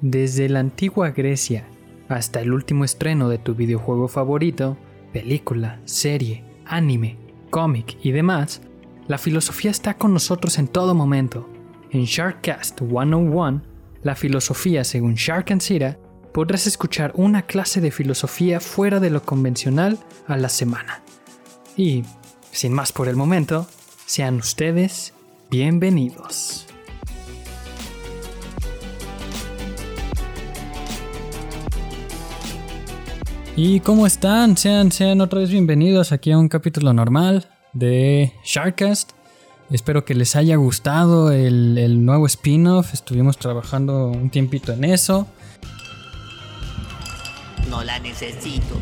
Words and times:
Desde 0.00 0.50
la 0.50 0.60
antigua 0.60 1.10
Grecia 1.10 1.66
hasta 2.08 2.40
el 2.40 2.52
último 2.52 2.84
estreno 2.84 3.30
de 3.30 3.38
tu 3.38 3.54
videojuego 3.54 4.08
favorito, 4.08 4.76
película, 5.12 5.80
serie, 5.86 6.44
anime, 6.66 7.16
cómic 7.50 7.96
y 8.02 8.12
demás, 8.12 8.60
la 9.08 9.16
filosofía 9.16 9.70
está 9.70 9.94
con 9.94 10.12
nosotros 10.12 10.58
en 10.58 10.68
todo 10.68 10.94
momento. 10.94 11.48
En 11.90 12.04
Sharkcast 12.04 12.78
101, 12.80 13.62
la 14.02 14.14
filosofía 14.14 14.84
según 14.84 15.14
Shark 15.14 15.50
and 15.50 15.62
Sira, 15.62 15.98
podrás 16.34 16.66
escuchar 16.66 17.12
una 17.14 17.42
clase 17.46 17.80
de 17.80 17.90
filosofía 17.90 18.60
fuera 18.60 19.00
de 19.00 19.08
lo 19.08 19.22
convencional 19.22 19.98
a 20.26 20.36
la 20.36 20.50
semana. 20.50 21.02
Y, 21.74 22.04
sin 22.50 22.74
más 22.74 22.92
por 22.92 23.08
el 23.08 23.16
momento, 23.16 23.66
sean 24.04 24.36
ustedes 24.36 25.14
bienvenidos. 25.50 26.65
¿Y 33.58 33.80
cómo 33.80 34.06
están? 34.06 34.58
Sean, 34.58 34.92
sean 34.92 35.22
otra 35.22 35.40
vez 35.40 35.48
bienvenidos 35.48 36.12
aquí 36.12 36.30
a 36.30 36.36
un 36.36 36.50
capítulo 36.50 36.92
normal 36.92 37.48
de 37.72 38.34
Sharkcast. 38.44 39.12
Espero 39.70 40.04
que 40.04 40.14
les 40.14 40.36
haya 40.36 40.56
gustado 40.56 41.32
el, 41.32 41.78
el 41.78 42.04
nuevo 42.04 42.26
spin-off. 42.26 42.92
Estuvimos 42.92 43.38
trabajando 43.38 44.08
un 44.08 44.28
tiempito 44.28 44.74
en 44.74 44.84
eso. 44.84 45.26
No 47.70 47.82
la 47.82 47.98
necesito. 47.98 48.76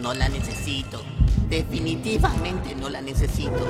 No 0.00 0.14
la 0.14 0.28
necesito. 0.28 1.02
Definitivamente 1.50 2.76
no 2.76 2.90
la 2.90 3.00
necesito. 3.00 3.66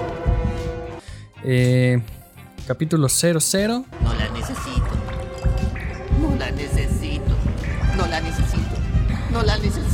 Eh, 1.44 1.98
capítulo 2.66 3.08
00. 3.08 3.40
No 4.02 4.14
la 4.14 4.28
necesito. 4.28 4.86
No 6.20 6.36
la 6.36 6.50
necesito. 6.50 7.34
No 7.96 8.06
la 8.06 8.20
necesito. 8.20 8.76
No 9.30 9.42
la 9.42 9.56
necesito. 9.56 9.91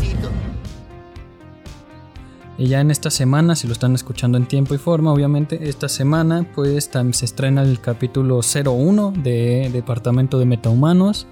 Y 2.59 2.67
ya 2.67 2.81
en 2.81 2.91
esta 2.91 3.09
semana, 3.09 3.55
si 3.55 3.69
lo 3.69 3.73
están 3.73 3.95
escuchando 3.95 4.37
en 4.37 4.47
tiempo 4.47 4.75
y 4.75 4.79
forma, 4.79 5.13
obviamente, 5.13 5.69
esta 5.69 5.89
semana 5.89 6.45
pues 6.57 6.91
se 7.13 7.25
estrena 7.25 7.63
el 7.63 7.81
capítulo 7.81 8.41
01 8.43 9.13
de 9.23 9.71
Departamento 9.73 10.41
de 10.41 10.45
Metahumanos. 10.45 11.29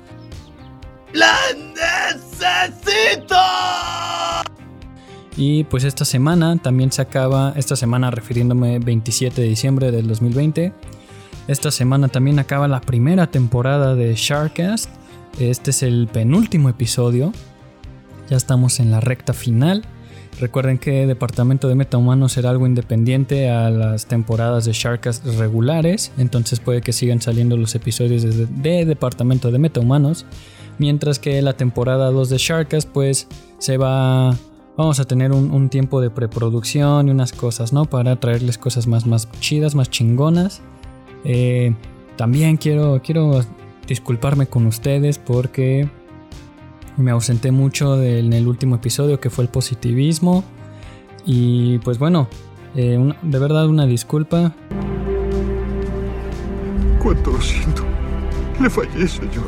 ¡La 1.12 1.36
necesito! 1.74 3.34
Y 5.36 5.64
pues 5.64 5.82
esta 5.82 6.04
semana 6.04 6.56
también 6.58 6.92
se 6.92 7.02
acaba, 7.02 7.52
esta 7.56 7.74
semana 7.74 8.12
refiriéndome 8.12 8.78
27 8.78 9.42
de 9.42 9.48
diciembre 9.48 9.90
del 9.90 10.06
2020, 10.06 10.72
esta 11.48 11.70
semana 11.72 12.08
también 12.08 12.38
acaba 12.38 12.66
la 12.66 12.80
primera 12.80 13.28
temporada 13.28 13.94
de 13.94 14.14
Sharkcast. 14.16 14.90
Este 15.38 15.70
es 15.70 15.82
el 15.82 16.08
penúltimo 16.12 16.68
episodio. 16.68 17.32
Ya 18.28 18.36
estamos 18.36 18.80
en 18.80 18.90
la 18.90 19.00
recta 19.00 19.32
final. 19.32 19.84
Recuerden 20.38 20.76
que 20.76 21.06
Departamento 21.06 21.66
de 21.68 21.74
Metahumanos 21.74 22.32
será 22.32 22.50
algo 22.50 22.66
independiente 22.66 23.48
a 23.48 23.70
las 23.70 24.06
temporadas 24.06 24.66
de 24.66 24.72
Sharkcast 24.72 25.24
regulares, 25.38 26.12
entonces 26.18 26.60
puede 26.60 26.82
que 26.82 26.92
sigan 26.92 27.22
saliendo 27.22 27.56
los 27.56 27.74
episodios 27.74 28.22
de, 28.22 28.46
de 28.46 28.84
Departamento 28.84 29.50
de 29.50 29.58
Metahumanos, 29.58 30.26
mientras 30.78 31.18
que 31.18 31.40
la 31.40 31.54
temporada 31.54 32.10
2 32.10 32.28
de 32.28 32.38
Sharkcast 32.38 32.88
pues 32.88 33.28
se 33.58 33.78
va... 33.78 34.36
Vamos 34.76 35.00
a 35.00 35.06
tener 35.06 35.32
un, 35.32 35.52
un 35.52 35.70
tiempo 35.70 36.02
de 36.02 36.10
preproducción 36.10 37.08
y 37.08 37.10
unas 37.10 37.32
cosas, 37.32 37.72
¿no? 37.72 37.86
Para 37.86 38.16
traerles 38.16 38.58
cosas 38.58 38.86
más, 38.86 39.06
más 39.06 39.26
chidas, 39.40 39.74
más 39.74 39.88
chingonas. 39.88 40.60
Eh, 41.24 41.74
también 42.16 42.58
quiero, 42.58 43.00
quiero 43.02 43.40
disculparme 43.86 44.46
con 44.46 44.66
ustedes 44.66 45.18
porque 45.18 45.88
me 46.96 47.10
ausenté 47.10 47.50
mucho 47.50 47.96
de- 47.96 48.20
en 48.20 48.32
el 48.32 48.46
último 48.48 48.76
episodio 48.76 49.20
que 49.20 49.30
fue 49.30 49.44
el 49.44 49.50
positivismo. 49.50 50.44
Y 51.24 51.78
pues 51.78 51.98
bueno, 51.98 52.28
eh, 52.74 52.98
de 53.22 53.38
verdad 53.38 53.66
una 53.68 53.86
disculpa. 53.86 54.54
Cuánto 57.02 57.32
lo 57.32 57.40
siento. 57.40 57.82
Le 58.60 58.70
fallé, 58.70 59.06
señor. 59.06 59.44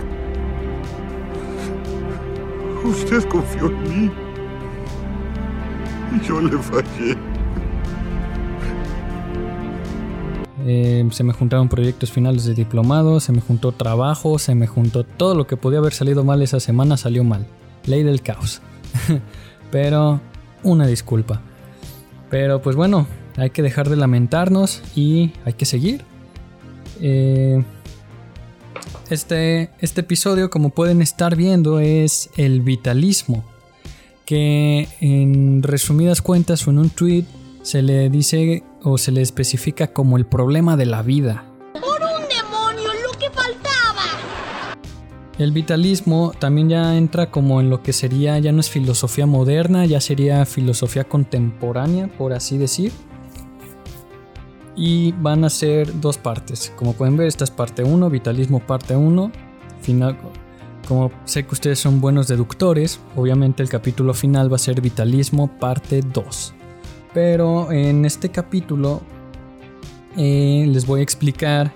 Usted 2.85 3.25
confió 3.29 3.67
en 3.67 3.83
mí. 4.07 4.11
Y 6.17 6.27
yo 6.27 6.41
le 6.41 6.57
fallé. 6.59 7.17
Eh, 10.71 11.09
se 11.13 11.25
me 11.25 11.33
juntaron 11.33 11.71
proyectos 11.71 12.13
finales 12.13 12.45
de 12.45 12.53
diplomado, 12.53 13.21
se 13.21 13.33
me 13.33 13.41
juntó 13.41 13.73
trabajo, 13.73 14.39
se 14.39 14.55
me 14.55 14.67
juntó 14.67 15.03
todo 15.03 15.35
lo 15.35 15.47
que 15.47 15.57
podía 15.57 15.79
haber 15.79 15.95
salido 15.95 16.25
mal 16.25 16.43
esa 16.43 16.61
semana 16.61 16.99
salió 16.99 17.25
mal. 17.25 17.47
Ley 17.87 18.03
del 18.03 18.21
caos. 18.21 18.61
Pero 19.71 20.21
una 20.63 20.87
disculpa. 20.87 21.41
Pero 22.29 22.61
pues 22.61 22.77
bueno, 22.77 23.07
hay 23.39 23.49
que 23.49 23.63
dejar 23.63 23.89
de 23.89 23.97
lamentarnos 23.97 24.83
y 24.95 25.33
hay 25.47 25.55
que 25.55 25.65
seguir. 25.65 26.05
Eh, 27.01 27.65
este, 29.09 29.71
este 29.81 30.03
episodio, 30.03 30.51
como 30.51 30.69
pueden 30.69 31.01
estar 31.01 31.35
viendo, 31.35 31.81
es 31.81 32.29
el 32.37 32.61
vitalismo. 32.61 33.43
Que 34.27 34.87
en 35.01 35.63
resumidas 35.63 36.21
cuentas 36.21 36.67
en 36.67 36.77
un 36.77 36.91
tweet 36.91 37.25
se 37.63 37.81
le 37.81 38.11
dice 38.11 38.65
o 38.83 38.99
se 38.99 39.13
le 39.13 39.23
especifica 39.23 39.89
como 39.89 40.17
el 40.17 40.27
problema 40.27 40.77
de 40.77 40.87
la 40.87 41.03
vida. 41.03 41.45
¡Por 41.73 41.83
un 41.83 42.29
demonio, 42.29 42.91
lo 43.05 43.19
que 43.19 43.31
faltaba! 43.31 44.03
El 45.39 45.53
vitalismo 45.53 46.33
también 46.39 46.69
ya 46.69 46.97
entra 46.97 47.31
como 47.31 47.61
en 47.61 47.71
lo 47.71 47.83
que 47.83 47.93
sería, 47.93 48.39
ya 48.39 48.53
no 48.53 48.61
es 48.61 48.71
filosofía 48.71 49.27
moderna, 49.27 49.87
ya 49.87 50.01
sería 50.01 50.45
filosofía 50.47 51.05
contemporánea, 51.05 52.09
por 52.09 52.33
así 52.33 52.59
decir. 52.59 52.93
Y 54.75 55.13
van 55.13 55.45
a 55.45 55.51
ser 55.51 56.01
dos 56.01 56.19
partes. 56.19 56.73
Como 56.77 56.93
pueden 56.93 57.17
ver, 57.17 57.27
esta 57.27 57.45
es 57.45 57.51
parte 57.51 57.83
1, 57.83 58.11
vitalismo 58.11 58.61
parte 58.61 58.95
1. 58.95 59.33
Final, 59.81 60.17
como 60.87 61.11
sé 61.25 61.45
que 61.45 61.53
ustedes 61.53 61.79
son 61.79 62.01
buenos 62.01 62.29
deductores, 62.29 63.01
obviamente 63.15 63.63
el 63.63 63.69
capítulo 63.69 64.15
final 64.15 64.51
va 64.51 64.57
a 64.57 64.61
ser 64.61 64.81
vitalismo 64.81 65.49
parte 65.59 66.01
2. 66.01 66.55
Pero 67.21 67.73
en 67.73 68.05
este 68.05 68.29
capítulo 68.29 69.03
eh, 70.17 70.65
les 70.69 70.87
voy 70.87 71.01
a 71.01 71.03
explicar 71.03 71.73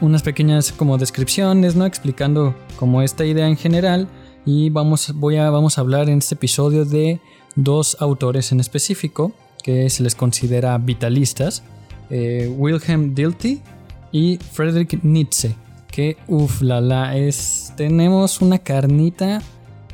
unas 0.00 0.24
pequeñas 0.24 0.72
como 0.72 0.98
descripciones, 0.98 1.76
¿no? 1.76 1.86
Explicando 1.86 2.52
como 2.74 3.00
esta 3.02 3.24
idea 3.24 3.46
en 3.46 3.56
general 3.56 4.08
y 4.44 4.70
vamos, 4.70 5.12
voy 5.14 5.36
a, 5.36 5.50
vamos 5.50 5.78
a 5.78 5.82
hablar 5.82 6.08
en 6.08 6.18
este 6.18 6.34
episodio 6.34 6.84
de 6.84 7.20
dos 7.54 7.96
autores 8.00 8.50
en 8.50 8.58
específico 8.58 9.30
que 9.62 9.88
se 9.88 10.02
les 10.02 10.16
considera 10.16 10.76
vitalistas, 10.78 11.62
eh, 12.10 12.52
Wilhelm 12.58 13.14
Dilthey 13.14 13.62
y 14.10 14.36
Friedrich 14.38 15.00
Nietzsche, 15.04 15.54
que 15.92 16.16
uff, 16.26 16.60
la 16.60 16.80
la, 16.80 17.16
es, 17.16 17.72
tenemos 17.76 18.40
una 18.40 18.58
carnita 18.58 19.40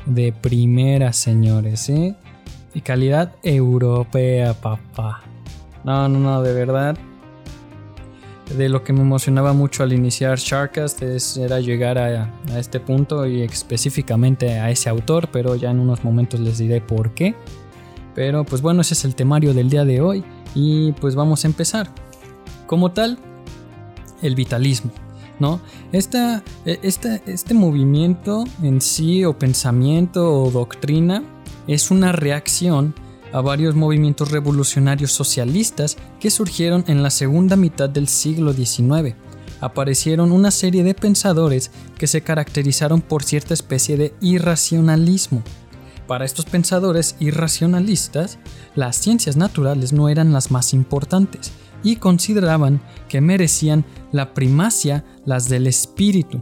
de 0.07 0.33
primera, 0.33 1.13
señores, 1.13 1.89
¿eh? 1.89 2.15
Y 2.73 2.81
calidad 2.81 3.33
europea, 3.43 4.53
papá. 4.53 5.21
No, 5.83 6.07
no, 6.07 6.19
no, 6.19 6.41
de 6.43 6.53
verdad, 6.53 6.97
de 8.55 8.69
lo 8.69 8.83
que 8.83 8.93
me 8.93 9.01
emocionaba 9.01 9.53
mucho 9.53 9.83
al 9.83 9.93
iniciar 9.93 10.37
Sharkcast 10.37 11.01
es, 11.01 11.37
era 11.37 11.59
llegar 11.59 11.97
a, 11.97 12.31
a 12.51 12.59
este 12.59 12.79
punto 12.79 13.25
y 13.25 13.41
específicamente 13.41 14.59
a 14.59 14.69
ese 14.69 14.89
autor, 14.89 15.29
pero 15.31 15.55
ya 15.55 15.71
en 15.71 15.79
unos 15.79 16.03
momentos 16.03 16.39
les 16.39 16.57
diré 16.57 16.81
por 16.81 17.11
qué. 17.13 17.35
Pero 18.15 18.43
pues 18.43 18.61
bueno, 18.61 18.81
ese 18.81 18.93
es 18.95 19.05
el 19.05 19.15
temario 19.15 19.53
del 19.53 19.69
día 19.69 19.85
de 19.85 20.01
hoy 20.01 20.23
y 20.55 20.91
pues 20.93 21.15
vamos 21.15 21.43
a 21.45 21.47
empezar. 21.47 21.89
Como 22.67 22.91
tal, 22.91 23.17
el 24.21 24.35
vitalismo, 24.35 24.91
¿no? 25.39 25.59
Esta, 25.91 26.43
e- 26.65 26.79
esta- 26.83 27.15
este 27.25 27.53
movimiento 27.53 28.43
en 28.61 28.81
sí 28.81 29.23
o 29.25 29.37
pensamiento 29.37 30.43
o 30.43 30.51
doctrina 30.51 31.23
es 31.69 31.91
una 31.91 32.11
reacción 32.11 32.95
a 33.31 33.41
varios 33.41 33.75
movimientos 33.75 34.31
revolucionarios 34.31 35.11
socialistas 35.11 35.97
que 36.19 36.31
surgieron 36.31 36.83
en 36.87 37.03
la 37.03 37.11
segunda 37.11 37.55
mitad 37.55 37.87
del 37.87 38.07
siglo 38.07 38.53
XIX. 38.53 39.15
Aparecieron 39.61 40.31
una 40.31 40.49
serie 40.49 40.83
de 40.83 40.95
pensadores 40.95 41.69
que 41.97 42.07
se 42.07 42.21
caracterizaron 42.21 43.01
por 43.01 43.23
cierta 43.23 43.53
especie 43.53 43.97
de 43.97 44.15
irracionalismo. 44.19 45.43
Para 46.07 46.25
estos 46.25 46.45
pensadores 46.45 47.15
irracionalistas, 47.19 48.39
las 48.73 48.95
ciencias 48.95 49.37
naturales 49.37 49.93
no 49.93 50.09
eran 50.09 50.33
las 50.33 50.49
más 50.49 50.73
importantes 50.73 51.51
y 51.83 51.97
consideraban 51.97 52.81
que 53.07 53.21
merecían 53.21 53.85
la 54.11 54.33
primacia 54.33 55.05
las 55.23 55.49
del 55.49 55.67
espíritu, 55.67 56.41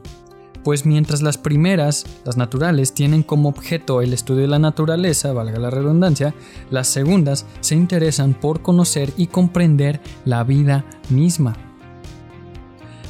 pues 0.68 0.86
mientras 0.86 1.22
las 1.22 1.38
primeras, 1.38 2.06
las 2.26 2.36
naturales, 2.36 2.94
tienen 2.94 3.24
como 3.24 3.48
objeto 3.48 4.02
el 4.02 4.12
estudio 4.12 4.42
de 4.42 4.48
la 4.50 4.60
naturaleza, 4.60 5.32
valga 5.32 5.60
la 5.60 5.70
redundancia, 5.70 6.36
las 6.72 6.90
segundas 6.90 7.46
se 7.62 7.76
interesan 7.76 8.34
por 8.34 8.62
conocer 8.62 9.14
y 9.16 9.28
comprender 9.28 10.02
la 10.26 10.44
vida 10.44 10.84
misma. 11.08 11.56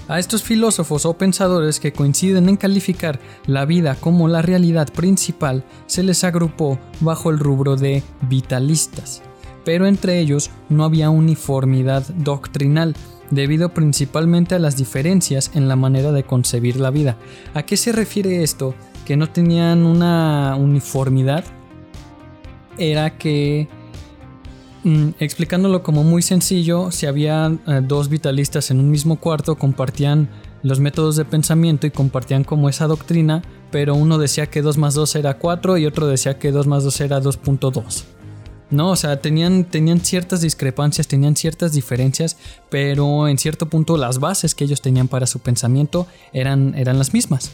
A 0.08 0.20
estos 0.20 0.44
filósofos 0.44 1.08
o 1.08 1.18
pensadores 1.18 1.80
que 1.80 1.94
coinciden 1.94 2.48
en 2.48 2.58
calificar 2.58 3.20
la 3.48 3.66
vida 3.66 3.96
como 3.96 4.28
la 4.28 4.44
realidad 4.44 4.94
principal 4.94 5.66
se 5.88 6.04
les 6.04 6.24
agrupó 6.24 6.78
bajo 7.00 7.32
el 7.32 7.40
rubro 7.40 7.76
de 7.76 8.04
vitalistas, 8.30 9.24
pero 9.66 9.88
entre 9.88 10.20
ellos 10.20 10.52
no 10.70 10.84
había 10.84 11.10
uniformidad 11.10 12.06
doctrinal, 12.18 12.94
debido 13.32 13.70
principalmente 13.70 14.56
a 14.56 14.60
las 14.60 14.78
diferencias 14.78 15.52
en 15.54 15.68
la 15.68 15.76
manera 15.76 16.12
de 16.12 16.24
concebir 16.24 16.78
la 16.78 16.92
vida. 16.92 17.18
¿A 17.54 17.64
qué 17.64 17.78
se 17.78 17.92
refiere 17.92 18.44
esto? 18.44 18.76
Que 19.06 19.18
no 19.18 19.30
tenían 19.30 19.86
una 19.86 20.56
uniformidad. 20.58 21.44
Era 22.78 23.18
que 23.18 23.68
Mm, 24.88 25.16
explicándolo 25.20 25.84
como 25.84 26.06
muy 26.06 26.22
sencillo, 26.22 26.92
si 26.92 27.08
había 27.08 27.52
eh, 27.68 27.82
dos 27.84 28.08
vitalistas 28.08 28.72
en 28.72 28.80
un 28.80 28.90
mismo 28.90 29.18
cuarto, 29.18 29.56
compartían 29.56 30.30
los 30.64 30.80
métodos 30.80 31.18
de 31.18 31.26
pensamiento 31.26 31.88
y 31.88 31.92
compartían 31.92 32.46
como 32.46 32.70
esa 32.70 32.88
doctrina, 32.88 33.42
pero 33.70 33.96
uno 33.96 34.18
decía 34.18 34.46
que 34.46 34.62
2 34.62 34.78
más 34.78 34.94
2 34.94 35.16
era 35.16 35.40
4 35.40 35.78
y 35.78 35.86
otro 35.86 36.08
decía 36.08 36.40
que 36.40 36.54
2 36.54 36.68
más 36.68 36.86
2 36.86 37.02
era 37.02 37.20
2.2. 37.22 38.06
No, 38.70 38.90
o 38.92 38.96
sea, 38.96 39.22
tenían, 39.22 39.64
tenían 39.64 40.02
ciertas 40.02 40.42
discrepancias, 40.42 41.08
tenían 41.08 41.36
ciertas 41.36 41.72
diferencias, 41.72 42.38
pero 42.70 43.28
en 43.28 43.38
cierto 43.38 43.70
punto 43.70 43.96
las 43.96 44.20
bases 44.20 44.56
que 44.56 44.66
ellos 44.66 44.82
tenían 44.82 45.08
para 45.08 45.26
su 45.26 45.40
pensamiento 45.40 46.06
eran, 46.34 46.76
eran 46.76 46.98
las 46.98 47.14
mismas. 47.14 47.52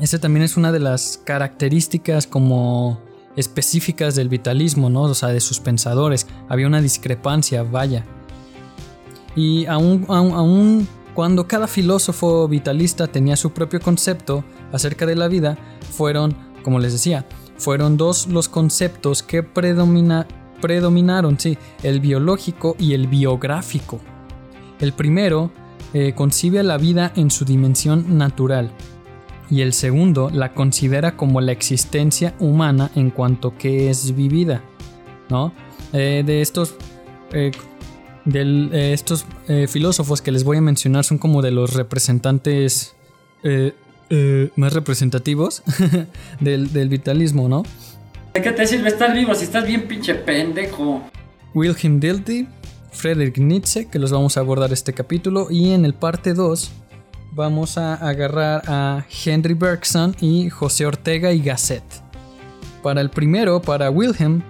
Esa 0.00 0.18
también 0.18 0.44
es 0.44 0.56
una 0.56 0.70
de 0.70 0.80
las 0.80 1.20
características 1.24 2.26
como 2.26 3.00
específicas 3.36 4.14
del 4.14 4.28
vitalismo, 4.28 4.90
¿no? 4.90 5.02
O 5.02 5.14
sea, 5.14 5.30
de 5.30 5.40
sus 5.40 5.60
pensadores. 5.60 6.26
Había 6.48 6.66
una 6.66 6.80
discrepancia, 6.80 7.62
vaya. 7.62 8.04
Y 9.34 9.66
aún, 9.66 10.04
aún, 10.08 10.86
cuando 11.14 11.46
cada 11.46 11.66
filósofo 11.66 12.48
vitalista 12.48 13.06
tenía 13.06 13.36
su 13.36 13.52
propio 13.52 13.80
concepto 13.80 14.44
acerca 14.72 15.06
de 15.06 15.16
la 15.16 15.28
vida, 15.28 15.58
fueron, 15.90 16.36
como 16.62 16.78
les 16.78 16.92
decía, 16.92 17.26
fueron 17.56 17.96
dos 17.96 18.26
los 18.26 18.48
conceptos 18.48 19.22
que 19.22 19.42
predomina, 19.42 20.26
predominaron, 20.62 21.38
sí, 21.38 21.58
el 21.82 22.00
biológico 22.00 22.74
y 22.78 22.94
el 22.94 23.06
biográfico. 23.06 24.00
El 24.80 24.94
primero 24.94 25.50
eh, 25.92 26.14
concibe 26.14 26.62
la 26.62 26.78
vida 26.78 27.12
en 27.14 27.30
su 27.30 27.44
dimensión 27.44 28.16
natural, 28.16 28.70
y 29.52 29.60
el 29.60 29.74
segundo 29.74 30.30
la 30.30 30.54
considera 30.54 31.14
como 31.14 31.42
la 31.42 31.52
existencia 31.52 32.34
humana 32.38 32.90
en 32.94 33.10
cuanto 33.10 33.58
que 33.58 33.90
es 33.90 34.16
vivida, 34.16 34.62
¿no? 35.28 35.52
Eh, 35.92 36.22
de 36.24 36.40
estos, 36.40 36.74
eh, 37.32 37.52
eh, 38.32 38.90
estos 38.94 39.26
filósofos 39.68 40.22
que 40.22 40.32
les 40.32 40.44
voy 40.44 40.56
a 40.56 40.62
mencionar 40.62 41.04
son 41.04 41.18
como 41.18 41.42
de 41.42 41.50
los 41.50 41.74
representantes 41.74 42.96
más 44.56 44.72
representativos 44.72 45.62
del, 46.40 46.72
del, 46.72 46.88
vitalismo, 46.88 47.46
¿no? 47.46 47.62
¿De 48.32 48.40
qué 48.40 48.50
te 48.50 48.62
estar 48.62 49.12
vivo 49.14 49.34
si 49.34 49.44
estás 49.44 49.66
bien 49.66 49.86
pinche 49.86 50.14
pendejo? 50.14 51.02
Wilhelm 51.52 52.00
Dilthey, 52.00 52.48
Friedrich 52.90 53.36
Nietzsche, 53.36 53.88
que 53.88 53.98
los 53.98 54.10
vamos 54.10 54.38
a 54.38 54.40
abordar 54.40 54.72
este 54.72 54.94
capítulo, 54.94 55.48
y 55.50 55.72
en 55.72 55.84
el 55.84 55.92
parte 55.92 56.32
2 56.32 56.72
vamos 57.32 57.76
a 57.76 57.94
agarrar 57.94 58.62
a 58.68 59.04
Henry 59.24 59.52
Bergson 59.52 60.16
y 60.18 60.48
José 60.48 60.86
Ortega 60.86 61.32
y 61.32 61.42
Gasset. 61.42 61.84
Para 62.82 63.02
el 63.02 63.10
primero, 63.10 63.60
para 63.60 63.90
Wilhelm, 63.90 64.42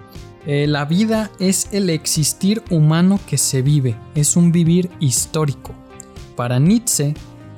eh, 0.47 0.65
la 0.65 0.85
vida 0.85 1.29
es 1.41 1.67
el 1.73 1.89
existir 1.89 2.63
humano 2.69 3.19
que 3.27 3.37
se 3.37 3.61
vive, 3.61 3.97
es 4.15 4.37
un 4.37 4.53
vivir 4.53 4.89
histórico. 5.01 5.73
Para 6.37 6.57
Nietzsche, 6.57 7.15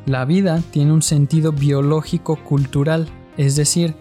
la 0.07 0.25
vida 0.25 0.63
tiene 0.72 0.92
un 0.92 1.04
sentido 1.04 1.51
biológico-cultural, 1.51 3.10
es 3.38 3.56
decir, 3.56 3.94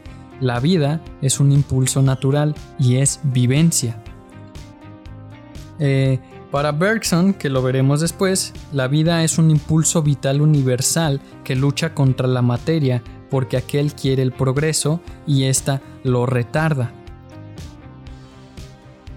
la 0.44 0.61
vida 0.61 1.00
es 1.23 1.41
un 1.41 1.52
impulso 1.52 2.02
natural 2.02 2.55
y 2.79 2.96
es 2.96 3.19
vivencia. 3.23 3.96
Eh, 5.79 6.20
para 6.50 6.70
Bergson, 6.70 7.32
que 7.32 7.49
lo 7.49 7.62
veremos 7.62 8.00
después, 8.00 8.52
la 8.70 8.87
vida 8.87 9.25
es 9.25 9.38
un 9.38 9.50
impulso 9.50 10.02
vital 10.02 10.43
universal 10.43 11.20
que 11.43 11.56
lucha 11.56 11.94
contra 11.94 12.29
la 12.29 12.43
materia 12.43 13.02
porque 13.31 13.56
aquel 13.56 13.94
quiere 13.94 14.23
el 14.23 14.32
progreso 14.32 15.00
y 15.26 15.44
ésta 15.44 15.81
lo 16.05 16.26
retarda. 16.26 16.93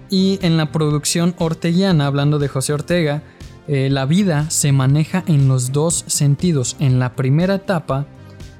Y 0.08 0.38
en 0.40 0.56
la 0.56 0.72
producción 0.72 1.34
orteguiana, 1.38 2.06
hablando 2.06 2.38
de 2.38 2.48
José 2.48 2.72
Ortega, 2.72 3.22
eh, 3.68 3.90
la 3.90 4.06
vida 4.06 4.48
se 4.48 4.72
maneja 4.72 5.22
en 5.26 5.46
los 5.46 5.72
dos 5.72 6.04
sentidos. 6.06 6.74
En 6.80 6.98
la 6.98 7.14
primera 7.14 7.56
etapa 7.56 8.06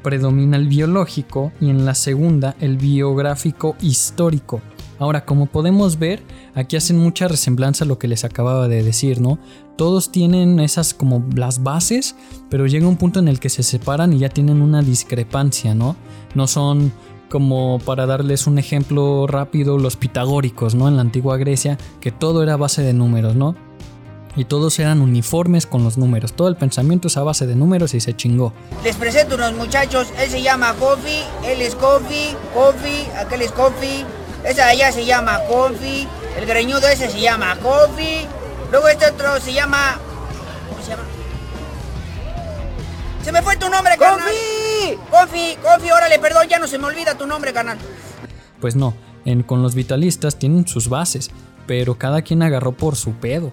predomina 0.03 0.57
el 0.57 0.69
biológico 0.69 1.53
y 1.61 1.71
en 1.71 1.85
la 1.85 1.95
segunda 1.95 2.57
el 2.61 2.77
biográfico 2.77 3.77
histórico. 3.81 4.61
Ahora, 4.99 5.25
como 5.25 5.47
podemos 5.47 5.99
ver, 5.99 6.23
aquí 6.55 6.77
hacen 6.77 6.99
mucha 6.99 7.29
resemblanza 7.29 7.85
a 7.85 7.87
lo 7.87 7.99
que 7.99 8.09
les 8.09 8.25
acababa 8.25 8.67
de 8.67 8.83
decir, 8.83 9.21
¿no? 9.21 9.39
Todos 9.77 10.11
tienen 10.11 10.59
esas 10.59 10.93
como 10.93 11.25
las 11.37 11.63
bases, 11.63 12.17
pero 12.51 12.67
llega 12.67 12.89
un 12.89 12.97
punto 12.97 13.21
en 13.21 13.29
el 13.29 13.39
que 13.39 13.49
se 13.49 13.63
separan 13.63 14.13
y 14.13 14.19
ya 14.19 14.29
tienen 14.29 14.61
una 14.61 14.83
discrepancia, 14.83 15.75
¿no? 15.75 15.95
No 16.35 16.49
son 16.49 16.93
como 17.31 17.79
para 17.85 18.07
darles 18.07 18.47
un 18.47 18.59
ejemplo 18.59 19.27
rápido 19.27 19.79
los 19.79 19.97
pitagóricos, 19.97 20.75
¿no? 20.75 20.89
En 20.89 20.97
la 20.97 21.03
antigua 21.03 21.37
Grecia, 21.37 21.79
que 22.01 22.11
todo 22.11 22.43
era 22.43 22.57
base 22.57 22.83
de 22.83 22.93
números, 22.93 23.37
¿no? 23.37 23.55
Y 24.39 24.45
todos 24.45 24.79
eran 24.79 25.01
uniformes 25.01 25.67
con 25.67 25.83
los 25.83 25.99
números. 25.99 26.33
Todo 26.33 26.47
el 26.47 26.55
pensamiento 26.55 27.09
es 27.09 27.17
a 27.17 27.25
base 27.25 27.45
de 27.49 27.57
números 27.57 27.93
y 27.95 28.01
se 28.01 28.15
chingó. 28.15 28.53
Les 28.85 28.95
presento 28.95 29.35
unos 29.35 29.53
muchachos. 29.55 30.07
Él 30.17 30.31
se 30.31 30.43
llama 30.43 30.75
Kofi, 30.75 31.25
él 31.45 31.61
es 31.61 31.75
Kofi, 31.75 32.37
Kofi, 32.55 33.09
aquel 33.19 33.43
es 33.43 33.51
Kofi, 33.51 34.05
esa 34.45 34.67
de 34.67 34.71
allá 34.71 34.93
se 34.93 35.05
llama 35.05 35.41
Confi. 35.49 36.07
El 36.39 36.47
greñudo 36.47 36.87
ese 36.87 37.11
se 37.11 37.21
llama 37.21 37.57
Confi. 37.57 38.29
Luego 38.71 38.87
este 38.87 39.07
otro 39.07 39.41
se 39.41 39.53
llama. 39.53 39.99
¿Cómo 40.69 40.85
se 40.85 40.91
llama? 40.91 41.03
Se 43.25 43.33
me 43.33 43.43
fue 43.43 43.57
tu 43.57 43.69
nombre, 43.69 43.99
carnal. 43.99 44.21
¡Confi! 44.21 44.99
Confi, 45.11 45.57
Confi, 45.65 45.91
órale, 45.91 46.21
perdón, 46.21 46.47
ya 46.49 46.61
no 46.61 46.69
se 46.69 46.79
me 46.79 46.85
olvida 46.85 47.19
tu 47.19 47.27
nombre, 47.27 47.53
carnal. 47.53 47.77
Pues 48.61 48.77
no, 48.77 48.95
en, 49.25 49.43
con 49.43 49.63
los 49.63 49.75
vitalistas 49.75 50.39
tienen 50.39 50.69
sus 50.69 50.89
bases, 50.89 51.33
pero 51.67 51.99
cada 51.99 52.23
quien 52.23 52.45
agarró 52.45 52.71
por 52.71 52.95
su 52.95 53.15
pedo. 53.15 53.53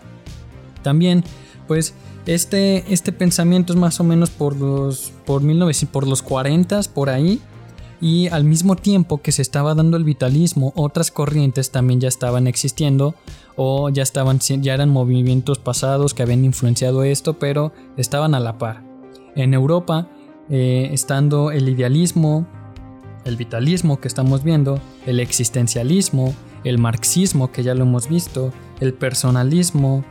También, 0.86 1.24
pues, 1.68 1.96
este, 2.28 2.94
este 2.94 3.12
pensamiento 3.12 3.74
es 3.74 3.80
más 3.80 4.00
o 4.00 4.04
menos 4.04 4.30
por 4.30 4.56
los, 4.56 5.12
por 5.26 5.42
1900, 5.42 5.92
por 5.92 6.08
los 6.08 6.22
40, 6.22 6.80
por 6.94 7.10
ahí, 7.10 7.42
y 8.00 8.28
al 8.28 8.44
mismo 8.44 8.76
tiempo 8.76 9.20
que 9.20 9.32
se 9.32 9.42
estaba 9.42 9.74
dando 9.74 9.98
el 9.98 10.04
vitalismo, 10.04 10.74
otras 10.76 11.10
corrientes 11.10 11.72
también 11.72 12.00
ya 12.00 12.08
estaban 12.08 12.46
existiendo 12.46 13.16
o 13.56 13.90
ya 13.90 14.04
estaban 14.04 14.38
ya 14.38 14.76
eran 14.76 14.90
movimientos 14.90 15.58
pasados 15.58 16.14
que 16.14 16.22
habían 16.22 16.46
influenciado 16.46 17.04
esto, 17.04 17.40
pero 17.40 17.74
estaban 17.98 18.36
a 18.36 18.40
la 18.40 18.60
par. 18.60 18.84
En 19.36 19.56
Europa, 19.56 20.08
eh, 20.52 20.90
estando 20.92 21.50
el 21.50 21.68
idealismo, 21.68 22.46
el 23.24 23.38
vitalismo 23.38 24.00
que 24.00 24.08
estamos 24.08 24.44
viendo, 24.44 24.80
el 25.08 25.20
existencialismo, 25.20 26.36
el 26.64 26.78
marxismo 26.78 27.52
que 27.52 27.64
ya 27.64 27.74
lo 27.74 27.86
hemos 27.86 28.08
visto, 28.08 28.54
el 28.82 28.94
personalismo, 28.94 30.06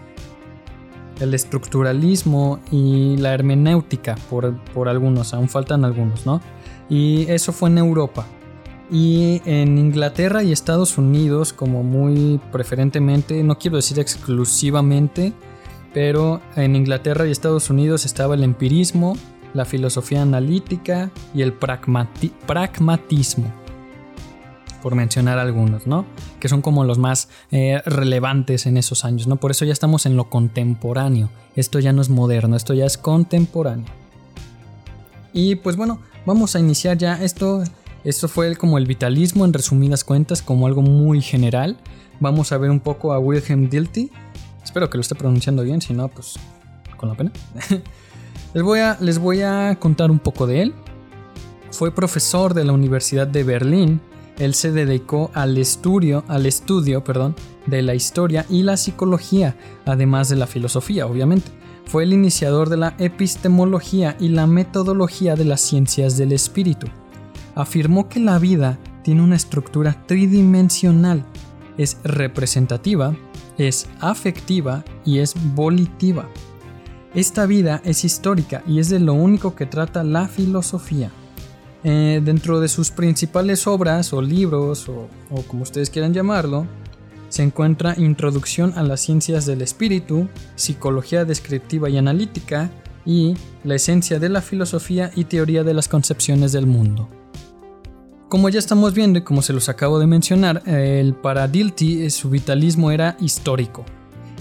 el 1.21 1.35
estructuralismo 1.35 2.61
y 2.71 3.17
la 3.17 3.35
hermenéutica, 3.35 4.17
por, 4.31 4.57
por 4.73 4.89
algunos, 4.89 5.35
aún 5.35 5.49
faltan 5.49 5.85
algunos, 5.85 6.27
¿no? 6.27 6.41
Y 6.89 7.27
eso 7.31 7.53
fue 7.53 7.71
en 7.71 7.79
Europa. 7.79 8.27
Y 8.91 9.41
en 9.47 9.79
Inglaterra 9.79 10.43
y 10.43 10.53
Estados 10.53 10.99
Unidos, 10.99 11.53
como 11.53 11.83
muy 11.83 12.41
preferentemente, 12.53 13.43
no 13.43 13.59
quiero 13.59 13.77
decir 13.77 13.99
exclusivamente, 13.99 15.33
pero 15.95 16.41
en 16.57 16.77
Inglaterra 16.77 17.27
y 17.27 17.31
Estados 17.31 17.71
Unidos 17.71 18.05
estaba 18.05 18.35
el 18.35 18.43
empirismo, 18.43 19.17
la 19.55 19.65
filosofía 19.65 20.21
analítica 20.23 21.11
y 21.33 21.43
el 21.43 21.53
pragmatismo, 21.55 23.53
por 24.85 24.95
mencionar 24.97 25.39
algunos, 25.39 25.87
¿no? 25.87 26.05
Que 26.41 26.51
son 26.51 26.61
como 26.61 26.85
los 26.85 26.99
más 26.99 27.31
eh, 27.51 27.81
relevantes 27.87 28.67
en 28.67 28.77
esos 28.77 29.07
años, 29.07 29.27
¿no? 29.27 29.37
Por 29.37 29.51
eso 29.51 29.65
ya 29.65 29.73
estamos 29.73 30.05
en 30.05 30.15
lo 30.15 30.29
contemporáneo. 30.29 31.31
Esto 31.57 31.79
ya 31.79 31.95
no 31.95 32.03
es 32.03 32.11
moderno, 32.11 32.55
esto 32.55 32.75
ya 32.75 32.85
es 32.85 32.99
contemporáneo. 32.99 33.87
Y 35.33 35.55
pues 35.55 35.77
bueno, 35.77 36.01
vamos 36.27 36.55
a 36.55 36.61
iniciar 36.61 36.99
ya 36.99 37.15
esto. 37.25 37.65
Esto 38.05 38.29
fue 38.29 38.55
como 38.57 38.77
el 38.77 38.85
vitalismo 38.85 39.47
en 39.47 39.55
resumidas 39.55 40.05
cuentas, 40.05 40.43
como 40.43 40.67
algo 40.67 40.83
muy 40.83 41.23
general. 41.23 41.79
Vamos 42.21 42.53
a 42.53 42.59
ver 42.59 42.69
un 42.69 42.81
poco 42.81 43.15
a 43.15 43.19
Wilhelm 43.19 43.71
Dilthey. 43.71 44.11
Espero 44.63 44.91
que 44.91 44.99
lo 44.99 45.01
esté 45.01 45.15
pronunciando 45.15 45.63
bien, 45.63 45.81
si 45.81 45.95
no, 45.95 46.09
pues 46.09 46.35
con 46.99 47.09
la 47.09 47.15
pena. 47.15 47.33
les, 48.53 48.63
voy 48.63 48.81
a, 48.81 48.99
les 49.01 49.19
voy 49.19 49.41
a 49.41 49.79
contar 49.81 50.11
un 50.11 50.19
poco 50.19 50.47
de 50.47 50.61
él. 50.61 50.75
Fue 51.71 51.91
profesor 51.91 52.53
de 52.53 52.67
la 52.67 52.75
Universidad 52.75 53.27
de 53.27 53.45
Berlín. 53.45 54.03
Él 54.39 54.55
se 54.55 54.73
dedicó 54.73 55.31
al 55.35 55.59
estudio, 55.59 56.25
al 56.29 56.47
estudio 56.47 57.05
perdón, 57.05 57.37
de 57.67 57.83
la 57.83 57.95
historia 57.95 58.45
y 58.49 58.63
la 58.63 58.77
psicología, 58.77 59.57
además 59.87 60.29
de 60.29 60.37
la 60.37 60.47
filosofía, 60.47 61.07
obviamente. 61.07 61.51
fue 61.87 62.03
el 62.03 62.15
iniciador 62.15 62.71
de 62.71 62.79
la 62.79 62.95
epistemología 62.99 64.17
y 64.19 64.29
la 64.29 64.47
metodología 64.47 65.37
de 65.37 65.45
las 65.45 65.61
ciencias 65.61 66.17
del 66.17 66.33
espíritu. 66.33 66.87
Afirmó 67.55 68.09
que 68.09 68.21
la 68.21 68.39
vida 68.39 68.79
tiene 69.03 69.23
una 69.23 69.37
estructura 69.37 70.03
tridimensional, 70.07 71.25
es 71.77 71.99
representativa, 72.03 73.15
es 73.59 73.87
afectiva 74.01 74.83
y 75.05 75.19
es 75.19 75.35
volitiva. 75.55 76.27
Esta 77.15 77.47
vida 77.47 77.81
es 77.85 78.05
histórica 78.05 78.63
y 78.67 78.81
es 78.81 78.89
de 78.89 78.99
lo 78.99 79.13
único 79.13 79.55
que 79.55 79.67
trata 79.67 80.03
la 80.03 80.27
filosofía. 80.27 81.13
Eh, 81.87 82.23
dentro 82.25 82.61
de 82.61 82.69
sus 82.69 82.91
principales 82.91 83.67
obras 83.67 84.15
o 84.15 84.23
libros 84.23 84.89
o, 84.89 85.09
como 85.47 85.65
ustedes 85.65 85.91
quieran 85.91 86.15
llamarlo, 86.15 86.67
se 87.29 87.43
encuentra 87.43 87.95
Introducción 87.99 88.73
a 88.77 88.83
las 88.83 89.01
Ciencias 89.01 89.45
del 89.45 89.61
Espíritu, 89.61 90.29
Psicología 90.57 91.27
Descriptiva 91.27 91.91
y 91.91 91.99
Analítica 91.99 92.71
y 93.05 93.35
La 93.65 93.75
Esencia 93.75 94.19
de 94.19 94.31
la 94.31 94.41
Filosofía 94.41 95.11
y 95.15 95.25
Teoría 95.25 95.63
de 95.63 95.75
las 95.75 95.89
Concepciones 95.89 96.53
del 96.53 96.67
Mundo. 96.67 97.09
Como 98.31 98.49
ya 98.49 98.61
estamos 98.61 98.95
viendo 98.95 99.19
y 99.19 99.23
como 99.23 99.43
se 99.43 99.53
los 99.53 99.69
acabo 99.69 99.99
de 99.99 100.07
mencionar, 100.07 100.63
el 100.67 101.15
para 101.15 101.49
Dilthey 101.49 102.09
su 102.09 102.31
vitalismo 102.31 102.91
era 102.93 103.17
histórico, 103.21 103.85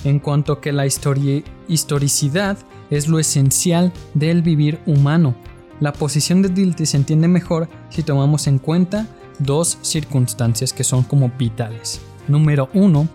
en 0.05 0.19
cuanto 0.19 0.61
que 0.61 0.71
la 0.71 0.85
historicidad 0.85 2.57
es 2.89 3.07
lo 3.09 3.19
esencial 3.19 3.91
del 4.13 4.41
vivir 4.41 4.79
humano. 4.85 5.35
La 5.83 5.91
posición 5.91 6.41
de 6.41 6.47
Dilthey 6.47 6.85
se 6.85 6.95
entiende 6.95 7.27
mejor 7.27 7.67
si 7.89 8.03
tomamos 8.03 8.47
en 8.47 8.57
cuenta 8.57 9.05
dos 9.39 9.77
circunstancias 9.81 10.71
que 10.71 10.85
son 10.85 11.03
como 11.03 11.29
vitales. 11.37 11.99
Número 12.29 12.69
1. 12.73 13.05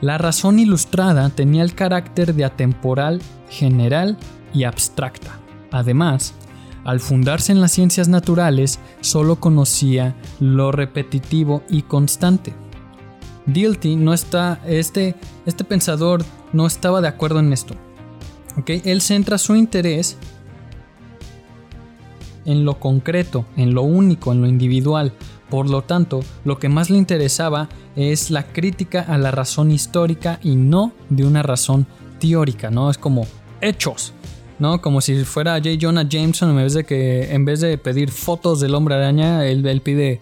La 0.00 0.18
razón 0.18 0.58
ilustrada 0.58 1.28
tenía 1.28 1.62
el 1.62 1.72
carácter 1.76 2.34
de 2.34 2.44
atemporal, 2.44 3.22
general 3.48 4.18
y 4.52 4.64
abstracta. 4.64 5.38
Además, 5.70 6.34
al 6.82 6.98
fundarse 6.98 7.52
en 7.52 7.60
las 7.60 7.70
ciencias 7.70 8.08
naturales, 8.08 8.80
solo 9.02 9.36
conocía 9.36 10.16
lo 10.40 10.72
repetitivo 10.72 11.62
y 11.70 11.82
constante. 11.82 12.52
Dilthey 13.46 13.94
no 13.94 14.14
está, 14.14 14.60
este, 14.66 15.14
este 15.46 15.62
pensador 15.62 16.24
no 16.52 16.66
estaba 16.66 17.00
de 17.00 17.06
acuerdo 17.06 17.38
en 17.38 17.52
esto. 17.52 17.76
¿okay? 18.56 18.82
Él 18.84 19.00
centra 19.00 19.38
su 19.38 19.54
interés 19.54 20.16
en 22.44 22.64
lo 22.64 22.78
concreto, 22.78 23.44
en 23.56 23.74
lo 23.74 23.82
único, 23.82 24.32
en 24.32 24.40
lo 24.40 24.48
individual. 24.48 25.12
Por 25.48 25.68
lo 25.68 25.82
tanto, 25.82 26.20
lo 26.44 26.58
que 26.58 26.68
más 26.68 26.90
le 26.90 26.98
interesaba 26.98 27.68
es 27.96 28.30
la 28.30 28.44
crítica 28.44 29.00
a 29.00 29.18
la 29.18 29.30
razón 29.30 29.70
histórica 29.70 30.38
y 30.42 30.54
no 30.54 30.92
de 31.08 31.24
una 31.24 31.42
razón 31.42 31.86
teórica, 32.20 32.70
¿no? 32.70 32.90
Es 32.90 32.98
como 32.98 33.26
hechos, 33.60 34.12
¿no? 34.60 34.80
Como 34.80 35.00
si 35.00 35.24
fuera 35.24 35.54
J. 35.54 35.70
Jonah 35.80 36.08
Jameson, 36.08 36.50
en 36.50 36.56
vez 36.56 36.74
de 36.74 36.84
que 36.84 37.32
en 37.32 37.44
vez 37.44 37.60
de 37.60 37.76
pedir 37.78 38.10
fotos 38.10 38.60
del 38.60 38.74
hombre 38.74 38.94
araña, 38.94 39.44
él, 39.46 39.80
pide 39.82 40.20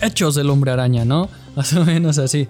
hechos 0.00 0.34
del 0.34 0.50
hombre 0.50 0.72
araña, 0.72 1.04
¿no? 1.04 1.28
Más 1.56 1.72
o 1.74 1.84
menos 1.84 2.18
así. 2.18 2.48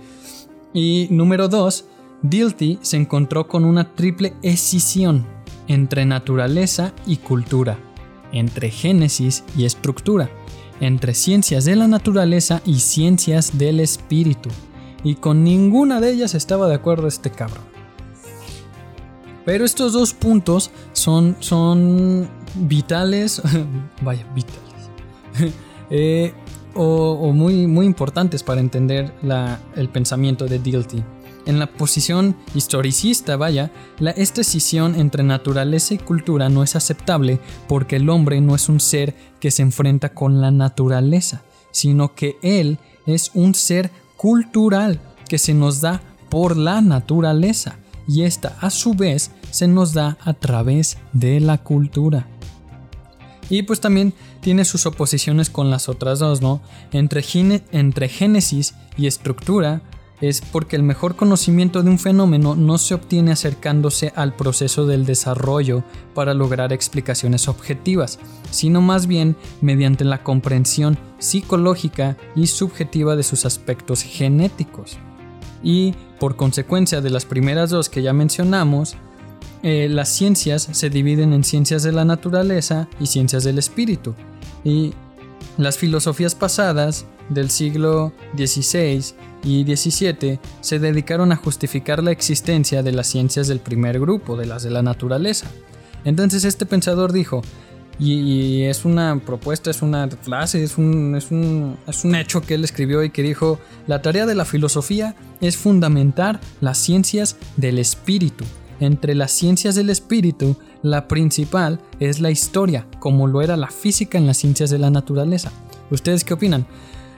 Y 0.73 1.09
número 1.11 1.49
2, 1.49 1.85
Dilthey 2.23 2.79
se 2.83 2.97
encontró 2.97 3.47
con 3.47 3.65
una 3.65 3.95
triple 3.95 4.35
escisión 4.43 5.27
entre 5.69 6.07
naturaleza 6.07 6.93
y 7.07 7.17
cultura, 7.17 7.79
entre 8.33 8.71
génesis 8.71 9.45
y 9.57 9.65
estructura, 9.65 10.31
entre 10.81 11.15
ciencias 11.15 11.65
de 11.65 11.77
la 11.77 11.89
naturaleza 11.89 12.63
y 12.65 12.81
ciencias 12.81 13.59
del 13.59 13.81
espíritu. 13.81 14.51
Y 15.05 15.17
con 15.17 15.45
ninguna 15.45 16.01
de 16.01 16.11
ellas 16.11 16.35
estaba 16.35 16.69
de 16.69 16.75
acuerdo 16.75 17.07
este 17.07 17.31
cabrón. 17.31 17.65
Pero 19.45 19.65
estos 19.65 19.93
dos 19.93 20.13
puntos 20.13 20.73
son, 20.93 21.37
son 21.39 22.29
vitales, 22.57 23.41
vaya, 24.03 24.27
vitales, 24.35 25.55
eh, 25.91 26.35
o, 26.75 27.33
muy, 27.33 27.67
muy 27.67 27.87
importantes 27.87 28.43
para 28.43 28.61
entender 28.61 29.15
el 29.77 29.89
pensamiento 29.89 30.47
de 30.47 30.59
Dilthey. 30.59 31.05
En 31.47 31.61
la 31.61 31.69
posición 31.69 32.37
historicista, 32.57 33.37
vaya, 33.37 33.71
la, 34.01 34.11
esta 34.11 34.41
escisión 34.41 34.97
entre 34.97 35.23
naturaleza 35.23 35.95
y 35.95 35.99
cultura 35.99 36.49
no 36.49 36.65
es 36.65 36.75
aceptable 36.75 37.39
porque 37.69 37.97
el 37.97 38.11
hombre 38.11 38.41
no 38.41 38.57
es 38.57 38.69
un 38.69 38.81
ser 38.81 39.15
que 39.39 39.53
se 39.53 39.63
enfrenta 39.63 40.13
con 40.13 40.41
la 40.41 40.51
naturaleza, 40.51 41.43
sino 41.71 42.15
que 42.17 42.37
él 42.43 42.79
es 43.07 43.31
un 43.35 43.55
ser 43.55 43.93
cultural 44.17 45.01
que 45.29 45.39
se 45.39 45.55
nos 45.55 45.81
da 45.81 46.03
por 46.29 46.57
la 46.57 46.81
naturaleza 46.81 47.77
y 48.09 48.23
esta 48.23 48.57
a 48.61 48.71
su 48.71 48.95
vez 48.95 49.31
se 49.53 49.69
nos 49.69 49.93
da 49.93 50.19
a 50.25 50.33
través 50.33 50.99
de 51.13 51.39
la 51.39 51.59
cultura. 51.59 52.27
Y 53.49 53.63
pues 53.63 53.81
también 53.81 54.13
tiene 54.41 54.65
sus 54.65 54.87
oposiciones 54.87 55.51
con 55.51 55.71
las 55.71 55.89
otras 55.89 56.19
dos, 56.19 56.43
¿no? 56.43 56.61
Entre, 56.93 57.25
entre 57.71 58.09
génesis 58.09 58.75
y 58.97 59.07
estructura 59.07 59.83
es 60.21 60.41
porque 60.41 60.77
el 60.77 60.83
mejor 60.83 61.17
conocimiento 61.17 61.83
de 61.83 61.91
un 61.91 61.99
fenómeno 61.99 62.55
no 62.55 62.79
se 62.79 62.95
obtiene 62.95 63.33
acercándose 63.33 64.13
al 64.17 64.35
proceso 64.35 64.87
del 64.87 65.05
desarrollo 65.05 65.85
para 66.15 66.35
lograr 66.35 66.73
explicaciones 66.73 67.49
objetivas, 67.49 68.19
sino 68.51 68.81
más 68.81 69.07
bien 69.07 69.37
mediante 69.61 70.05
la 70.05 70.23
comprensión 70.23 70.99
psicológica 71.19 72.17
y 72.35 72.47
subjetiva 72.47 73.17
de 73.17 73.23
sus 73.23 73.45
aspectos 73.45 74.03
genéticos. 74.03 74.99
Y 75.63 75.95
por 76.19 76.37
consecuencia 76.37 77.01
de 77.01 77.11
las 77.11 77.25
primeras 77.25 77.71
dos 77.71 77.89
que 77.89 78.03
ya 78.03 78.13
mencionamos, 78.13 78.97
eh, 79.63 79.89
las 79.91 80.09
ciencias 80.09 80.69
se 80.71 80.91
dividen 80.91 81.33
en 81.33 81.45
ciencias 81.45 81.83
de 81.83 81.93
la 81.93 82.05
naturaleza 82.05 82.89
y 83.01 83.07
ciencias 83.07 83.45
del 83.45 83.59
espíritu. 83.59 84.15
Y 84.65 84.95
las 85.59 85.79
filosofías 85.79 86.35
pasadas 86.35 87.07
del 87.29 87.51
siglo 87.51 88.13
XVI 88.37 89.15
y 89.47 89.65
XVII 89.65 90.41
se 90.61 90.79
dedicaron 90.81 91.31
a 91.31 91.37
justificar 91.37 92.03
la 92.03 92.11
existencia 92.11 92.83
de 92.83 92.93
las 92.93 93.07
ciencias 93.07 93.47
del 93.47 93.61
primer 93.61 94.01
grupo, 94.01 94.37
de 94.37 94.47
las 94.47 94.65
de 94.65 94.71
la 94.71 94.83
naturaleza. 94.83 95.47
Entonces 96.05 96.45
este 96.45 96.67
pensador 96.67 97.13
dijo, 97.13 97.43
y, 97.99 98.63
es 98.65 98.85
una 98.85 99.19
propuesta, 99.25 99.71
es 99.71 99.81
una 99.81 100.09
frase, 100.09 100.63
es 100.63 100.77
un, 100.77 101.15
es, 101.17 101.31
un, 101.31 101.77
es 101.87 102.05
un 102.05 102.15
hecho 102.15 102.43
que 102.43 102.55
él 102.55 102.65
escribió 102.65 103.03
y 103.05 103.11
que 103.11 103.23
dijo, 103.23 103.59
la 103.87 104.03
tarea 104.03 104.27
de 104.27 104.35
la 104.35 104.45
filosofía 104.45 105.15
es 105.41 105.57
fundamentar 105.57 106.41
las 106.61 106.79
ciencias 106.79 107.37
del 107.57 107.79
espíritu. 107.79 108.45
Entre 108.81 109.15
las 109.15 109.31
ciencias 109.31 109.75
del 109.75 109.89
espíritu, 109.89 110.57
la 110.83 111.09
principal 111.09 111.81
es 111.99 112.21
la 112.21 112.31
historia, 112.31 112.87
como 112.99 113.27
lo 113.27 113.41
era 113.41 113.57
la 113.57 113.69
física 113.69 114.19
en 114.19 114.27
las 114.27 114.37
ciencias 114.37 114.69
de 114.69 114.79
la 114.79 114.91
naturaleza. 114.91 115.51
¿Ustedes 115.91 116.25
qué 116.25 116.35
opinan? 116.35 116.67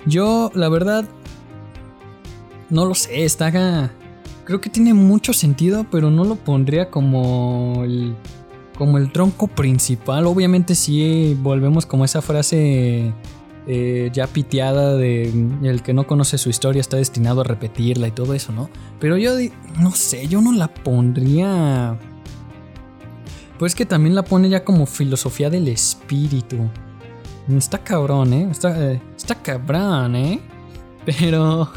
Yo, 0.06 0.52
la 0.54 0.68
verdad, 0.68 1.04
no 2.70 2.84
lo 2.84 2.94
sé, 2.94 3.24
está... 3.24 3.90
Creo 4.44 4.60
que 4.60 4.70
tiene 4.70 4.94
mucho 4.94 5.32
sentido, 5.32 5.86
pero 5.90 6.10
no 6.10 6.24
lo 6.24 6.36
pondría 6.36 6.90
como 6.90 7.82
el 7.84 8.14
como 8.78 8.96
el 8.96 9.12
tronco 9.12 9.48
principal. 9.48 10.26
Obviamente 10.26 10.74
sí 10.76 11.36
volvemos 11.42 11.84
como 11.84 12.04
esa 12.04 12.22
frase 12.22 13.12
eh, 13.66 14.10
ya 14.12 14.28
piteada 14.28 14.94
de 14.94 15.28
el 15.62 15.82
que 15.82 15.92
no 15.92 16.06
conoce 16.06 16.38
su 16.38 16.48
historia 16.48 16.80
está 16.80 16.96
destinado 16.96 17.40
a 17.40 17.44
repetirla 17.44 18.06
y 18.06 18.12
todo 18.12 18.32
eso, 18.34 18.52
¿no? 18.52 18.70
Pero 19.00 19.18
yo 19.18 19.32
no 19.80 19.90
sé, 19.90 20.28
yo 20.28 20.40
no 20.40 20.52
la 20.52 20.68
pondría... 20.68 21.98
Pues 23.58 23.74
que 23.74 23.84
también 23.84 24.14
la 24.14 24.22
pone 24.22 24.48
ya 24.48 24.64
como 24.64 24.86
filosofía 24.86 25.50
del 25.50 25.66
espíritu. 25.66 26.70
Está 27.48 27.78
cabrón, 27.78 28.32
¿eh? 28.32 28.48
Está, 28.48 28.92
eh, 28.92 29.02
está 29.16 29.34
cabrón, 29.34 30.14
¿eh? 30.14 30.40
Pero... 31.04 31.68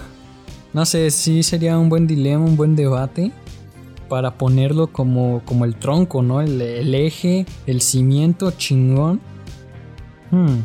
No 0.74 0.86
sé, 0.86 1.12
sí 1.12 1.44
sería 1.44 1.78
un 1.78 1.90
buen 1.90 2.08
dilema, 2.08 2.46
un 2.46 2.56
buen 2.56 2.76
debate 2.76 3.32
para 4.08 4.38
ponerlo 4.38 4.88
como, 4.88 5.42
como 5.46 5.66
el 5.66 5.76
tronco, 5.76 6.22
¿no? 6.22 6.42
El, 6.42 6.94
eje, 6.94 7.46
el 7.66 7.82
cimiento 7.82 8.52
chingón. 8.52 9.22
Hmm, 10.32 10.60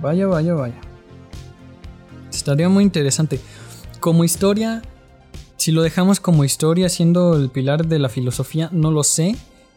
vaya, 0.00 0.26
vaya, 0.26 0.54
vaya. 0.54 0.80
Estaría 2.30 2.68
muy 2.68 2.84
interesante. 2.84 3.40
Como 4.00 4.24
historia, 4.24 4.82
si 5.56 5.72
lo 5.72 5.82
dejamos 5.82 6.20
como 6.20 6.44
historia 6.44 6.88
siendo 6.88 7.34
el 7.36 7.50
pilar 7.50 7.86
de 7.86 7.98
la 7.98 8.08
filosofía, 8.08 8.68
no 8.72 8.90
lo 8.90 9.04
sé. 9.04 9.36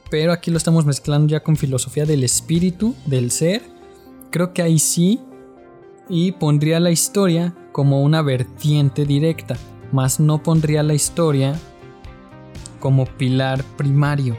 Pero 0.10 0.32
aquí 0.32 0.50
lo 0.50 0.58
estamos 0.58 0.86
mezclando 0.86 1.28
ya 1.28 1.42
con 1.42 1.56
filosofía 1.56 2.06
del 2.06 2.24
espíritu, 2.24 2.96
del 3.06 3.32
ser. 3.32 3.62
Creo 4.32 4.54
que 4.54 4.62
ahí 4.62 4.80
sí. 4.80 5.20
Y 6.10 6.32
pondría 6.34 6.80
la 6.80 6.92
historia 6.92 7.54
como 7.72 8.02
una 8.02 8.22
vertiente 8.22 9.06
directa. 9.06 9.56
Más 9.92 10.20
no 10.20 10.44
pondría 10.44 10.84
la 10.84 10.94
historia 10.94 11.60
como 12.80 13.06
pilar 13.06 13.64
primario. 13.78 14.36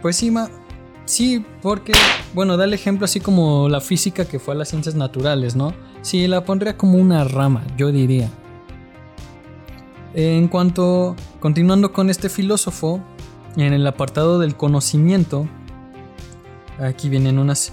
Pues 0.00 0.16
sí, 0.16 0.32
sí, 1.04 1.44
porque, 1.62 1.92
bueno, 2.34 2.56
da 2.56 2.64
el 2.64 2.74
ejemplo 2.74 3.04
así 3.04 3.20
como 3.20 3.68
la 3.68 3.80
física 3.80 4.24
que 4.24 4.38
fue 4.38 4.54
a 4.54 4.58
las 4.58 4.68
ciencias 4.68 4.94
naturales, 4.94 5.56
¿no? 5.56 5.72
Sí, 6.02 6.26
la 6.26 6.44
pondría 6.44 6.76
como 6.76 6.98
una 6.98 7.24
rama, 7.24 7.64
yo 7.76 7.92
diría. 7.92 8.28
En 10.14 10.48
cuanto, 10.48 11.16
continuando 11.40 11.92
con 11.92 12.10
este 12.10 12.28
filósofo, 12.28 13.00
en 13.56 13.72
el 13.72 13.86
apartado 13.86 14.38
del 14.38 14.56
conocimiento, 14.56 15.46
aquí 16.78 17.08
vienen 17.08 17.38
unas 17.38 17.72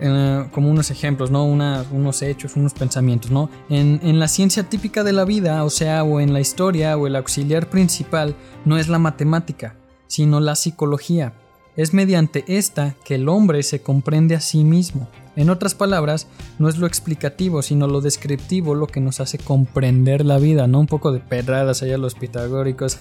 eh, 0.00 0.46
como 0.52 0.70
unos 0.70 0.90
ejemplos, 0.90 1.30
¿no? 1.30 1.44
unos 1.44 2.22
hechos, 2.22 2.56
unos 2.56 2.72
pensamientos, 2.72 3.30
¿no? 3.30 3.50
En, 3.68 4.00
en, 4.02 4.18
la 4.18 4.28
ciencia 4.28 4.62
típica 4.62 5.04
de 5.04 5.12
la 5.12 5.24
vida, 5.24 5.62
o 5.64 5.70
sea, 5.70 6.04
o 6.04 6.20
en 6.20 6.32
la 6.32 6.40
historia, 6.40 6.96
o 6.96 7.06
el 7.06 7.16
auxiliar 7.16 7.68
principal, 7.68 8.34
no 8.64 8.78
es 8.78 8.88
la 8.88 8.98
matemática, 8.98 9.76
sino 10.06 10.40
la 10.40 10.56
psicología. 10.56 11.34
Es 11.76 11.94
mediante 11.94 12.44
esta 12.46 12.96
que 13.04 13.14
el 13.14 13.28
hombre 13.28 13.62
se 13.62 13.82
comprende 13.82 14.34
a 14.34 14.40
sí 14.40 14.64
mismo. 14.64 15.08
En 15.36 15.50
otras 15.50 15.74
palabras, 15.74 16.26
no 16.58 16.68
es 16.68 16.78
lo 16.78 16.86
explicativo, 16.86 17.62
sino 17.62 17.86
lo 17.86 18.00
descriptivo 18.00 18.74
lo 18.74 18.86
que 18.86 19.00
nos 19.00 19.20
hace 19.20 19.38
comprender 19.38 20.24
la 20.24 20.38
vida, 20.38 20.66
¿no? 20.66 20.80
Un 20.80 20.86
poco 20.86 21.12
de 21.12 21.20
pedradas 21.20 21.82
allá 21.82 21.98
los 21.98 22.14
pitagóricos. 22.14 22.98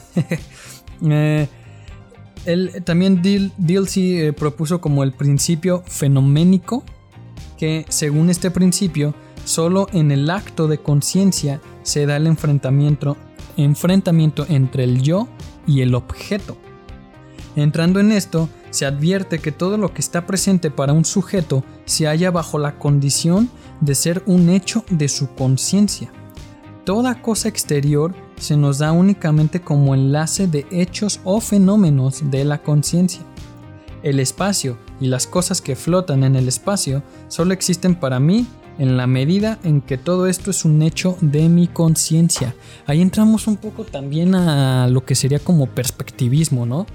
eh, 1.09 1.47
también 2.83 3.21
Dilsey 3.57 4.21
eh, 4.21 4.33
propuso 4.33 4.81
como 4.81 5.03
el 5.03 5.13
principio 5.13 5.83
fenoménico, 5.85 6.83
que 7.57 7.85
según 7.89 8.29
este 8.29 8.51
principio, 8.51 9.13
solo 9.45 9.87
en 9.93 10.11
el 10.11 10.29
acto 10.29 10.67
de 10.67 10.77
conciencia 10.77 11.61
se 11.83 12.05
da 12.05 12.17
el 12.17 12.27
enfrentamiento, 12.27 13.17
enfrentamiento 13.57 14.45
entre 14.49 14.83
el 14.83 15.01
yo 15.01 15.27
y 15.67 15.81
el 15.81 15.95
objeto. 15.95 16.57
Entrando 17.55 17.99
en 17.99 18.11
esto, 18.11 18.47
se 18.69 18.85
advierte 18.85 19.39
que 19.39 19.51
todo 19.51 19.77
lo 19.77 19.93
que 19.93 20.01
está 20.01 20.25
presente 20.25 20.71
para 20.71 20.93
un 20.93 21.03
sujeto 21.03 21.63
se 21.85 22.05
halla 22.05 22.31
bajo 22.31 22.59
la 22.59 22.77
condición 22.77 23.49
de 23.81 23.95
ser 23.95 24.23
un 24.25 24.49
hecho 24.49 24.85
de 24.89 25.09
su 25.09 25.33
conciencia. 25.33 26.11
Toda 26.85 27.21
cosa 27.21 27.49
exterior 27.49 28.15
se 28.39 28.57
nos 28.57 28.79
da 28.79 28.91
únicamente 28.91 29.61
como 29.61 29.93
enlace 29.93 30.47
de 30.47 30.65
hechos 30.71 31.19
o 31.23 31.39
fenómenos 31.41 32.31
de 32.31 32.45
la 32.45 32.63
conciencia. 32.63 33.21
El 34.01 34.19
espacio 34.19 34.77
y 34.99 35.07
las 35.07 35.27
cosas 35.27 35.61
que 35.61 35.75
flotan 35.75 36.23
en 36.23 36.35
el 36.35 36.47
espacio 36.47 37.03
solo 37.27 37.53
existen 37.53 37.95
para 37.95 38.19
mí 38.19 38.47
en 38.77 38.95
la 38.95 39.07
medida 39.07 39.59
en 39.63 39.81
que 39.81 39.97
todo 39.97 40.25
esto 40.25 40.51
es 40.51 40.63
un 40.63 40.81
hecho 40.81 41.17
de 41.19 41.49
mi 41.49 41.67
conciencia. 41.67 42.55
Ahí 42.87 43.01
entramos 43.01 43.45
un 43.45 43.57
poco 43.57 43.83
también 43.83 44.35
a 44.35 44.87
lo 44.87 45.03
que 45.05 45.15
sería 45.15 45.39
como 45.39 45.67
perspectivismo, 45.67 46.65
¿no? 46.65 46.87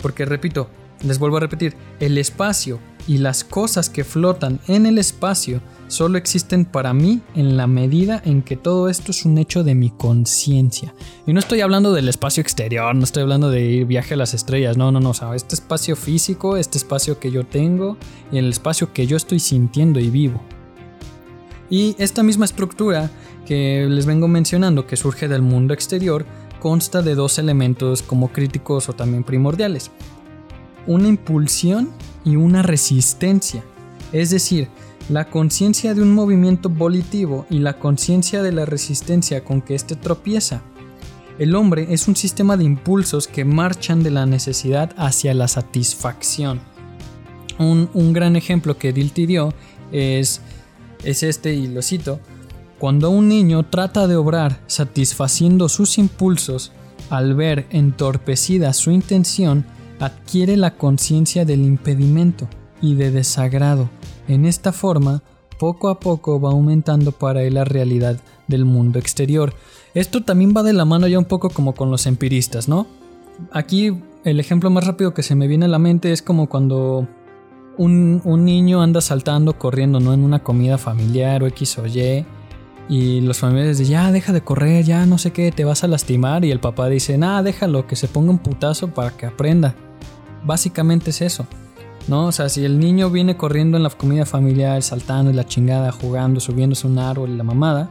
Porque 0.00 0.24
repito, 0.24 0.68
les 1.02 1.18
vuelvo 1.18 1.38
a 1.38 1.40
repetir, 1.40 1.74
el 1.98 2.16
espacio 2.16 2.78
y 3.08 3.18
las 3.18 3.42
cosas 3.42 3.90
que 3.90 4.04
flotan 4.04 4.60
en 4.68 4.86
el 4.86 4.98
espacio 4.98 5.60
solo 5.92 6.16
existen 6.16 6.64
para 6.64 6.94
mí 6.94 7.20
en 7.34 7.58
la 7.58 7.66
medida 7.66 8.22
en 8.24 8.40
que 8.40 8.56
todo 8.56 8.88
esto 8.88 9.10
es 9.10 9.26
un 9.26 9.36
hecho 9.36 9.62
de 9.62 9.74
mi 9.74 9.90
conciencia. 9.90 10.94
Y 11.26 11.34
no 11.34 11.38
estoy 11.38 11.60
hablando 11.60 11.92
del 11.92 12.08
espacio 12.08 12.40
exterior, 12.40 12.94
no 12.94 13.04
estoy 13.04 13.24
hablando 13.24 13.50
de 13.50 13.60
ir 13.60 13.84
viaje 13.84 14.14
a 14.14 14.16
las 14.16 14.32
estrellas, 14.32 14.78
no, 14.78 14.90
no, 14.90 15.00
no, 15.00 15.10
o 15.10 15.34
este 15.34 15.54
espacio 15.54 15.94
físico, 15.94 16.56
este 16.56 16.78
espacio 16.78 17.18
que 17.18 17.30
yo 17.30 17.44
tengo 17.44 17.98
y 18.32 18.38
el 18.38 18.48
espacio 18.48 18.94
que 18.94 19.06
yo 19.06 19.18
estoy 19.18 19.38
sintiendo 19.38 20.00
y 20.00 20.08
vivo. 20.08 20.40
Y 21.68 21.94
esta 21.98 22.22
misma 22.22 22.46
estructura 22.46 23.10
que 23.46 23.86
les 23.86 24.06
vengo 24.06 24.28
mencionando 24.28 24.86
que 24.86 24.96
surge 24.96 25.28
del 25.28 25.42
mundo 25.42 25.74
exterior 25.74 26.24
consta 26.58 27.02
de 27.02 27.14
dos 27.14 27.38
elementos 27.38 28.00
como 28.00 28.32
críticos 28.32 28.88
o 28.88 28.94
también 28.94 29.24
primordiales. 29.24 29.90
Una 30.86 31.08
impulsión 31.08 31.90
y 32.24 32.36
una 32.36 32.62
resistencia. 32.62 33.62
Es 34.10 34.30
decir, 34.30 34.68
la 35.08 35.28
conciencia 35.28 35.94
de 35.94 36.02
un 36.02 36.14
movimiento 36.14 36.68
volitivo 36.68 37.46
y 37.50 37.58
la 37.58 37.78
conciencia 37.78 38.42
de 38.42 38.52
la 38.52 38.64
resistencia 38.64 39.44
con 39.44 39.60
que 39.60 39.74
éste 39.74 39.96
tropieza. 39.96 40.62
El 41.38 41.54
hombre 41.54 41.88
es 41.90 42.08
un 42.08 42.16
sistema 42.16 42.56
de 42.56 42.64
impulsos 42.64 43.26
que 43.26 43.44
marchan 43.44 44.02
de 44.02 44.10
la 44.10 44.26
necesidad 44.26 44.92
hacia 44.96 45.34
la 45.34 45.48
satisfacción. 45.48 46.60
Un, 47.58 48.12
gran 48.12 48.36
ejemplo 48.36 48.76
que 48.76 48.92
Dilty 48.92 49.26
dio 49.26 49.54
es, 49.92 50.40
es 51.04 51.22
este, 51.22 51.54
y 51.54 51.68
lo 51.68 51.82
cito, 51.82 52.18
cuando 52.78 53.10
un 53.10 53.28
niño 53.28 53.64
trata 53.64 54.06
de 54.06 54.16
obrar 54.16 54.60
satisfaciendo 54.66 55.68
sus 55.68 55.98
impulsos, 55.98 56.72
al 57.10 57.34
ver 57.34 57.66
entorpecida 57.70 58.72
su 58.72 58.90
intención, 58.90 59.64
adquiere 60.00 60.56
la 60.56 60.76
conciencia 60.76 61.44
del 61.44 61.60
impedimento 61.60 62.48
y 62.80 62.94
de 62.94 63.10
desagrado 63.10 63.88
en 64.32 64.46
esta 64.46 64.72
forma, 64.72 65.22
poco 65.58 65.88
a 65.88 66.00
poco 66.00 66.40
va 66.40 66.50
aumentando 66.50 67.12
para 67.12 67.42
él 67.42 67.54
la 67.54 67.64
realidad 67.64 68.20
del 68.48 68.64
mundo 68.64 68.98
exterior. 68.98 69.54
Esto 69.94 70.22
también 70.22 70.54
va 70.56 70.62
de 70.62 70.72
la 70.72 70.84
mano 70.84 71.06
ya 71.06 71.18
un 71.18 71.24
poco 71.24 71.50
como 71.50 71.74
con 71.74 71.90
los 71.90 72.06
empiristas, 72.06 72.68
¿no? 72.68 72.86
Aquí 73.52 73.92
el 74.24 74.40
ejemplo 74.40 74.70
más 74.70 74.86
rápido 74.86 75.14
que 75.14 75.22
se 75.22 75.34
me 75.34 75.46
viene 75.48 75.66
a 75.66 75.68
la 75.68 75.78
mente 75.78 76.12
es 76.12 76.22
como 76.22 76.48
cuando 76.48 77.06
un, 77.76 78.44
niño 78.44 78.82
anda 78.82 79.00
saltando, 79.00 79.58
corriendo, 79.58 80.00
¿no? 80.00 80.12
En 80.12 80.24
una 80.24 80.42
comida 80.42 80.78
familiar 80.78 81.42
o 81.42 81.46
X 81.46 81.78
o 81.78 81.86
Y. 81.86 82.24
Y 82.88 83.20
los 83.20 83.38
familiares 83.38 83.78
dicen, 83.78 83.92
ya 83.92 84.12
deja 84.12 84.32
de 84.32 84.42
correr, 84.42 84.84
ya 84.84 85.06
no 85.06 85.16
sé 85.16 85.32
qué, 85.32 85.52
te 85.52 85.64
vas 85.64 85.84
a 85.84 85.88
lastimar. 85.88 86.44
Y 86.44 86.50
el 86.50 86.60
papá 86.60 86.88
dice, 86.88 87.16
nada, 87.16 87.42
déjalo, 87.42 87.86
que 87.86 87.96
se 87.96 88.08
ponga 88.08 88.30
un 88.30 88.38
putazo 88.38 88.88
para 88.88 89.10
que 89.12 89.26
aprenda. 89.26 89.74
Básicamente 90.44 91.10
es 91.10 91.22
eso. 91.22 91.46
¿No? 92.08 92.26
O 92.26 92.32
sea, 92.32 92.48
si 92.48 92.64
el 92.64 92.78
niño 92.78 93.10
viene 93.10 93.36
corriendo 93.36 93.76
en 93.76 93.82
la 93.82 93.90
comida 93.90 94.26
familiar, 94.26 94.82
saltando 94.82 95.30
y 95.30 95.34
la 95.34 95.44
chingada, 95.44 95.92
jugando, 95.92 96.40
subiéndose 96.40 96.86
a 96.86 96.90
un 96.90 96.98
árbol 96.98 97.30
y 97.30 97.36
la 97.36 97.44
mamada, 97.44 97.90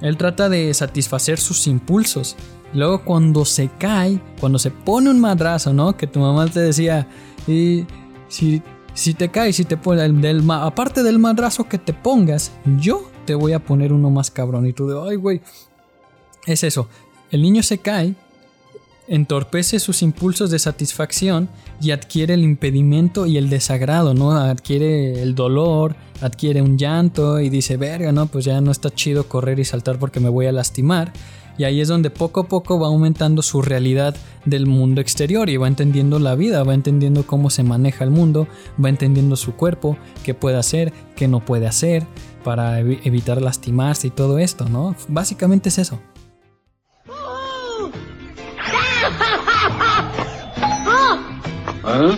él 0.00 0.16
trata 0.16 0.48
de 0.48 0.72
satisfacer 0.74 1.38
sus 1.38 1.66
impulsos. 1.66 2.36
Luego 2.72 3.04
cuando 3.04 3.44
se 3.44 3.68
cae, 3.78 4.20
cuando 4.38 4.58
se 4.58 4.70
pone 4.70 5.10
un 5.10 5.20
madrazo, 5.20 5.72
¿no? 5.72 5.96
Que 5.96 6.06
tu 6.06 6.20
mamá 6.20 6.46
te 6.46 6.60
decía, 6.60 7.08
y 7.46 7.84
si, 8.28 8.62
si 8.94 9.14
te 9.14 9.28
caes, 9.28 9.56
si 9.56 9.64
te 9.64 9.76
pone 9.76 10.08
del, 10.08 10.48
aparte 10.50 11.02
del 11.02 11.18
madrazo 11.18 11.68
que 11.68 11.78
te 11.78 11.92
pongas, 11.92 12.52
yo 12.78 13.10
te 13.26 13.34
voy 13.34 13.52
a 13.52 13.64
poner 13.64 13.92
uno 13.92 14.10
más 14.10 14.30
cabrón. 14.30 14.66
Y 14.66 14.72
tú 14.72 14.88
de, 14.88 15.10
ay, 15.10 15.16
güey. 15.16 15.40
Es 16.46 16.64
eso. 16.64 16.88
El 17.30 17.42
niño 17.42 17.62
se 17.62 17.78
cae, 17.78 18.14
entorpece 19.10 19.80
sus 19.80 20.02
impulsos 20.02 20.50
de 20.50 20.60
satisfacción 20.60 21.48
y 21.82 21.90
adquiere 21.90 22.34
el 22.34 22.44
impedimento 22.44 23.26
y 23.26 23.36
el 23.38 23.50
desagrado, 23.50 24.14
¿no? 24.14 24.30
Adquiere 24.30 25.20
el 25.20 25.34
dolor, 25.34 25.96
adquiere 26.22 26.62
un 26.62 26.78
llanto 26.78 27.40
y 27.40 27.50
dice, 27.50 27.76
verga, 27.76 28.12
no, 28.12 28.26
pues 28.26 28.44
ya 28.44 28.60
no 28.60 28.70
está 28.70 28.88
chido 28.88 29.28
correr 29.28 29.58
y 29.58 29.64
saltar 29.64 29.98
porque 29.98 30.20
me 30.20 30.28
voy 30.28 30.46
a 30.46 30.52
lastimar. 30.52 31.12
Y 31.58 31.64
ahí 31.64 31.80
es 31.80 31.88
donde 31.88 32.08
poco 32.08 32.40
a 32.40 32.48
poco 32.48 32.78
va 32.78 32.86
aumentando 32.86 33.42
su 33.42 33.60
realidad 33.62 34.14
del 34.44 34.66
mundo 34.66 35.00
exterior 35.00 35.50
y 35.50 35.56
va 35.56 35.66
entendiendo 35.66 36.20
la 36.20 36.36
vida, 36.36 36.62
va 36.62 36.72
entendiendo 36.72 37.26
cómo 37.26 37.50
se 37.50 37.64
maneja 37.64 38.04
el 38.04 38.10
mundo, 38.10 38.46
va 38.82 38.88
entendiendo 38.90 39.34
su 39.34 39.56
cuerpo, 39.56 39.98
qué 40.24 40.34
puede 40.34 40.56
hacer, 40.56 40.92
qué 41.16 41.26
no 41.26 41.44
puede 41.44 41.66
hacer 41.66 42.06
para 42.44 42.78
evitar 42.78 43.42
lastimarse 43.42 44.06
y 44.06 44.10
todo 44.10 44.38
esto, 44.38 44.68
¿no? 44.68 44.94
Básicamente 45.08 45.68
es 45.68 45.78
eso. 45.78 46.00
¡Ay, 51.92 52.16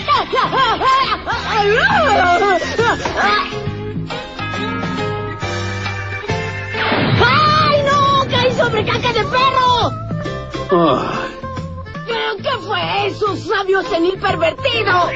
no! 7.87 8.29
¡Caí 8.29 8.53
sobre 8.53 8.85
caca 8.85 9.13
de 9.15 9.25
perro! 9.25 9.91
¿Qué, 12.07 12.51
fue 12.67 13.07
eso, 13.07 13.35
sabio 13.37 13.83
senil 13.85 14.19
pervertido? 14.19 15.11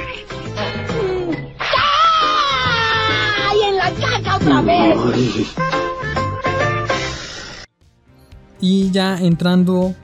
¡Ay, 3.50 3.60
en 3.68 3.76
la 3.76 3.90
caca 3.90 4.36
otra 4.36 4.62
vez! 4.62 4.96
Y 8.60 8.90
ya 8.90 9.18
entrando 9.18 9.94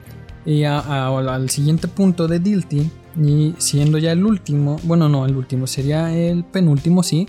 eh, 0.45 0.67
al 0.67 1.49
siguiente 1.49 1.87
punto 1.87 2.27
de 2.27 2.37
Dilty, 2.37 2.91
y 3.21 3.55
siendo 3.57 3.97
ya 3.97 4.11
el 4.11 4.25
último, 4.25 4.77
bueno, 4.83 5.09
no, 5.09 5.25
el 5.25 5.35
último, 5.35 5.67
sería 5.67 6.15
el 6.15 6.43
penúltimo, 6.43 7.03
sí, 7.03 7.27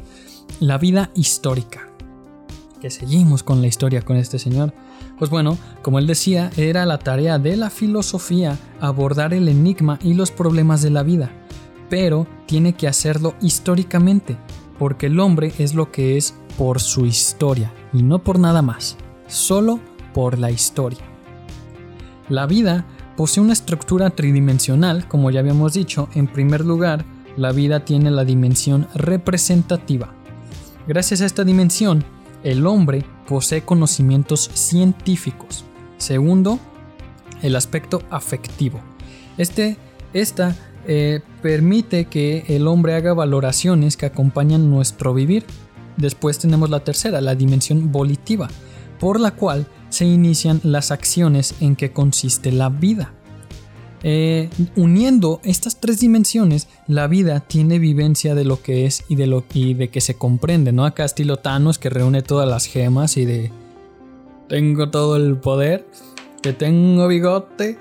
la 0.60 0.78
vida 0.78 1.10
histórica. 1.14 1.88
Que 2.80 2.90
seguimos 2.90 3.42
con 3.42 3.60
la 3.60 3.66
historia 3.66 4.02
con 4.02 4.16
este 4.16 4.38
señor. 4.38 4.72
Pues 5.18 5.30
bueno, 5.30 5.56
como 5.82 5.98
él 5.98 6.06
decía, 6.06 6.50
era 6.56 6.84
la 6.86 6.98
tarea 6.98 7.38
de 7.38 7.56
la 7.56 7.70
filosofía 7.70 8.58
abordar 8.80 9.32
el 9.32 9.48
enigma 9.48 9.98
y 10.02 10.14
los 10.14 10.30
problemas 10.30 10.82
de 10.82 10.90
la 10.90 11.02
vida, 11.02 11.30
pero 11.88 12.26
tiene 12.46 12.74
que 12.74 12.88
hacerlo 12.88 13.34
históricamente, 13.40 14.36
porque 14.78 15.06
el 15.06 15.20
hombre 15.20 15.52
es 15.58 15.74
lo 15.74 15.92
que 15.92 16.16
es 16.16 16.34
por 16.58 16.80
su 16.80 17.06
historia 17.06 17.72
y 17.92 18.02
no 18.02 18.18
por 18.18 18.38
nada 18.38 18.60
más, 18.60 18.96
solo 19.28 19.80
por 20.12 20.38
la 20.38 20.50
historia. 20.50 21.04
La 22.28 22.46
vida 22.46 22.86
posee 23.16 23.42
una 23.42 23.52
estructura 23.52 24.10
tridimensional, 24.10 25.08
como 25.08 25.30
ya 25.30 25.40
habíamos 25.40 25.74
dicho. 25.74 26.08
En 26.14 26.26
primer 26.26 26.64
lugar, 26.64 27.04
la 27.36 27.52
vida 27.52 27.84
tiene 27.84 28.10
la 28.10 28.24
dimensión 28.24 28.86
representativa. 28.94 30.14
Gracias 30.86 31.20
a 31.20 31.26
esta 31.26 31.44
dimensión, 31.44 32.04
el 32.42 32.66
hombre 32.66 33.04
posee 33.26 33.62
conocimientos 33.62 34.50
científicos. 34.52 35.64
Segundo, 35.96 36.58
el 37.42 37.56
aspecto 37.56 38.02
afectivo. 38.10 38.80
Este, 39.38 39.76
esta 40.12 40.54
eh, 40.86 41.20
permite 41.42 42.04
que 42.06 42.44
el 42.48 42.66
hombre 42.66 42.94
haga 42.94 43.14
valoraciones 43.14 43.96
que 43.96 44.06
acompañan 44.06 44.70
nuestro 44.70 45.14
vivir. 45.14 45.44
Después 45.96 46.38
tenemos 46.38 46.70
la 46.70 46.80
tercera, 46.80 47.20
la 47.20 47.34
dimensión 47.34 47.90
volitiva, 47.90 48.48
por 49.00 49.20
la 49.20 49.30
cual 49.32 49.66
se 49.94 50.04
inician 50.04 50.60
las 50.64 50.90
acciones 50.90 51.54
en 51.60 51.76
que 51.76 51.92
consiste 51.92 52.50
la 52.50 52.68
vida. 52.68 53.12
Eh, 54.02 54.50
uniendo 54.76 55.40
estas 55.44 55.80
tres 55.80 56.00
dimensiones, 56.00 56.68
la 56.88 57.06
vida 57.06 57.40
tiene 57.40 57.78
vivencia 57.78 58.34
de 58.34 58.44
lo 58.44 58.60
que 58.60 58.86
es 58.86 59.04
y 59.08 59.14
de 59.14 59.26
lo 59.26 59.44
y 59.54 59.72
de 59.74 59.88
que 59.88 60.00
se 60.00 60.16
comprende, 60.16 60.72
¿no? 60.72 60.84
Acá 60.84 61.04
estilo 61.04 61.38
Thanos 61.38 61.78
que 61.78 61.88
reúne 61.88 62.20
todas 62.20 62.46
las 62.48 62.66
gemas 62.66 63.16
y 63.16 63.24
de 63.24 63.50
tengo 64.48 64.90
todo 64.90 65.16
el 65.16 65.36
poder, 65.36 65.86
que 66.42 66.52
tengo 66.52 67.08
bigote. 67.08 67.78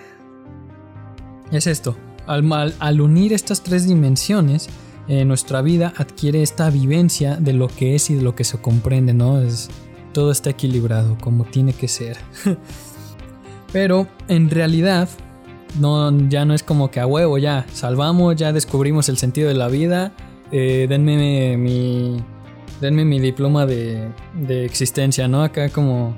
Es 1.52 1.68
esto. 1.68 1.98
Al, 2.26 2.74
al 2.80 3.02
unir 3.02 3.34
estas 3.34 3.64
tres 3.64 3.86
dimensiones, 3.86 4.70
eh, 5.10 5.26
nuestra 5.26 5.62
vida 5.62 5.94
adquiere 5.98 6.42
esta 6.42 6.70
vivencia 6.70 7.36
de 7.36 7.52
lo 7.52 7.68
que 7.68 7.96
es 7.96 8.10
y 8.10 8.16
de 8.16 8.22
lo 8.22 8.34
que 8.34 8.46
se 8.46 8.60
comprende, 8.60 9.14
¿no? 9.14 9.42
Es, 9.42 9.70
todo 10.14 10.32
está 10.32 10.52
equilibrado 10.52 11.18
como 11.20 11.44
tiene 11.44 11.74
que 11.74 11.88
ser. 11.88 12.18
Pero 13.74 14.08
en 14.28 14.50
realidad 14.50 15.10
no, 15.80 16.30
ya 16.30 16.46
no 16.46 16.54
es 16.54 16.64
como 16.64 16.92
que 16.92 17.00
a 17.00 17.08
huevo, 17.08 17.38
ya 17.38 17.66
salvamos, 17.74 18.36
ya 18.36 18.54
descubrimos 18.54 19.10
el 19.10 19.18
sentido 19.18 19.48
de 19.48 19.56
la 19.56 19.68
vida. 19.68 20.14
Eh, 20.52 20.86
denme 20.88 21.58
mi. 21.58 22.24
Denme 22.80 23.06
mi 23.06 23.20
diploma 23.20 23.66
de, 23.66 24.10
de 24.34 24.66
existencia, 24.66 25.28
¿no? 25.28 25.44
Acá 25.44 25.70
como. 25.70 26.16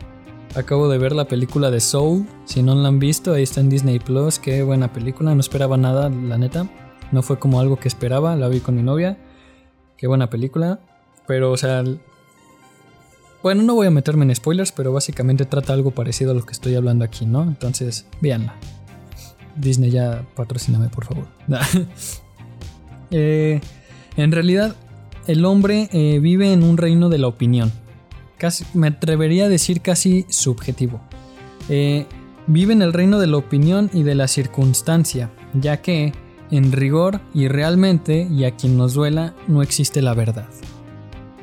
Acabo 0.56 0.88
de 0.88 0.98
ver 0.98 1.14
la 1.14 1.26
película 1.28 1.70
de 1.70 1.80
Soul. 1.80 2.26
Si 2.46 2.64
no 2.64 2.76
la 2.76 2.88
han 2.88 3.00
visto, 3.00 3.34
ahí 3.34 3.44
está 3.44 3.62
en 3.62 3.70
Disney 3.70 4.00
Plus. 4.00 4.40
Qué 4.40 4.64
buena 4.64 4.92
película. 4.92 5.34
No 5.34 5.40
esperaba 5.40 5.78
nada, 5.78 6.10
la 6.10 6.38
neta. 6.38 6.68
No 7.12 7.22
fue 7.22 7.40
como 7.40 7.60
algo 7.60 7.78
que 7.78 7.88
esperaba. 7.88 8.36
La 8.36 8.48
vi 8.48 8.60
con 8.60 8.76
mi 8.76 8.82
novia. 8.82 9.18
Qué 9.98 10.08
buena 10.08 10.30
película. 10.30 10.80
Pero, 11.28 11.52
o 11.52 11.58
sea. 11.58 11.84
Bueno, 13.46 13.62
no 13.62 13.76
voy 13.76 13.86
a 13.86 13.92
meterme 13.92 14.26
en 14.26 14.34
spoilers, 14.34 14.72
pero 14.72 14.92
básicamente 14.92 15.46
trata 15.46 15.72
algo 15.72 15.92
parecido 15.92 16.32
a 16.32 16.34
lo 16.34 16.44
que 16.44 16.52
estoy 16.52 16.74
hablando 16.74 17.06
aquí, 17.06 17.28
¿no? 17.28 17.44
Entonces, 17.44 18.08
véanla. 18.20 18.56
Disney 19.56 19.92
ya 19.92 20.26
patrocíname, 20.36 20.90
por 20.90 21.06
favor. 21.06 21.28
Eh, 23.12 23.62
en 24.18 24.32
realidad, 24.32 24.76
el 25.28 25.46
hombre 25.46 25.90
eh, 25.94 26.18
vive 26.20 26.52
en 26.52 26.64
un 26.64 26.76
reino 26.76 27.08
de 27.08 27.20
la 27.20 27.28
opinión. 27.28 27.72
Casi, 28.40 28.66
me 28.74 28.88
atrevería 28.88 29.46
a 29.46 29.48
decir 29.48 29.82
casi 29.82 30.26
subjetivo. 30.28 31.00
Eh, 31.70 32.08
vive 32.48 32.74
en 32.74 32.82
el 32.82 32.94
reino 32.94 33.20
de 33.20 33.28
la 33.28 33.38
opinión 33.38 33.92
y 33.94 34.02
de 34.02 34.16
la 34.16 34.28
circunstancia, 34.28 35.30
ya 35.54 35.84
que, 35.84 36.14
en 36.50 36.72
rigor 36.72 37.22
y 37.32 37.48
realmente, 37.48 38.28
y 38.30 38.46
a 38.46 38.56
quien 38.56 38.76
nos 38.76 38.96
duela, 38.96 39.36
no 39.48 39.62
existe 39.62 40.02
la 40.02 40.16
verdad. 40.16 40.50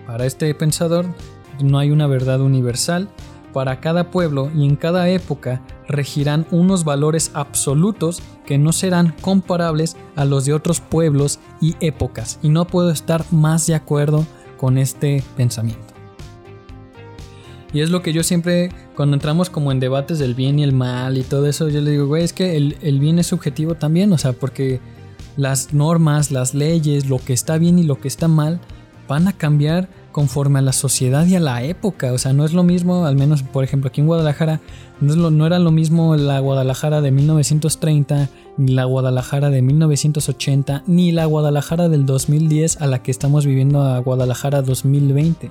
Para 0.04 0.26
este 0.26 0.52
pensador, 0.56 1.06
no 1.62 1.78
hay 1.78 1.90
una 1.90 2.06
verdad 2.06 2.40
universal, 2.40 3.08
para 3.52 3.80
cada 3.80 4.10
pueblo 4.10 4.50
y 4.54 4.64
en 4.64 4.76
cada 4.76 5.08
época 5.08 5.62
regirán 5.86 6.46
unos 6.50 6.84
valores 6.84 7.30
absolutos 7.34 8.22
que 8.46 8.58
no 8.58 8.72
serán 8.72 9.14
comparables 9.20 9.96
a 10.16 10.24
los 10.24 10.46
de 10.46 10.54
otros 10.54 10.80
pueblos 10.80 11.38
y 11.60 11.76
épocas. 11.80 12.38
Y 12.42 12.48
no 12.48 12.66
puedo 12.66 12.90
estar 12.90 13.24
más 13.30 13.66
de 13.66 13.74
acuerdo 13.74 14.26
con 14.56 14.78
este 14.78 15.22
pensamiento. 15.36 15.92
Y 17.72 17.80
es 17.80 17.90
lo 17.90 18.02
que 18.02 18.12
yo 18.12 18.22
siempre, 18.22 18.70
cuando 18.96 19.16
entramos 19.16 19.48
como 19.48 19.72
en 19.72 19.80
debates 19.80 20.18
del 20.18 20.34
bien 20.34 20.58
y 20.58 20.62
el 20.62 20.72
mal 20.72 21.16
y 21.16 21.22
todo 21.22 21.46
eso, 21.46 21.68
yo 21.68 21.80
le 21.80 21.92
digo, 21.92 22.06
güey, 22.06 22.22
es 22.22 22.32
que 22.32 22.56
el, 22.56 22.76
el 22.82 23.00
bien 23.00 23.18
es 23.18 23.28
subjetivo 23.28 23.76
también, 23.76 24.12
o 24.12 24.18
sea, 24.18 24.34
porque 24.34 24.80
las 25.38 25.72
normas, 25.72 26.30
las 26.30 26.52
leyes, 26.52 27.08
lo 27.08 27.18
que 27.18 27.32
está 27.32 27.56
bien 27.56 27.78
y 27.78 27.84
lo 27.84 27.98
que 27.98 28.08
está 28.08 28.28
mal, 28.28 28.60
van 29.08 29.26
a 29.26 29.32
cambiar 29.32 29.88
conforme 30.12 30.60
a 30.60 30.62
la 30.62 30.72
sociedad 30.72 31.26
y 31.26 31.34
a 31.34 31.40
la 31.40 31.64
época. 31.64 32.12
O 32.12 32.18
sea, 32.18 32.32
no 32.32 32.44
es 32.44 32.52
lo 32.52 32.62
mismo, 32.62 33.06
al 33.06 33.16
menos 33.16 33.42
por 33.42 33.64
ejemplo 33.64 33.88
aquí 33.88 34.00
en 34.00 34.06
Guadalajara, 34.06 34.60
no, 35.00 35.46
era 35.46 35.58
lo 35.58 35.72
mismo 35.72 36.14
la 36.14 36.38
Guadalajara 36.38 37.00
de 37.00 37.10
1930, 37.10 38.28
ni 38.56 38.72
la 38.72 38.84
Guadalajara 38.84 39.50
de 39.50 39.62
1980, 39.62 40.84
ni 40.86 41.10
la 41.10 41.24
Guadalajara 41.24 41.88
del 41.88 42.06
2010 42.06 42.80
a 42.80 42.86
la 42.86 43.02
que 43.02 43.10
estamos 43.10 43.44
viviendo 43.44 43.82
a 43.82 43.98
Guadalajara 43.98 44.62
2020. 44.62 45.50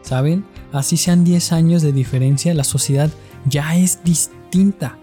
¿Saben? 0.00 0.46
Así 0.72 0.96
sean 0.96 1.24
10 1.24 1.52
años 1.52 1.82
de 1.82 1.92
diferencia, 1.92 2.54
la 2.54 2.64
sociedad 2.64 3.10
ya 3.44 3.76
es 3.76 4.02
distinta. 4.04 4.96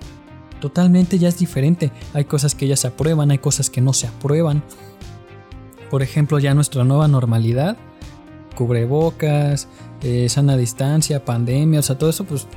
Totalmente 0.59 1.19
ya 1.19 1.27
es 1.27 1.37
diferente. 1.37 1.91
Hay 2.13 2.25
cosas 2.25 2.55
que 2.55 2.67
ya 2.67 2.75
se 2.75 2.87
aprueban, 2.87 3.29
hay 3.29 3.37
cosas 3.37 3.69
que 3.69 3.81
no 3.81 3.93
se 3.93 4.07
aprueban. 4.07 4.63
Por 5.91 6.01
ejemplo, 6.01 6.39
ya 6.39 6.55
nuestra 6.55 6.83
nueva 6.83 7.07
normalidad 7.07 7.77
cubrebocas, 8.55 9.67
eh, 10.01 10.27
sana 10.29 10.57
distancia, 10.57 11.23
pandemia, 11.23 11.79
o 11.79 11.83
sea, 11.83 11.97
todo 11.97 12.09
eso, 12.09 12.23
pues, 12.23 12.47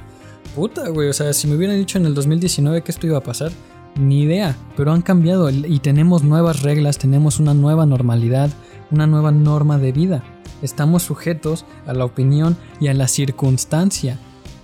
puta, 0.54 0.88
güey, 0.88 1.08
o 1.08 1.12
sea, 1.12 1.32
si 1.32 1.46
me 1.46 1.56
hubieran 1.56 1.76
dicho 1.76 1.98
en 1.98 2.06
el 2.06 2.14
2019 2.14 2.82
que 2.82 2.92
esto 2.92 3.06
iba 3.06 3.18
a 3.18 3.22
pasar, 3.22 3.52
ni 3.98 4.22
idea, 4.22 4.56
pero 4.76 4.92
han 4.92 5.02
cambiado 5.02 5.50
y 5.50 5.78
tenemos 5.80 6.22
nuevas 6.22 6.62
reglas, 6.62 6.98
tenemos 6.98 7.40
una 7.40 7.54
nueva 7.54 7.84
normalidad, 7.84 8.50
una 8.90 9.06
nueva 9.06 9.32
norma 9.32 9.78
de 9.78 9.92
vida. 9.92 10.22
Estamos 10.62 11.02
sujetos 11.02 11.64
a 11.86 11.92
la 11.92 12.04
opinión 12.04 12.56
y 12.80 12.88
a 12.88 12.94
la 12.94 13.08
circunstancia. 13.08 14.18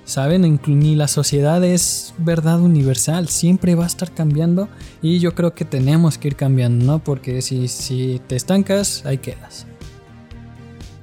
Saben, 0.04 0.60
ni 0.66 0.96
la 0.96 1.08
sociedad 1.08 1.64
es 1.64 2.14
verdad 2.18 2.60
universal, 2.60 3.28
siempre 3.28 3.74
va 3.74 3.84
a 3.84 3.86
estar 3.86 4.12
cambiando 4.12 4.68
y 5.00 5.18
yo 5.18 5.34
creo 5.34 5.54
que 5.54 5.64
tenemos 5.64 6.18
que 6.18 6.28
ir 6.28 6.36
cambiando, 6.36 6.84
¿no? 6.84 6.98
Porque 6.98 7.40
si, 7.40 7.68
si 7.68 8.20
te 8.26 8.36
estancas, 8.36 9.06
ahí 9.06 9.18
quedas. 9.18 9.66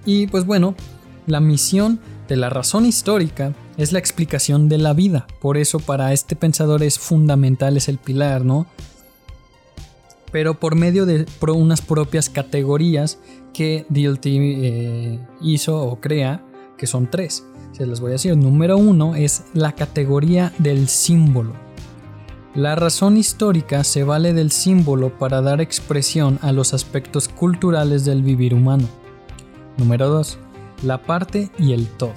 Y 0.05 0.27
pues 0.27 0.45
bueno, 0.45 0.75
la 1.27 1.39
misión 1.39 1.99
de 2.27 2.35
la 2.35 2.49
razón 2.49 2.85
histórica 2.85 3.53
es 3.77 3.91
la 3.91 3.99
explicación 3.99 4.69
de 4.69 4.77
la 4.77 4.93
vida. 4.93 5.27
Por 5.39 5.57
eso 5.57 5.79
para 5.79 6.13
este 6.13 6.35
pensador 6.35 6.83
es 6.83 6.99
fundamental, 6.99 7.77
es 7.77 7.89
el 7.89 7.97
pilar, 7.97 8.45
¿no? 8.45 8.67
Pero 10.31 10.59
por 10.59 10.75
medio 10.75 11.05
de 11.05 11.25
unas 11.47 11.81
propias 11.81 12.29
categorías 12.29 13.19
que 13.53 13.85
DLT 13.89 14.25
eh, 14.25 15.19
hizo 15.41 15.81
o 15.81 15.99
crea, 15.99 16.43
que 16.77 16.87
son 16.87 17.09
tres. 17.09 17.45
Se 17.73 17.85
les 17.85 17.99
voy 17.99 18.09
a 18.09 18.13
decir. 18.13 18.35
Número 18.37 18.77
uno 18.77 19.15
es 19.15 19.43
la 19.53 19.73
categoría 19.73 20.53
del 20.57 20.87
símbolo. 20.87 21.53
La 22.55 22.75
razón 22.75 23.17
histórica 23.17 23.83
se 23.83 24.03
vale 24.03 24.33
del 24.33 24.51
símbolo 24.51 25.17
para 25.17 25.41
dar 25.41 25.61
expresión 25.61 26.37
a 26.41 26.51
los 26.51 26.73
aspectos 26.73 27.29
culturales 27.29 28.03
del 28.03 28.23
vivir 28.23 28.53
humano. 28.53 28.87
Número 29.81 30.09
2. 30.09 30.37
La 30.83 31.01
parte 31.01 31.49
y 31.57 31.73
el 31.73 31.87
todo. 31.87 32.13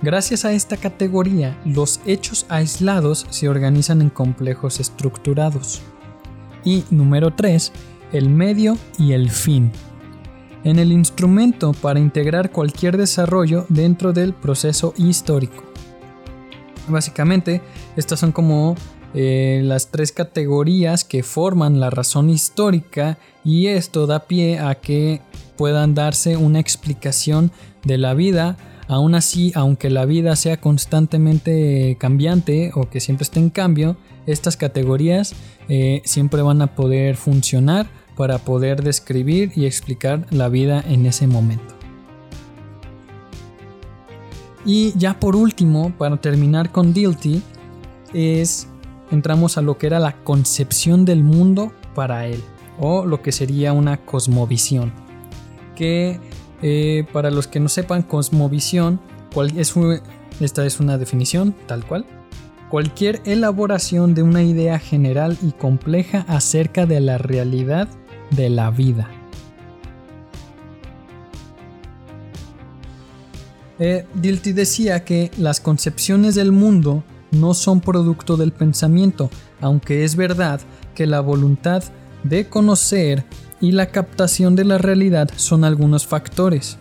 Gracias 0.00 0.44
a 0.44 0.52
esta 0.52 0.76
categoría, 0.76 1.60
los 1.64 2.00
hechos 2.06 2.46
aislados 2.48 3.26
se 3.30 3.48
organizan 3.48 4.00
en 4.00 4.10
complejos 4.10 4.78
estructurados. 4.78 5.82
Y 6.64 6.84
número 6.90 7.34
3. 7.34 7.72
El 8.12 8.30
medio 8.30 8.78
y 8.96 9.10
el 9.10 9.28
fin. 9.28 9.72
En 10.62 10.78
el 10.78 10.92
instrumento 10.92 11.72
para 11.72 11.98
integrar 11.98 12.52
cualquier 12.52 12.96
desarrollo 12.96 13.66
dentro 13.68 14.12
del 14.12 14.32
proceso 14.32 14.94
histórico. 14.96 15.64
Básicamente, 16.86 17.60
estas 17.96 18.20
son 18.20 18.30
como 18.30 18.76
eh, 19.14 19.62
las 19.64 19.90
tres 19.90 20.12
categorías 20.12 21.02
que 21.02 21.24
forman 21.24 21.80
la 21.80 21.90
razón 21.90 22.30
histórica 22.30 23.18
y 23.42 23.66
esto 23.66 24.06
da 24.06 24.26
pie 24.26 24.58
a 24.60 24.76
que 24.76 25.22
puedan 25.58 25.94
darse 25.94 26.38
una 26.38 26.60
explicación 26.60 27.50
de 27.84 27.98
la 27.98 28.14
vida. 28.14 28.56
Aún 28.86 29.14
así, 29.14 29.52
aunque 29.54 29.90
la 29.90 30.06
vida 30.06 30.34
sea 30.36 30.58
constantemente 30.58 31.98
cambiante 32.00 32.70
o 32.74 32.88
que 32.88 33.00
siempre 33.00 33.24
esté 33.24 33.40
en 33.40 33.50
cambio, 33.50 33.98
estas 34.26 34.56
categorías 34.56 35.34
eh, 35.68 36.00
siempre 36.04 36.40
van 36.40 36.62
a 36.62 36.74
poder 36.74 37.16
funcionar 37.16 37.90
para 38.16 38.38
poder 38.38 38.82
describir 38.82 39.52
y 39.56 39.66
explicar 39.66 40.26
la 40.30 40.48
vida 40.48 40.82
en 40.88 41.04
ese 41.04 41.26
momento. 41.26 41.74
Y 44.64 44.92
ya 44.96 45.18
por 45.18 45.36
último, 45.36 45.92
para 45.98 46.16
terminar 46.18 46.70
con 46.70 46.94
Dilty, 46.94 47.42
es 48.14 48.68
entramos 49.10 49.58
a 49.58 49.62
lo 49.62 49.76
que 49.76 49.88
era 49.88 49.98
la 49.98 50.22
concepción 50.22 51.04
del 51.04 51.24
mundo 51.24 51.72
para 51.94 52.26
él, 52.26 52.42
o 52.78 53.04
lo 53.04 53.22
que 53.22 53.32
sería 53.32 53.72
una 53.72 53.96
cosmovisión 53.98 55.07
que 55.78 56.18
eh, 56.60 57.04
para 57.12 57.30
los 57.30 57.46
que 57.46 57.60
no 57.60 57.68
sepan, 57.68 58.02
cosmovisión, 58.02 59.00
es 59.56 59.74
esta 60.40 60.66
es 60.66 60.80
una 60.80 60.98
definición 60.98 61.54
tal 61.66 61.86
cual. 61.86 62.04
Cualquier 62.68 63.22
elaboración 63.24 64.12
de 64.12 64.24
una 64.24 64.42
idea 64.42 64.80
general 64.80 65.38
y 65.40 65.52
compleja 65.52 66.24
acerca 66.28 66.84
de 66.84 66.98
la 67.00 67.16
realidad 67.16 67.88
de 68.32 68.50
la 68.50 68.70
vida. 68.72 69.08
Eh, 73.78 74.04
Dilty 74.14 74.52
decía 74.52 75.04
que 75.04 75.30
las 75.38 75.60
concepciones 75.60 76.34
del 76.34 76.50
mundo 76.50 77.04
no 77.30 77.54
son 77.54 77.80
producto 77.80 78.36
del 78.36 78.50
pensamiento, 78.50 79.30
aunque 79.60 80.02
es 80.02 80.16
verdad 80.16 80.60
que 80.96 81.06
la 81.06 81.20
voluntad 81.20 81.84
de 82.24 82.48
conocer 82.48 83.24
y 83.60 83.72
la 83.72 83.86
captación 83.86 84.56
de 84.56 84.64
la 84.64 84.78
realidad 84.78 85.30
son 85.36 85.64
algunos 85.64 86.06
factores. 86.06 86.78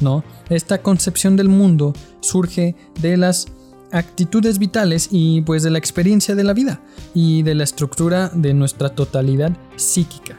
¿no? 0.00 0.24
Esta 0.48 0.82
concepción 0.82 1.36
del 1.36 1.48
mundo 1.48 1.92
surge 2.20 2.74
de 3.00 3.16
las 3.16 3.46
actitudes 3.92 4.58
vitales 4.58 5.08
y 5.10 5.42
pues 5.42 5.62
de 5.62 5.70
la 5.70 5.78
experiencia 5.78 6.34
de 6.34 6.44
la 6.44 6.54
vida 6.54 6.80
y 7.14 7.42
de 7.42 7.54
la 7.54 7.64
estructura 7.64 8.30
de 8.34 8.54
nuestra 8.54 8.88
totalidad 8.88 9.52
psíquica. 9.76 10.36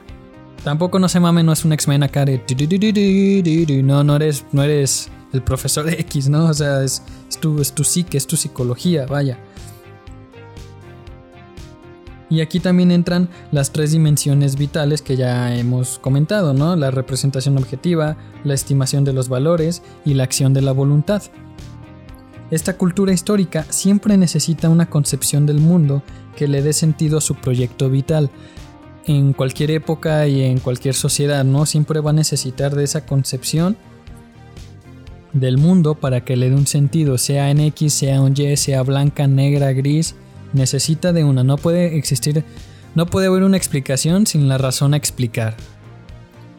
Tampoco 0.64 0.98
no 0.98 1.10
se 1.10 1.20
mame, 1.20 1.44
no 1.44 1.52
es 1.52 1.66
un 1.66 1.74
X-Men 1.74 2.04
acá 2.04 2.26
de... 2.26 2.42
No, 3.84 4.04
no 4.04 4.16
eres, 4.16 4.46
no 4.52 4.64
eres 4.64 5.10
el 5.34 5.42
profesor 5.42 5.90
X, 6.00 6.30
¿no? 6.30 6.46
O 6.46 6.54
sea, 6.54 6.84
es, 6.84 7.04
es, 7.30 7.38
tu, 7.38 7.60
es 7.62 7.74
tu 7.74 7.84
psique, 7.84 8.18
es 8.18 8.26
tu 8.26 8.38
psicología, 8.38 9.06
vaya. 9.06 9.38
Y 12.34 12.42
aquí 12.42 12.60
también 12.60 12.90
entran 12.90 13.30
las 13.52 13.70
tres 13.70 13.92
dimensiones 13.92 14.56
vitales 14.56 15.04
que 15.04 15.16
ya 15.16 15.56
hemos 15.56 16.00
comentado, 16.00 16.56
¿no? 16.56 16.76
La 16.76 16.90
representación 16.90 17.60
objetiva, 17.60 18.18
la 18.44 18.56
estimación 18.56 19.04
de 19.04 19.14
los 19.14 19.30
valores 19.30 19.84
y 20.04 20.16
la 20.16 20.24
acción 20.24 20.52
de 20.52 20.64
la 20.64 20.72
voluntad. 20.72 21.22
Esta 22.50 22.76
cultura 22.76 23.14
histórica 23.14 23.68
siempre 23.70 24.18
necesita 24.18 24.70
una 24.70 24.90
concepción 24.90 25.46
del 25.46 25.60
mundo 25.60 26.02
que 26.36 26.48
le 26.48 26.64
dé 26.64 26.74
sentido 26.74 27.20
a 27.20 27.22
su 27.22 27.36
proyecto 27.36 27.92
vital. 27.92 28.32
En 29.06 29.34
cualquier 29.34 29.70
época 29.70 30.28
y 30.28 30.42
en 30.42 30.58
cualquier 30.58 30.96
sociedad, 30.96 31.44
¿no? 31.44 31.68
Siempre 31.68 32.00
va 32.00 32.10
a 32.10 32.14
necesitar 32.14 32.74
de 32.74 32.84
esa 32.84 33.06
concepción 33.06 33.78
del 35.34 35.60
mundo 35.60 35.94
para 35.94 36.26
que 36.26 36.36
le 36.36 36.50
dé 36.50 36.56
un 36.56 36.66
sentido, 36.66 37.20
sea 37.20 37.52
en 37.52 37.60
X, 37.60 37.94
sea 37.94 38.22
un 38.22 38.34
Y, 38.36 38.58
sea 38.58 38.82
blanca, 38.82 39.28
negra, 39.28 39.72
gris, 39.72 40.16
necesita 40.54 41.14
de 41.14 41.24
una, 41.24 41.44
no 41.44 41.58
puede 41.58 41.98
existir, 41.98 42.44
no 42.96 43.06
puede 43.06 43.28
haber 43.28 43.44
una 43.44 43.58
explicación 43.58 44.26
sin 44.28 44.48
la 44.48 44.58
razón 44.58 44.94
a 44.94 44.98
explicar. 44.98 45.56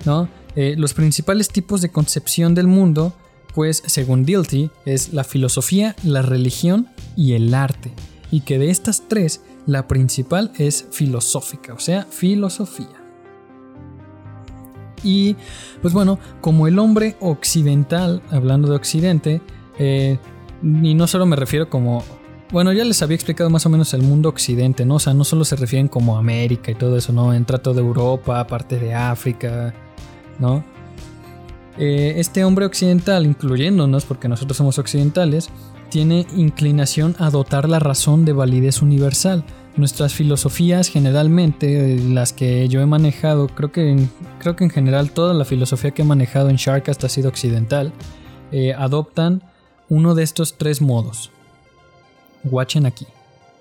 ¿no? 0.05 0.29
Eh, 0.57 0.75
los 0.77 0.95
principales 0.95 1.49
tipos 1.49 1.81
de 1.81 1.91
concepción 1.91 2.55
del 2.55 2.67
mundo 2.67 3.15
pues 3.55 3.83
según 3.87 4.25
Dilty 4.25 4.71
es 4.85 5.13
la 5.13 5.25
filosofía, 5.25 5.95
la 6.03 6.23
religión 6.23 6.89
y 7.17 7.33
el 7.33 7.55
arte, 7.55 7.93
y 8.31 8.41
que 8.41 8.59
de 8.59 8.71
estas 8.71 9.05
tres 9.09 9.43
la 9.67 9.87
principal 9.87 10.53
es 10.59 10.87
filosófica, 10.91 11.73
o 11.73 11.79
sea, 11.79 12.05
filosofía. 12.11 13.01
Y 15.05 15.37
pues 15.83 15.95
bueno, 15.95 16.19
como 16.41 16.67
el 16.67 16.79
hombre 16.79 17.17
occidental, 17.21 18.23
hablando 18.31 18.69
de 18.69 18.77
occidente, 18.77 19.41
eh, 19.79 20.19
y 20.63 20.95
no 20.95 21.07
solo 21.07 21.27
me 21.27 21.37
refiero 21.37 21.71
como... 21.71 22.03
Bueno, 22.55 22.73
ya 22.73 22.85
les 22.85 23.03
había 23.03 23.17
explicado 23.17 23.51
más 23.51 23.67
o 23.67 23.69
menos 23.69 23.95
el 23.95 24.05
mundo 24.05 24.29
occidente, 24.29 24.87
¿no? 24.87 24.95
O 24.95 24.99
sea, 25.01 25.13
no 25.13 25.25
solo 25.25 25.45
se 25.45 25.57
refieren 25.57 25.89
como 25.89 26.17
América 26.17 26.71
y 26.71 26.77
todo 26.77 26.97
eso, 26.97 27.13
¿no? 27.13 27.35
Entra 27.35 27.59
toda 27.59 27.81
Europa, 27.81 28.47
parte 28.47 28.79
de 28.79 28.95
África, 28.95 29.75
¿no? 30.39 30.65
Eh, 31.79 32.15
este 32.17 32.45
hombre 32.45 32.65
occidental, 32.65 33.27
incluyéndonos, 33.27 34.05
porque 34.05 34.29
nosotros 34.29 34.57
somos 34.57 34.79
occidentales, 34.79 35.51
tiene 35.91 36.29
inclinación 36.37 37.17
a 37.19 37.29
dotar 37.29 37.69
la 37.69 37.81
razón 37.81 38.25
de 38.25 38.35
validez 38.35 38.83
universal. 38.83 39.45
Nuestras 39.77 40.15
filosofías 40.15 40.89
generalmente, 40.89 41.99
las 42.09 42.33
que 42.33 42.69
yo 42.69 42.81
he 42.81 42.87
manejado, 42.87 43.49
creo 43.49 43.73
que, 43.73 43.91
en, 43.91 44.09
creo 44.39 44.55
que 44.55 44.63
en 44.63 44.71
general 44.71 45.11
toda 45.11 45.35
la 45.35 45.45
filosofía 45.45 45.91
que 45.91 46.03
he 46.03 46.05
manejado 46.05 46.51
en 46.51 46.55
Sharkcast 46.55 47.03
ha 47.03 47.09
sido 47.09 47.31
occidental, 47.31 47.93
eh, 48.53 48.75
adoptan 48.75 49.43
uno 49.89 50.15
de 50.15 50.23
estos 50.23 50.57
tres 50.57 50.81
modos. 50.81 51.33
Watchen 52.45 52.87
aquí. 52.87 53.07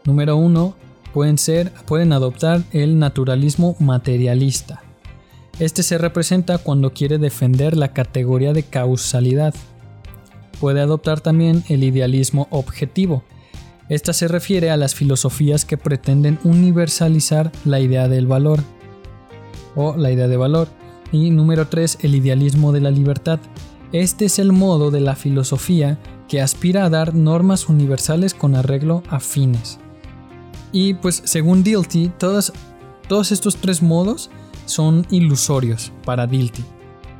Número 0.05 0.35
uno, 0.35 0.75
pueden 1.13 1.37
ser, 1.37 1.71
pueden 1.85 2.13
adoptar 2.13 2.63
el 2.71 2.99
naturalismo 2.99 3.75
materialista. 3.79 4.81
Este 5.59 5.83
se 5.83 5.97
representa 5.97 6.57
cuando 6.57 6.93
quiere 6.93 7.19
defender 7.19 7.77
la 7.77 7.93
categoría 7.93 8.53
de 8.53 8.63
causalidad. 8.63 9.53
Puede 10.59 10.81
adoptar 10.81 11.21
también 11.21 11.63
el 11.69 11.83
idealismo 11.83 12.47
objetivo. 12.49 13.23
Esta 13.87 14.13
se 14.13 14.27
refiere 14.27 14.71
a 14.71 14.77
las 14.77 14.95
filosofías 14.95 15.65
que 15.65 15.77
pretenden 15.77 16.39
universalizar 16.43 17.51
la 17.65 17.79
idea 17.79 18.07
del 18.07 18.27
valor 18.27 18.61
o 19.75 19.95
la 19.95 20.11
idea 20.11 20.27
de 20.27 20.37
valor. 20.37 20.69
Y 21.11 21.29
número 21.29 21.67
3, 21.67 21.99
el 22.01 22.15
idealismo 22.15 22.71
de 22.71 22.81
la 22.81 22.89
libertad. 22.89 23.39
Este 23.91 24.25
es 24.25 24.39
el 24.39 24.51
modo 24.51 24.89
de 24.89 25.01
la 25.01 25.15
filosofía 25.15 25.99
que 26.27 26.41
aspira 26.41 26.85
a 26.85 26.89
dar 26.89 27.13
normas 27.13 27.69
universales 27.69 28.33
con 28.33 28.55
arreglo 28.55 29.03
a 29.09 29.19
fines. 29.19 29.79
Y 30.71 30.95
pues 30.95 31.21
según 31.25 31.63
Dilty, 31.63 32.09
todos, 32.17 32.51
todos 33.07 33.31
estos 33.31 33.57
tres 33.57 33.81
modos 33.81 34.29
son 34.65 35.05
ilusorios 35.09 35.91
para 36.05 36.25
Dilty, 36.25 36.63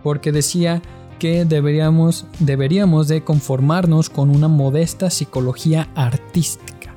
porque 0.01 0.31
decía 0.31 0.81
que 1.19 1.45
deberíamos, 1.45 2.25
deberíamos 2.39 3.07
de 3.07 3.23
conformarnos 3.23 4.09
con 4.09 4.29
una 4.29 4.47
modesta 4.47 5.09
psicología 5.09 5.89
artística. 5.95 6.95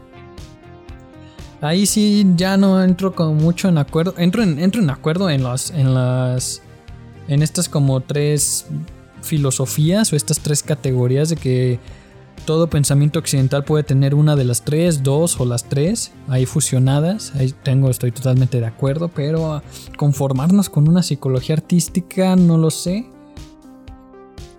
Ahí 1.61 1.87
sí 1.87 2.27
ya 2.37 2.57
no 2.57 2.83
entro 2.83 3.15
con 3.15 3.37
mucho 3.37 3.69
en 3.69 3.79
acuerdo, 3.79 4.15
entro 4.19 4.43
en, 4.43 4.59
entro 4.59 4.83
en 4.83 4.91
acuerdo 4.91 5.31
en 5.31 5.43
las, 5.43 5.71
en 5.71 5.95
las, 5.95 6.63
en 7.29 7.43
estas 7.43 7.69
como 7.69 8.01
tres 8.01 8.67
filosofías 9.23 10.13
o 10.13 10.17
estas 10.17 10.41
tres 10.41 10.63
categorías 10.63 11.29
de 11.29 11.37
que 11.37 11.79
todo 12.45 12.69
pensamiento 12.69 13.19
occidental 13.19 13.65
puede 13.65 13.83
tener 13.83 14.15
una 14.15 14.37
de 14.37 14.45
las 14.45 14.63
tres, 14.63 15.03
dos 15.03 15.41
o 15.41 15.45
las 15.45 15.65
tres 15.65 16.13
ahí 16.29 16.47
fusionadas. 16.47 17.35
Ahí 17.35 17.53
tengo, 17.63 17.91
estoy 17.91 18.13
totalmente 18.13 18.61
de 18.61 18.67
acuerdo, 18.67 19.09
pero 19.09 19.63
conformarnos 19.97 20.71
con 20.71 20.89
una 20.89 21.03
psicología 21.03 21.57
artística 21.57 22.37
no 22.37 22.59
lo 22.59 22.71
sé. 22.71 23.07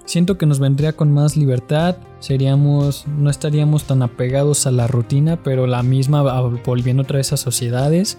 Siento 0.06 0.38
que 0.38 0.46
nos 0.46 0.60
vendría 0.60 0.94
con 0.94 1.12
más 1.12 1.36
libertad, 1.36 1.98
seríamos, 2.20 3.06
no 3.08 3.30
estaríamos 3.30 3.84
tan 3.84 4.02
apegados 4.02 4.66
a 4.66 4.72
la 4.72 4.88
rutina, 4.88 5.42
pero 5.44 5.68
la 5.68 5.84
misma 5.84 6.22
volviendo 6.66 7.04
otra 7.04 7.18
vez 7.18 7.34
a 7.34 7.38
sociedades 7.38 8.18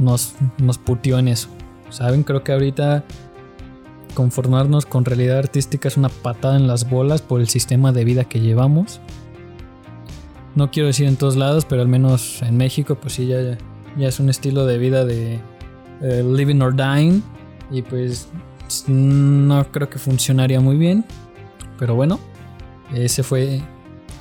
nos, 0.00 0.34
nos 0.58 0.78
putió 0.78 1.18
en 1.18 1.28
eso. 1.28 1.48
Saben, 1.90 2.22
creo 2.22 2.42
que 2.44 2.52
ahorita 2.52 3.04
conformarnos 4.18 4.84
con 4.84 5.04
realidad 5.04 5.38
artística 5.38 5.86
es 5.86 5.96
una 5.96 6.08
patada 6.08 6.56
en 6.56 6.66
las 6.66 6.90
bolas 6.90 7.22
por 7.22 7.40
el 7.40 7.46
sistema 7.48 7.92
de 7.92 8.04
vida 8.04 8.24
que 8.24 8.40
llevamos. 8.40 9.00
No 10.56 10.72
quiero 10.72 10.88
decir 10.88 11.06
en 11.06 11.14
todos 11.14 11.36
lados, 11.36 11.64
pero 11.64 11.82
al 11.82 11.86
menos 11.86 12.42
en 12.42 12.56
México, 12.56 12.96
pues 12.96 13.12
sí, 13.12 13.28
ya, 13.28 13.56
ya 13.96 14.08
es 14.08 14.18
un 14.18 14.28
estilo 14.28 14.66
de 14.66 14.76
vida 14.76 15.04
de 15.04 15.38
eh, 16.02 16.24
living 16.24 16.60
or 16.62 16.74
dying. 16.74 17.22
Y 17.70 17.82
pues 17.82 18.26
no 18.88 19.64
creo 19.70 19.88
que 19.88 20.00
funcionaría 20.00 20.58
muy 20.58 20.76
bien. 20.76 21.04
Pero 21.78 21.94
bueno, 21.94 22.18
ese 22.92 23.22
fue, 23.22 23.60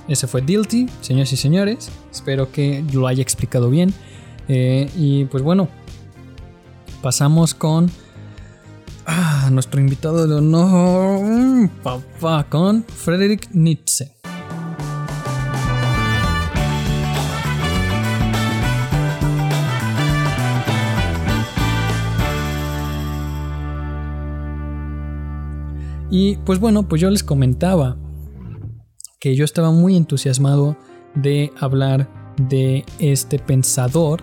ese 0.07 0.27
fue 0.27 0.43
Dilty, 0.43 0.87
señores 1.01 1.33
y 1.33 1.37
señores. 1.37 1.89
Espero 2.11 2.51
que 2.51 2.85
lo 2.93 3.07
haya 3.07 3.23
explicado 3.23 3.71
bien. 3.71 3.91
Eh, 4.47 4.91
y 4.95 5.25
pues 5.25 5.41
bueno, 5.41 5.69
pasamos 7.01 7.55
con 7.55 7.89
Ah, 9.09 9.47
nuestro 9.49 9.79
invitado 9.79 10.27
de 10.27 10.35
honor, 10.35 11.69
papá, 11.81 12.45
con 12.49 12.83
Frederick 12.83 13.49
Nietzsche. 13.53 14.11
Y 26.09 26.35
pues 26.45 26.59
bueno, 26.59 26.89
pues 26.89 26.99
yo 26.99 27.09
les 27.09 27.23
comentaba 27.23 27.95
que 29.21 29.37
yo 29.37 29.45
estaba 29.45 29.71
muy 29.71 29.95
entusiasmado 29.95 30.75
de 31.15 31.53
hablar 31.61 32.09
de 32.49 32.83
este 32.99 33.39
pensador 33.39 34.21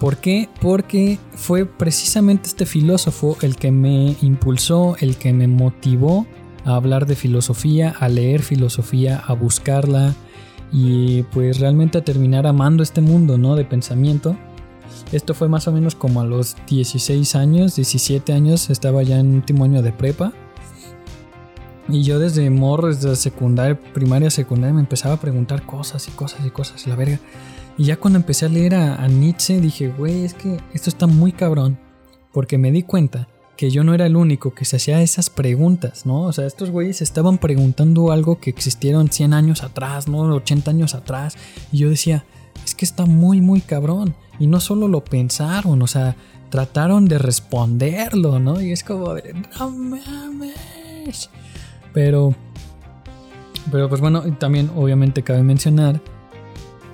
¿Por 0.00 0.18
qué? 0.18 0.48
Porque 0.60 1.18
fue 1.34 1.64
precisamente 1.64 2.48
este 2.48 2.66
filósofo 2.66 3.38
el 3.40 3.56
que 3.56 3.70
me 3.70 4.14
impulsó, 4.20 4.96
el 5.00 5.16
que 5.16 5.32
me 5.32 5.48
motivó 5.48 6.26
a 6.64 6.76
hablar 6.76 7.06
de 7.06 7.16
filosofía, 7.16 7.94
a 7.98 8.08
leer 8.08 8.42
filosofía, 8.42 9.22
a 9.26 9.32
buscarla 9.32 10.14
y 10.72 11.22
pues 11.24 11.60
realmente 11.60 11.98
a 11.98 12.04
terminar 12.04 12.46
amando 12.46 12.82
este 12.82 13.00
mundo, 13.00 13.38
¿no? 13.38 13.56
De 13.56 13.64
pensamiento. 13.64 14.36
Esto 15.12 15.34
fue 15.34 15.48
más 15.48 15.68
o 15.68 15.72
menos 15.72 15.94
como 15.94 16.20
a 16.20 16.24
los 16.24 16.56
16 16.66 17.34
años, 17.36 17.76
17 17.76 18.32
años, 18.32 18.68
estaba 18.70 19.02
ya 19.02 19.18
en 19.18 19.34
último 19.34 19.64
año 19.64 19.80
de 19.80 19.92
prepa. 19.92 20.32
Y 21.88 22.02
yo 22.02 22.18
desde 22.18 22.50
morro, 22.50 22.88
desde 22.88 23.14
secundaria, 23.14 23.78
primaria, 23.94 24.28
secundaria, 24.30 24.74
me 24.74 24.80
empezaba 24.80 25.14
a 25.14 25.20
preguntar 25.20 25.64
cosas 25.64 26.08
y 26.08 26.10
cosas 26.10 26.44
y 26.44 26.50
cosas 26.50 26.86
la 26.86 26.96
verga. 26.96 27.20
Y 27.78 27.84
ya 27.84 27.98
cuando 27.98 28.18
empecé 28.18 28.46
a 28.46 28.48
leer 28.48 28.74
a, 28.74 29.06
Nietzsche 29.08 29.60
dije, 29.60 29.88
güey, 29.88 30.24
es 30.24 30.34
que 30.34 30.58
esto 30.72 30.88
está 30.88 31.06
muy 31.06 31.32
cabrón. 31.32 31.78
Porque 32.32 32.58
me 32.58 32.72
di 32.72 32.82
cuenta 32.82 33.28
que 33.56 33.70
yo 33.70 33.84
no 33.84 33.94
era 33.94 34.06
el 34.06 34.16
único 34.16 34.54
que 34.54 34.64
se 34.64 34.76
hacía 34.76 35.02
esas 35.02 35.30
preguntas, 35.30 36.04
¿no? 36.04 36.22
O 36.22 36.32
sea, 36.32 36.46
estos 36.46 36.70
güeyes 36.70 37.00
estaban 37.00 37.38
preguntando 37.38 38.12
algo 38.12 38.38
que 38.38 38.50
existieron 38.50 39.10
100 39.10 39.32
años 39.32 39.62
atrás, 39.62 40.08
¿no? 40.08 40.20
80 40.20 40.70
años 40.70 40.94
atrás. 40.94 41.36
Y 41.72 41.78
yo 41.78 41.90
decía, 41.90 42.24
es 42.64 42.74
que 42.74 42.84
está 42.84 43.06
muy, 43.06 43.40
muy 43.40 43.60
cabrón. 43.60 44.14
Y 44.38 44.46
no 44.46 44.60
solo 44.60 44.88
lo 44.88 45.04
pensaron, 45.04 45.80
o 45.80 45.86
sea, 45.86 46.16
trataron 46.50 47.06
de 47.06 47.18
responderlo, 47.18 48.38
¿no? 48.38 48.60
Y 48.60 48.72
es 48.72 48.84
como 48.84 49.14
no 49.14 49.70
mames. 49.70 51.30
Pero, 51.92 52.34
pero 53.70 53.88
pues 53.88 54.00
bueno, 54.00 54.22
también 54.38 54.70
obviamente 54.76 55.22
cabe 55.22 55.42
mencionar 55.42 56.00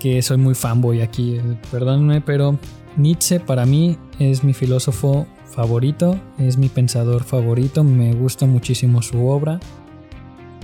que 0.03 0.21
soy 0.21 0.37
muy 0.37 0.57
fanboy 0.57 1.01
aquí, 1.01 1.37
eh, 1.37 1.43
perdónenme, 1.71 2.21
pero 2.21 2.59
Nietzsche 2.97 3.39
para 3.39 3.65
mí 3.67 3.97
es 4.19 4.43
mi 4.43 4.53
filósofo 4.53 5.29
favorito, 5.45 6.19
es 6.39 6.59
mi 6.59 6.69
pensador 6.69 7.23
favorito, 7.23 7.85
me 7.85 8.13
gusta 8.13 8.47
muchísimo 8.47 9.01
su 9.01 9.29
obra. 9.29 9.61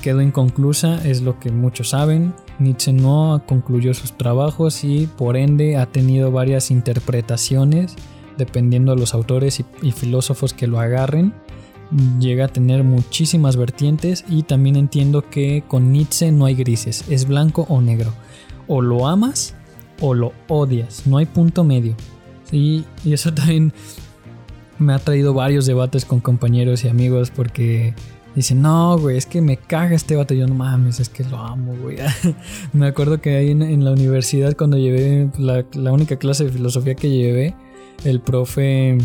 Quedó 0.02 0.22
inconclusa, 0.22 1.06
es 1.06 1.22
lo 1.22 1.38
que 1.38 1.52
muchos 1.52 1.90
saben. 1.90 2.34
Nietzsche 2.58 2.92
no 2.92 3.40
concluyó 3.46 3.94
sus 3.94 4.18
trabajos 4.18 4.82
y 4.82 5.06
por 5.06 5.36
ende 5.36 5.76
ha 5.76 5.86
tenido 5.86 6.32
varias 6.32 6.72
interpretaciones 6.72 7.94
dependiendo 8.38 8.92
de 8.92 9.00
los 9.00 9.14
autores 9.14 9.60
y, 9.60 9.64
y 9.82 9.92
filósofos 9.92 10.52
que 10.52 10.66
lo 10.66 10.80
agarren. 10.80 11.32
Llega 12.18 12.46
a 12.46 12.48
tener 12.48 12.82
muchísimas 12.82 13.56
vertientes 13.56 14.24
y 14.28 14.42
también 14.42 14.74
entiendo 14.74 15.30
que 15.30 15.62
con 15.68 15.92
Nietzsche 15.92 16.32
no 16.32 16.44
hay 16.46 16.56
grises, 16.56 17.04
es 17.08 17.28
blanco 17.28 17.66
o 17.68 17.80
negro. 17.80 18.12
O 18.68 18.82
lo 18.82 19.08
amas 19.08 19.54
o 20.00 20.14
lo 20.14 20.32
odias, 20.46 21.06
no 21.06 21.16
hay 21.18 21.26
punto 21.26 21.64
medio. 21.64 21.96
y 22.52 22.84
eso 23.04 23.34
también 23.34 23.72
me 24.78 24.94
ha 24.94 24.98
traído 24.98 25.34
varios 25.34 25.66
debates 25.66 26.04
con 26.04 26.20
compañeros 26.20 26.84
y 26.84 26.88
amigos 26.88 27.30
porque 27.30 27.94
dicen, 28.34 28.62
no, 28.62 28.98
güey, 28.98 29.16
es 29.16 29.26
que 29.26 29.40
me 29.40 29.56
caga 29.56 29.94
este 29.94 30.16
vato. 30.16 30.34
Yo 30.34 30.46
no 30.46 30.54
mames, 30.54 31.00
es 31.00 31.08
que 31.08 31.24
lo 31.24 31.38
amo, 31.38 31.74
güey. 31.82 31.98
me 32.72 32.86
acuerdo 32.86 33.20
que 33.20 33.36
ahí 33.36 33.50
en, 33.50 33.84
la 33.84 33.92
universidad, 33.92 34.56
cuando 34.56 34.76
llevé 34.78 35.30
la, 35.38 35.92
única 35.92 36.16
clase 36.16 36.44
de 36.44 36.52
filosofía 36.52 36.94
que 36.94 37.10
llevé, 37.10 37.54
el 38.04 38.20
profe, 38.20 38.98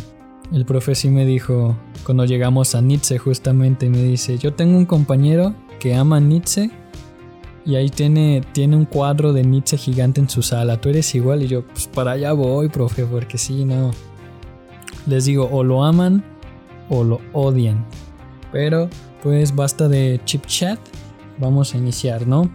el 0.52 0.66
profe 0.66 0.96
sí 0.96 1.10
me 1.10 1.26
dijo, 1.26 1.76
cuando 2.06 2.26
llegamos 2.26 2.76
a 2.76 2.82
Nietzsche, 2.82 3.18
justamente, 3.18 3.90
me 3.90 4.04
dice: 4.04 4.38
Yo 4.38 4.54
tengo 4.54 4.78
un 4.78 4.86
compañero 4.86 5.56
que 5.80 5.96
ama 5.96 6.20
Nietzsche. 6.20 6.70
Y 7.66 7.76
ahí 7.76 7.90
tiene, 7.90 8.42
tiene 8.52 8.76
un 8.76 8.86
cuadro 8.86 9.32
de 9.32 9.44
Nietzsche 9.44 9.78
gigante 9.78 10.20
en 10.20 10.30
su 10.30 10.42
sala. 10.42 10.82
Tú 10.82 10.90
eres 10.90 11.16
igual. 11.16 11.44
Y 11.44 11.48
yo, 11.48 11.66
pues 11.66 11.88
para 11.88 12.12
allá 12.12 12.34
voy, 12.34 12.70
profe, 12.70 13.06
porque 13.06 13.38
sí, 13.38 13.64
no 13.64 13.92
les 15.06 15.26
digo, 15.26 15.50
o 15.52 15.64
lo 15.64 15.84
aman 15.84 16.24
o 16.90 17.04
lo 17.04 17.22
odian. 17.34 17.86
Pero 18.52 18.90
pues 19.22 19.56
basta 19.56 19.88
de 19.88 20.20
chip 20.26 20.46
chat. 20.46 20.80
Vamos 21.40 21.74
a 21.74 21.78
iniciar, 21.78 22.28
¿no? 22.28 22.50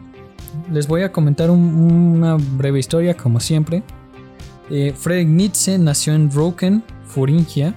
Les 0.73 0.87
voy 0.87 1.03
a 1.03 1.12
comentar 1.12 1.51
una 1.51 2.37
breve 2.37 2.79
historia, 2.79 3.16
como 3.16 3.40
siempre. 3.40 3.83
Eh, 4.71 4.94
Friedrich 4.97 5.29
Nietzsche 5.29 5.79
nació 5.79 6.14
en 6.14 6.31
Roken, 6.31 6.83
Furingia. 7.05 7.75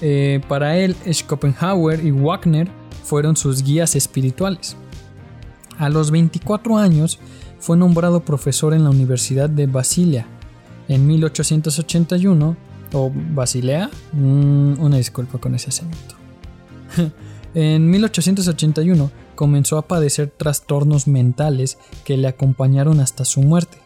Eh, 0.00 0.40
para 0.48 0.76
él, 0.78 0.96
Schopenhauer 1.06 2.04
y 2.04 2.10
Wagner 2.10 2.68
fueron 3.04 3.36
sus 3.36 3.62
guías 3.62 3.94
espirituales. 3.94 4.76
A 5.78 5.88
los 5.88 6.10
24 6.10 6.78
años 6.78 7.18
fue 7.58 7.76
nombrado 7.76 8.24
profesor 8.24 8.74
en 8.74 8.84
la 8.84 8.90
Universidad 8.90 9.48
de 9.48 9.66
Basilia. 9.66 10.26
En 10.88 11.06
1881 11.06 12.56
o 12.92 13.10
Basilea. 13.14 13.90
Mm, 14.12 14.80
una 14.80 14.96
disculpa 14.96 15.38
con 15.38 15.54
ese 15.54 15.70
acento. 15.70 16.16
en 17.54 17.90
1881 17.90 19.10
comenzó 19.34 19.78
a 19.78 19.88
padecer 19.88 20.32
trastornos 20.36 21.08
mentales 21.08 21.78
que 22.04 22.16
le 22.16 22.28
acompañaron 22.28 23.00
hasta 23.00 23.24
su 23.24 23.42
muerte. 23.42 23.78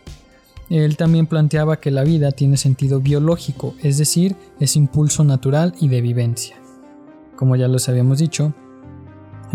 Él 0.68 0.96
también 0.96 1.28
planteaba 1.28 1.78
que 1.78 1.92
la 1.92 2.02
vida 2.02 2.32
tiene 2.32 2.56
sentido 2.56 3.00
biológico, 3.00 3.74
es 3.82 3.98
decir, 3.98 4.34
es 4.58 4.74
impulso 4.74 5.22
natural 5.22 5.74
y 5.80 5.88
de 5.88 6.00
vivencia. 6.00 6.56
Como 7.36 7.54
ya 7.54 7.68
les 7.68 7.88
habíamos 7.88 8.18
dicho, 8.18 8.52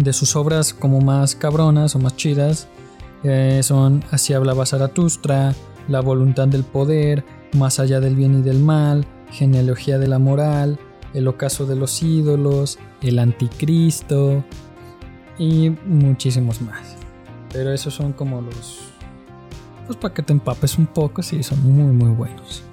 de 0.03 0.13
sus 0.13 0.35
obras 0.35 0.73
como 0.73 1.01
más 1.01 1.35
cabronas 1.35 1.95
o 1.95 1.99
más 1.99 2.15
chidas 2.15 2.67
eh, 3.23 3.61
son 3.63 4.03
Así 4.11 4.33
hablaba 4.33 4.65
Zaratustra, 4.65 5.53
La 5.87 6.01
voluntad 6.01 6.47
del 6.47 6.63
poder, 6.63 7.23
Más 7.53 7.79
allá 7.79 7.99
del 7.99 8.15
bien 8.15 8.39
y 8.39 8.41
del 8.41 8.59
mal, 8.59 9.05
genealogía 9.31 9.97
de 9.97 10.07
la 10.07 10.19
moral, 10.19 10.79
el 11.13 11.27
ocaso 11.27 11.65
de 11.65 11.75
los 11.75 12.01
ídolos, 12.01 12.79
el 13.01 13.19
anticristo 13.19 14.43
y 15.37 15.71
muchísimos 15.85 16.61
más. 16.61 16.95
Pero 17.51 17.73
esos 17.73 17.93
son 17.93 18.13
como 18.13 18.41
los... 18.41 18.79
Pues 19.85 19.97
para 19.97 20.13
que 20.13 20.23
te 20.23 20.31
empapes 20.31 20.77
un 20.77 20.87
poco, 20.87 21.21
sí, 21.21 21.43
son 21.43 21.61
muy 21.63 21.93
muy 21.93 22.11
buenos. 22.11 22.63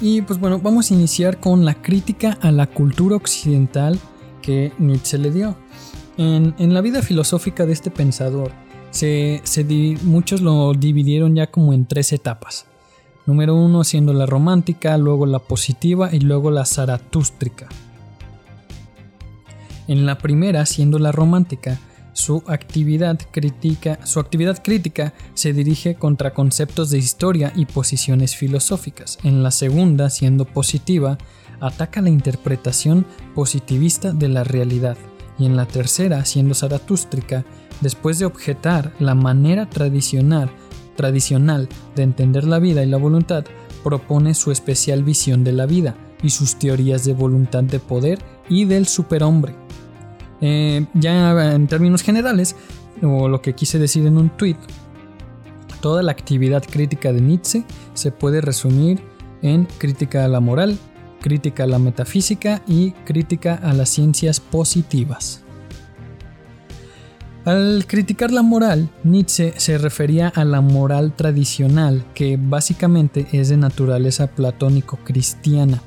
Y 0.00 0.22
pues 0.22 0.40
bueno, 0.40 0.58
vamos 0.58 0.90
a 0.90 0.94
iniciar 0.94 1.38
con 1.38 1.64
la 1.64 1.74
crítica 1.74 2.38
a 2.40 2.50
la 2.50 2.66
cultura 2.66 3.16
occidental 3.16 3.98
que 4.42 4.72
Nietzsche 4.78 5.18
le 5.18 5.30
dio. 5.30 5.56
En, 6.16 6.74
la 6.74 6.80
vida 6.80 7.02
filosófica 7.02 7.66
de 7.66 7.72
este 7.72 7.90
pensador, 7.90 8.52
se, 8.90 9.42
muchos 10.02 10.40
lo 10.40 10.72
dividieron 10.72 11.34
ya 11.34 11.48
como 11.48 11.72
en 11.72 11.86
tres 11.86 12.12
etapas. 12.12 12.66
Número 13.26 13.54
uno 13.54 13.84
siendo 13.84 14.12
la 14.12 14.26
romántica, 14.26 14.96
luego 14.98 15.26
la 15.26 15.38
positiva 15.38 16.10
y 16.12 16.20
luego 16.20 16.50
la 16.50 16.66
zaratústrica. 16.66 17.68
En 19.88 20.06
la 20.06 20.18
primera, 20.18 20.66
siendo 20.66 20.98
la 20.98 21.10
romántica, 21.10 21.78
su 22.12 22.44
actividad 22.46 23.18
su 24.04 24.20
actividad 24.20 24.62
crítica 24.62 25.14
se 25.34 25.52
dirige 25.52 25.96
contra 25.96 26.32
conceptos 26.32 26.90
de 26.90 26.98
historia 26.98 27.52
y 27.56 27.66
posiciones 27.66 28.36
filosóficas. 28.36 29.18
En 29.24 29.42
la 29.42 29.50
segunda, 29.50 30.10
siendo 30.10 30.44
positiva, 30.44 31.18
ataca 31.60 32.00
la 32.00 32.10
interpretación 32.10 33.04
positivista 33.34 34.12
de 34.12 34.28
la 34.28 34.44
realidad. 34.44 34.96
Y 35.38 35.46
en 35.46 35.56
la 35.56 35.66
tercera, 35.66 36.24
siendo 36.24 36.54
zaratústrica, 36.54 37.44
después 37.80 38.18
de 38.18 38.26
objetar 38.26 38.92
la 38.98 39.14
manera 39.14 39.68
tradicional 39.68 40.50
tradicional 40.94 41.68
de 41.94 42.02
entender 42.02 42.44
la 42.44 42.58
vida 42.58 42.82
y 42.82 42.86
la 42.86 42.96
voluntad, 42.96 43.44
propone 43.82 44.34
su 44.34 44.50
especial 44.50 45.02
visión 45.02 45.44
de 45.44 45.52
la 45.52 45.66
vida 45.66 45.94
y 46.22 46.30
sus 46.30 46.56
teorías 46.56 47.04
de 47.04 47.12
voluntad 47.12 47.64
de 47.64 47.80
poder 47.80 48.18
y 48.48 48.64
del 48.64 48.86
superhombre. 48.86 49.54
Eh, 50.40 50.86
ya 50.94 51.54
en 51.54 51.66
términos 51.66 52.02
generales, 52.02 52.56
o 53.02 53.28
lo 53.28 53.42
que 53.42 53.54
quise 53.54 53.78
decir 53.78 54.06
en 54.06 54.16
un 54.16 54.30
tweet, 54.30 54.56
toda 55.80 56.02
la 56.02 56.12
actividad 56.12 56.64
crítica 56.64 57.12
de 57.12 57.20
Nietzsche 57.20 57.64
se 57.92 58.10
puede 58.10 58.40
resumir 58.40 59.02
en 59.42 59.66
crítica 59.78 60.24
a 60.24 60.28
la 60.28 60.40
moral, 60.40 60.78
crítica 61.24 61.64
a 61.64 61.66
la 61.66 61.78
metafísica 61.78 62.60
y 62.66 62.90
crítica 63.06 63.54
a 63.54 63.72
las 63.72 63.88
ciencias 63.88 64.40
positivas. 64.40 65.42
Al 67.46 67.86
criticar 67.86 68.30
la 68.30 68.42
moral, 68.42 68.90
Nietzsche 69.04 69.54
se 69.56 69.78
refería 69.78 70.28
a 70.28 70.44
la 70.44 70.60
moral 70.60 71.16
tradicional, 71.16 72.04
que 72.14 72.38
básicamente 72.38 73.26
es 73.32 73.48
de 73.48 73.56
naturaleza 73.56 74.26
platónico-cristiana, 74.26 75.80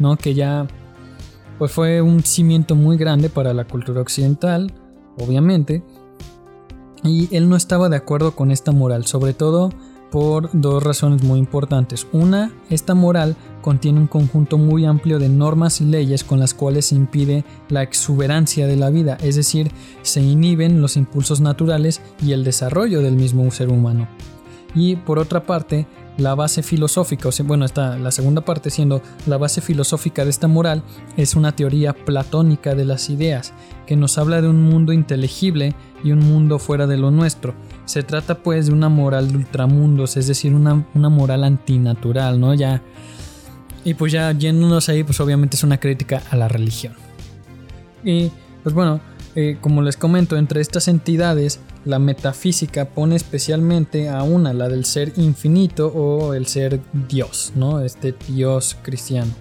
¿no? 0.00 0.16
que 0.16 0.34
ya 0.34 0.66
pues 1.56 1.70
fue 1.70 2.02
un 2.02 2.24
cimiento 2.24 2.74
muy 2.74 2.96
grande 2.96 3.28
para 3.28 3.54
la 3.54 3.66
cultura 3.66 4.00
occidental, 4.00 4.72
obviamente, 5.20 5.84
y 7.04 7.28
él 7.36 7.48
no 7.48 7.54
estaba 7.54 7.88
de 7.88 7.96
acuerdo 7.96 8.34
con 8.34 8.50
esta 8.50 8.72
moral, 8.72 9.06
sobre 9.06 9.34
todo 9.34 9.70
por 10.10 10.50
dos 10.52 10.82
razones 10.82 11.22
muy 11.22 11.38
importantes. 11.38 12.08
Una, 12.12 12.52
esta 12.70 12.94
moral 12.94 13.36
contiene 13.64 13.98
un 13.98 14.08
conjunto 14.08 14.58
muy 14.58 14.84
amplio 14.84 15.18
de 15.18 15.30
normas 15.30 15.80
y 15.80 15.86
leyes 15.86 16.22
con 16.22 16.38
las 16.38 16.52
cuales 16.52 16.84
se 16.84 16.96
impide 16.96 17.46
la 17.70 17.82
exuberancia 17.82 18.66
de 18.66 18.76
la 18.76 18.90
vida, 18.90 19.16
es 19.22 19.36
decir, 19.36 19.70
se 20.02 20.20
inhiben 20.20 20.82
los 20.82 20.98
impulsos 20.98 21.40
naturales 21.40 22.02
y 22.22 22.32
el 22.32 22.44
desarrollo 22.44 23.00
del 23.00 23.16
mismo 23.16 23.50
ser 23.50 23.70
humano. 23.70 24.06
Y 24.74 24.96
por 24.96 25.18
otra 25.18 25.46
parte, 25.46 25.86
la 26.18 26.34
base 26.34 26.62
filosófica, 26.62 27.30
o 27.30 27.32
sea, 27.32 27.46
bueno, 27.46 27.64
está 27.64 27.96
la 27.96 28.10
segunda 28.10 28.42
parte 28.42 28.68
siendo 28.68 29.00
la 29.24 29.38
base 29.38 29.62
filosófica 29.62 30.24
de 30.24 30.30
esta 30.30 30.46
moral, 30.46 30.82
es 31.16 31.34
una 31.34 31.56
teoría 31.56 31.94
platónica 31.94 32.74
de 32.74 32.84
las 32.84 33.08
ideas, 33.08 33.54
que 33.86 33.96
nos 33.96 34.18
habla 34.18 34.42
de 34.42 34.48
un 34.48 34.60
mundo 34.60 34.92
inteligible 34.92 35.74
y 36.04 36.12
un 36.12 36.18
mundo 36.18 36.58
fuera 36.58 36.86
de 36.86 36.98
lo 36.98 37.10
nuestro. 37.10 37.54
Se 37.86 38.02
trata 38.02 38.42
pues 38.42 38.66
de 38.66 38.74
una 38.74 38.90
moral 38.90 39.30
de 39.30 39.38
ultramundos, 39.38 40.18
es 40.18 40.26
decir, 40.26 40.52
una, 40.52 40.84
una 40.92 41.08
moral 41.08 41.44
antinatural, 41.44 42.38
¿no? 42.38 42.52
Ya 42.52 42.82
y 43.84 43.94
pues 43.94 44.12
ya 44.12 44.32
yéndonos 44.32 44.88
ahí, 44.88 45.04
pues 45.04 45.20
obviamente 45.20 45.56
es 45.56 45.62
una 45.64 45.78
crítica 45.78 46.22
a 46.30 46.36
la 46.36 46.48
religión. 46.48 46.94
Y 48.02 48.30
pues 48.62 48.74
bueno, 48.74 49.00
eh, 49.34 49.56
como 49.60 49.82
les 49.82 49.96
comento, 49.96 50.36
entre 50.36 50.60
estas 50.60 50.88
entidades, 50.88 51.60
la 51.84 51.98
metafísica 51.98 52.86
pone 52.86 53.16
especialmente 53.16 54.08
a 54.08 54.22
una, 54.22 54.52
la 54.54 54.68
del 54.68 54.84
ser 54.84 55.12
infinito 55.16 55.88
o 55.88 56.34
el 56.34 56.46
ser 56.46 56.80
Dios, 57.08 57.52
¿no? 57.56 57.80
Este 57.80 58.14
Dios 58.28 58.76
cristiano. 58.82 59.32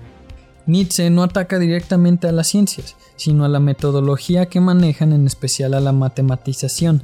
Nietzsche 0.66 1.10
no 1.10 1.24
ataca 1.24 1.60
directamente 1.60 2.28
a 2.28 2.32
las 2.32 2.48
ciencias, 2.48 2.96
sino 3.18 3.44
a 3.46 3.50
la 3.50 3.60
metodología 3.60 4.46
que 4.48 4.62
manejan, 4.62 5.12
en 5.14 5.28
especial 5.28 5.74
a 5.74 5.80
la 5.82 5.92
matematización. 5.92 7.04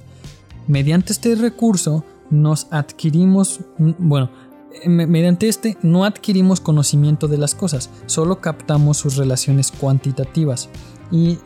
Mediante 0.67 1.11
este 1.13 1.35
recurso 1.35 2.03
nos 2.29 2.67
adquirimos, 2.71 3.59
bueno, 3.77 4.29
Eh, 4.29 4.31
me- 4.31 4.48
Mediante 4.85 5.47
este 5.47 5.77
no 5.81 6.05
adquirimos 6.05 6.61
conocimiento 6.61 7.27
de 7.27 7.37
las 7.37 7.55
cosas, 7.55 7.89
solo 8.05 8.39
captamos 8.41 8.97
sus 8.97 9.17
relaciones 9.17 9.71
cuantitativas. 9.71 10.69
Y, 11.11 11.39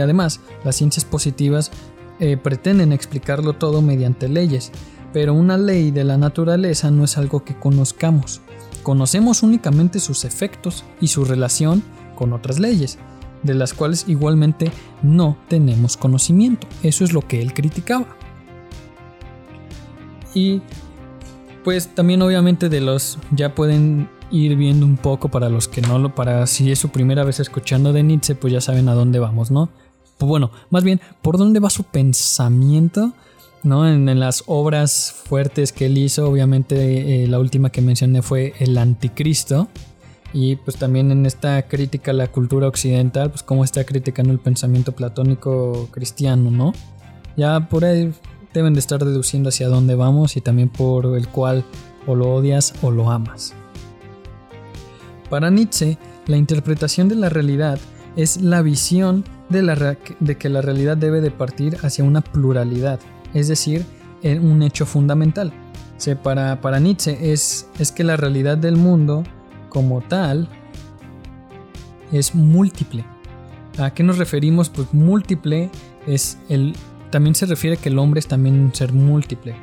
además, 0.00 0.40
las 0.64 0.76
ciencias 0.76 1.04
positivas 1.04 1.70
eh, 2.18 2.36
pretenden 2.36 2.92
explicarlo 2.92 3.52
todo 3.52 3.82
mediante 3.82 4.28
leyes, 4.28 4.72
pero 5.12 5.32
una 5.32 5.56
ley 5.56 5.90
de 5.90 6.04
la 6.04 6.18
naturaleza 6.18 6.90
no 6.90 7.04
es 7.04 7.16
algo 7.16 7.44
que 7.44 7.56
conozcamos. 7.56 8.40
Conocemos 8.82 9.42
únicamente 9.42 10.00
sus 10.00 10.24
efectos 10.24 10.84
y 11.00 11.08
su 11.08 11.24
relación 11.24 11.82
con 12.14 12.32
otras 12.32 12.58
leyes, 12.58 12.98
de 13.42 13.54
las 13.54 13.74
cuales 13.74 14.04
igualmente 14.08 14.70
no 15.02 15.36
tenemos 15.48 15.96
conocimiento. 15.96 16.66
Eso 16.82 17.04
es 17.04 17.12
lo 17.12 17.22
que 17.22 17.40
él 17.40 17.54
criticaba. 17.54 18.06
Y 20.34 20.62
pues 21.66 21.88
también 21.88 22.22
obviamente 22.22 22.68
de 22.68 22.80
los 22.80 23.18
ya 23.32 23.56
pueden 23.56 24.08
ir 24.30 24.54
viendo 24.54 24.86
un 24.86 24.96
poco 24.96 25.30
para 25.30 25.48
los 25.48 25.66
que 25.66 25.80
no 25.80 25.98
lo 25.98 26.14
para 26.14 26.46
si 26.46 26.70
es 26.70 26.78
su 26.78 26.90
primera 26.90 27.24
vez 27.24 27.40
escuchando 27.40 27.92
de 27.92 28.04
Nietzsche, 28.04 28.36
pues 28.36 28.52
ya 28.52 28.60
saben 28.60 28.88
a 28.88 28.94
dónde 28.94 29.18
vamos, 29.18 29.50
¿no? 29.50 29.68
Pues 30.16 30.28
bueno, 30.28 30.52
más 30.70 30.84
bien 30.84 31.00
por 31.22 31.38
dónde 31.38 31.58
va 31.58 31.68
su 31.68 31.82
pensamiento, 31.82 33.14
¿no? 33.64 33.88
En, 33.88 34.20
las 34.20 34.44
obras 34.46 35.12
fuertes 35.24 35.72
que 35.72 35.86
él 35.86 35.98
hizo, 35.98 36.30
obviamente 36.30 37.24
eh, 37.24 37.26
la 37.26 37.40
última 37.40 37.70
que 37.70 37.82
mencioné 37.82 38.22
fue 38.22 38.54
El 38.60 38.78
Anticristo. 38.78 39.66
Y 40.32 40.54
pues 40.54 40.76
también 40.76 41.10
en 41.10 41.26
esta 41.26 41.60
crítica 41.66 42.12
a 42.12 42.14
la 42.14 42.28
cultura 42.28 42.68
occidental, 42.68 43.30
pues 43.30 43.42
cómo 43.42 43.64
está 43.64 43.82
criticando 43.82 44.32
el 44.32 44.38
pensamiento 44.38 44.92
platónico 44.92 45.88
cristiano, 45.90 46.48
¿no? 46.52 46.74
Ya 47.36 47.68
por 47.68 47.84
ahí 47.84 48.12
deben 48.56 48.72
de 48.72 48.80
estar 48.80 49.04
deduciendo 49.04 49.50
hacia 49.50 49.68
dónde 49.68 49.94
vamos 49.94 50.38
y 50.38 50.40
también 50.40 50.70
por 50.70 51.14
el 51.18 51.28
cual 51.28 51.62
o 52.06 52.14
lo 52.14 52.32
odias 52.32 52.72
o 52.80 52.90
lo 52.90 53.10
amas. 53.10 53.52
Para 55.28 55.50
Nietzsche, 55.50 55.98
la 56.26 56.38
interpretación 56.38 57.08
de 57.08 57.16
la 57.16 57.28
realidad 57.28 57.78
es 58.16 58.40
la 58.40 58.62
visión 58.62 59.24
de, 59.50 59.60
la 59.60 59.98
de 60.20 60.38
que 60.38 60.48
la 60.48 60.62
realidad 60.62 60.96
debe 60.96 61.20
de 61.20 61.30
partir 61.30 61.76
hacia 61.82 62.02
una 62.02 62.22
pluralidad, 62.22 62.98
es 63.34 63.48
decir, 63.48 63.84
en 64.22 64.48
un 64.48 64.62
hecho 64.62 64.86
fundamental. 64.86 65.52
Para, 66.22 66.60
para 66.62 66.78
Nietzsche 66.78 67.32
es, 67.32 67.68
es 67.78 67.92
que 67.92 68.04
la 68.04 68.16
realidad 68.16 68.56
del 68.56 68.76
mundo 68.76 69.22
como 69.68 70.00
tal 70.00 70.48
es 72.10 72.34
múltiple. 72.34 73.04
¿A 73.78 73.92
qué 73.92 74.02
nos 74.02 74.16
referimos? 74.16 74.70
Pues 74.70 74.94
múltiple 74.94 75.70
es 76.06 76.38
el... 76.48 76.74
También 77.10 77.34
se 77.34 77.46
refiere 77.46 77.76
que 77.76 77.88
el 77.88 77.98
hombre 77.98 78.20
es 78.20 78.26
también 78.26 78.58
un 78.58 78.74
ser 78.74 78.92
múltiple. 78.92 79.54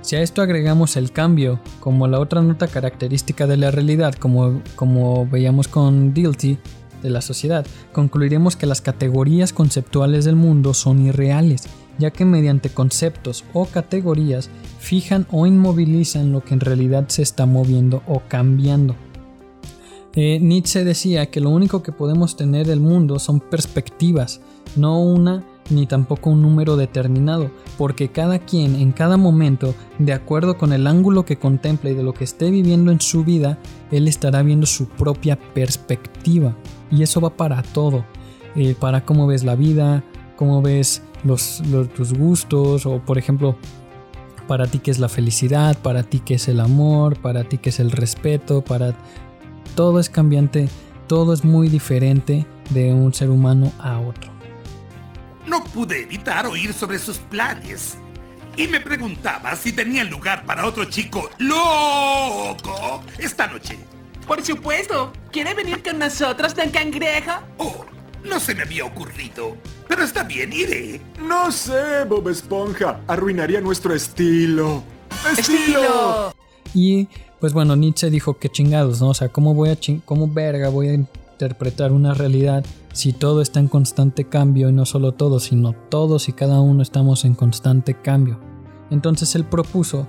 Si 0.00 0.14
a 0.14 0.22
esto 0.22 0.40
agregamos 0.40 0.96
el 0.96 1.10
cambio 1.10 1.58
como 1.80 2.06
la 2.06 2.20
otra 2.20 2.40
nota 2.40 2.68
característica 2.68 3.46
de 3.46 3.56
la 3.56 3.72
realidad, 3.72 4.14
como, 4.14 4.62
como 4.76 5.26
veíamos 5.26 5.66
con 5.66 6.14
Dilty 6.14 6.58
de 7.02 7.10
la 7.10 7.20
sociedad, 7.20 7.66
concluiremos 7.92 8.54
que 8.54 8.66
las 8.66 8.80
categorías 8.80 9.52
conceptuales 9.52 10.24
del 10.24 10.36
mundo 10.36 10.74
son 10.74 11.04
irreales, 11.04 11.64
ya 11.98 12.12
que 12.12 12.24
mediante 12.24 12.70
conceptos 12.70 13.44
o 13.52 13.66
categorías 13.66 14.48
fijan 14.78 15.26
o 15.32 15.46
inmovilizan 15.46 16.30
lo 16.30 16.44
que 16.44 16.54
en 16.54 16.60
realidad 16.60 17.08
se 17.08 17.22
está 17.22 17.44
moviendo 17.46 18.02
o 18.06 18.22
cambiando. 18.28 18.94
Eh, 20.14 20.38
Nietzsche 20.40 20.84
decía 20.84 21.26
que 21.26 21.40
lo 21.40 21.50
único 21.50 21.82
que 21.82 21.92
podemos 21.92 22.36
tener 22.36 22.66
del 22.66 22.80
mundo 22.80 23.18
son 23.18 23.40
perspectivas, 23.40 24.40
no 24.76 25.02
una 25.02 25.44
ni 25.70 25.86
tampoco 25.86 26.30
un 26.30 26.42
número 26.42 26.76
determinado, 26.76 27.50
porque 27.78 28.08
cada 28.08 28.38
quien 28.38 28.76
en 28.76 28.92
cada 28.92 29.16
momento, 29.16 29.74
de 29.98 30.12
acuerdo 30.12 30.56
con 30.56 30.72
el 30.72 30.86
ángulo 30.86 31.24
que 31.24 31.38
contempla 31.38 31.90
y 31.90 31.94
de 31.94 32.02
lo 32.02 32.14
que 32.14 32.24
esté 32.24 32.50
viviendo 32.50 32.92
en 32.92 33.00
su 33.00 33.24
vida, 33.24 33.58
él 33.90 34.08
estará 34.08 34.42
viendo 34.42 34.66
su 34.66 34.88
propia 34.88 35.38
perspectiva. 35.54 36.56
Y 36.90 37.02
eso 37.02 37.20
va 37.20 37.36
para 37.36 37.62
todo, 37.62 38.04
eh, 38.54 38.74
para 38.78 39.04
cómo 39.04 39.26
ves 39.26 39.44
la 39.44 39.56
vida, 39.56 40.04
cómo 40.36 40.62
ves 40.62 41.02
los, 41.24 41.62
tus 41.94 42.12
gustos, 42.12 42.86
o 42.86 43.00
por 43.00 43.18
ejemplo, 43.18 43.56
para 44.46 44.66
ti 44.66 44.78
qué 44.78 44.90
es 44.90 44.98
la 44.98 45.08
felicidad, 45.08 45.76
para 45.82 46.04
ti 46.04 46.20
qué 46.20 46.34
es 46.34 46.48
el 46.48 46.60
amor, 46.60 47.18
para 47.20 47.44
ti 47.44 47.58
qué 47.58 47.70
es 47.70 47.80
el 47.80 47.90
respeto, 47.90 48.62
para 48.62 48.94
todo 49.74 49.98
es 49.98 50.08
cambiante, 50.08 50.68
todo 51.08 51.32
es 51.32 51.44
muy 51.44 51.68
diferente 51.68 52.46
de 52.70 52.92
un 52.92 53.12
ser 53.12 53.30
humano 53.30 53.72
a 53.78 53.98
otro. 53.98 54.35
No 55.56 55.64
pude 55.64 56.02
evitar 56.02 56.44
oír 56.46 56.74
sobre 56.74 56.98
sus 56.98 57.16
planes. 57.16 57.96
Y 58.58 58.66
me 58.68 58.78
preguntaba 58.78 59.56
si 59.56 59.72
tenían 59.72 60.10
lugar 60.10 60.44
para 60.44 60.66
otro 60.66 60.84
chico 60.84 61.30
loco 61.38 63.02
esta 63.16 63.46
noche. 63.46 63.78
Por 64.26 64.44
supuesto. 64.44 65.10
¿Quiere 65.32 65.54
venir 65.54 65.82
con 65.82 65.98
nosotros, 65.98 66.54
don 66.54 66.68
Cangrejo? 66.68 67.32
Oh, 67.56 67.86
no 68.22 68.38
se 68.38 68.54
me 68.54 68.64
había 68.64 68.84
ocurrido. 68.84 69.56
Pero 69.88 70.04
está 70.04 70.24
bien, 70.24 70.52
iré. 70.52 71.00
No 71.26 71.50
sé, 71.50 72.04
Bob 72.06 72.28
Esponja. 72.28 73.00
Arruinaría 73.06 73.62
nuestro 73.62 73.94
estilo. 73.94 74.82
¡Estilo! 75.38 76.34
Y 76.74 77.08
pues 77.40 77.54
bueno, 77.54 77.76
Nietzsche 77.76 78.10
dijo 78.10 78.36
que 78.38 78.50
chingados, 78.50 79.00
¿no? 79.00 79.08
O 79.08 79.14
sea, 79.14 79.30
¿cómo 79.30 79.54
voy 79.54 79.70
a 79.70 79.80
chin- 79.80 80.02
cómo 80.04 80.28
verga 80.28 80.68
voy 80.68 80.88
a 80.88 80.92
interpretar 81.36 81.92
una 81.92 82.14
realidad 82.14 82.64
si 82.94 83.12
todo 83.12 83.42
está 83.42 83.60
en 83.60 83.68
constante 83.68 84.24
cambio 84.24 84.70
y 84.70 84.72
no 84.72 84.86
solo 84.86 85.12
todo, 85.12 85.38
sino 85.38 85.74
todos 85.90 86.30
y 86.30 86.32
cada 86.32 86.60
uno 86.60 86.82
estamos 86.82 87.26
en 87.26 87.34
constante 87.34 87.94
cambio? 87.94 88.40
Entonces 88.90 89.34
él 89.34 89.44
propuso 89.44 90.06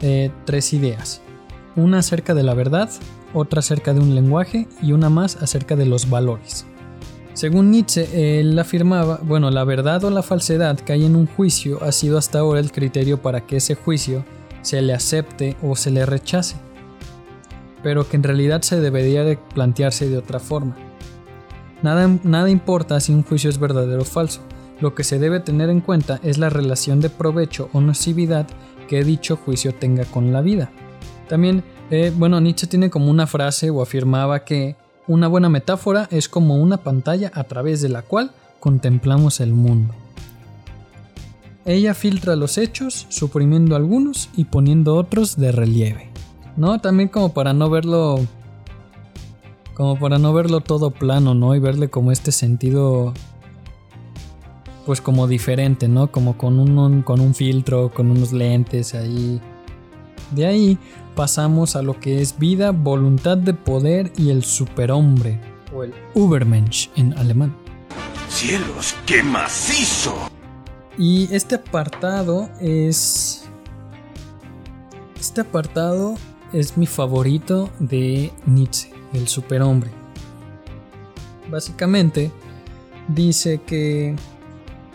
eh, 0.00 0.30
tres 0.46 0.72
ideas. 0.72 1.20
Una 1.76 1.98
acerca 1.98 2.32
de 2.32 2.42
la 2.42 2.54
verdad, 2.54 2.88
otra 3.34 3.58
acerca 3.58 3.92
de 3.92 4.00
un 4.00 4.14
lenguaje 4.14 4.66
y 4.80 4.92
una 4.92 5.10
más 5.10 5.36
acerca 5.42 5.76
de 5.76 5.84
los 5.84 6.08
valores. 6.08 6.64
Según 7.34 7.70
Nietzsche, 7.70 8.40
él 8.40 8.58
afirmaba, 8.58 9.20
bueno, 9.22 9.50
la 9.50 9.64
verdad 9.64 10.02
o 10.04 10.10
la 10.10 10.22
falsedad 10.22 10.78
que 10.78 10.94
hay 10.94 11.04
en 11.04 11.16
un 11.16 11.26
juicio 11.26 11.82
ha 11.82 11.92
sido 11.92 12.16
hasta 12.16 12.38
ahora 12.38 12.60
el 12.60 12.72
criterio 12.72 13.20
para 13.20 13.46
que 13.46 13.56
ese 13.56 13.74
juicio 13.74 14.24
se 14.62 14.80
le 14.80 14.94
acepte 14.94 15.56
o 15.62 15.76
se 15.76 15.90
le 15.90 16.06
rechace, 16.06 16.56
pero 17.82 18.08
que 18.08 18.16
en 18.16 18.22
realidad 18.22 18.62
se 18.62 18.80
debería 18.80 19.24
de 19.24 19.36
plantearse 19.36 20.08
de 20.08 20.18
otra 20.18 20.38
forma. 20.38 20.76
Nada, 21.82 22.08
nada 22.22 22.48
importa 22.48 23.00
si 23.00 23.12
un 23.12 23.22
juicio 23.22 23.50
es 23.50 23.58
verdadero 23.58 24.02
o 24.02 24.04
falso, 24.04 24.40
lo 24.80 24.94
que 24.94 25.04
se 25.04 25.18
debe 25.18 25.40
tener 25.40 25.70
en 25.70 25.80
cuenta 25.80 26.20
es 26.22 26.38
la 26.38 26.50
relación 26.50 27.00
de 27.00 27.10
provecho 27.10 27.68
o 27.72 27.80
nocividad 27.80 28.46
que 28.88 29.04
dicho 29.04 29.36
juicio 29.36 29.74
tenga 29.74 30.04
con 30.04 30.32
la 30.32 30.42
vida. 30.42 30.70
También, 31.28 31.64
eh, 31.90 32.12
bueno, 32.14 32.40
Nietzsche 32.40 32.66
tiene 32.66 32.90
como 32.90 33.10
una 33.10 33.26
frase 33.26 33.70
o 33.70 33.80
afirmaba 33.80 34.44
que 34.44 34.76
una 35.06 35.28
buena 35.28 35.48
metáfora 35.48 36.08
es 36.10 36.28
como 36.28 36.56
una 36.56 36.78
pantalla 36.78 37.30
a 37.34 37.44
través 37.44 37.80
de 37.80 37.88
la 37.88 38.02
cual 38.02 38.32
contemplamos 38.60 39.40
el 39.40 39.52
mundo. 39.52 39.94
Ella 41.64 41.94
filtra 41.94 42.36
los 42.36 42.58
hechos, 42.58 43.06
suprimiendo 43.08 43.76
algunos 43.76 44.30
y 44.36 44.44
poniendo 44.44 44.96
otros 44.96 45.36
de 45.36 45.52
relieve. 45.52 46.11
¿No? 46.56 46.80
También 46.80 47.08
como 47.08 47.32
para 47.32 47.52
no 47.52 47.70
verlo. 47.70 48.20
Como 49.74 49.98
para 49.98 50.18
no 50.18 50.32
verlo 50.32 50.60
todo 50.60 50.90
plano, 50.90 51.34
¿no? 51.34 51.54
Y 51.54 51.58
verle 51.58 51.88
como 51.88 52.12
este 52.12 52.32
sentido. 52.32 53.12
Pues 54.84 55.00
como 55.00 55.26
diferente, 55.26 55.88
¿no? 55.88 56.10
Como 56.10 56.36
con 56.36 56.58
un, 56.58 57.02
con 57.02 57.20
un 57.20 57.34
filtro, 57.34 57.90
con 57.90 58.10
unos 58.10 58.32
lentes 58.32 58.94
ahí. 58.94 59.40
De 60.32 60.46
ahí 60.46 60.78
pasamos 61.14 61.76
a 61.76 61.82
lo 61.82 62.00
que 62.00 62.20
es 62.20 62.38
vida, 62.38 62.70
voluntad 62.70 63.36
de 63.36 63.54
poder 63.54 64.12
y 64.16 64.30
el 64.30 64.44
superhombre. 64.44 65.40
O 65.74 65.84
el 65.84 65.94
Übermensch 66.14 66.90
en 66.96 67.16
alemán. 67.16 67.54
¡Cielos, 68.28 68.94
qué 69.06 69.22
macizo! 69.22 70.14
Y 70.98 71.32
este 71.34 71.54
apartado 71.54 72.48
es. 72.60 73.44
Este 75.18 75.42
apartado 75.42 76.16
es 76.52 76.76
mi 76.76 76.86
favorito 76.86 77.70
de 77.78 78.30
Nietzsche, 78.46 78.90
el 79.12 79.28
superhombre. 79.28 79.90
Básicamente 81.50 82.30
dice 83.08 83.60
que 83.66 84.14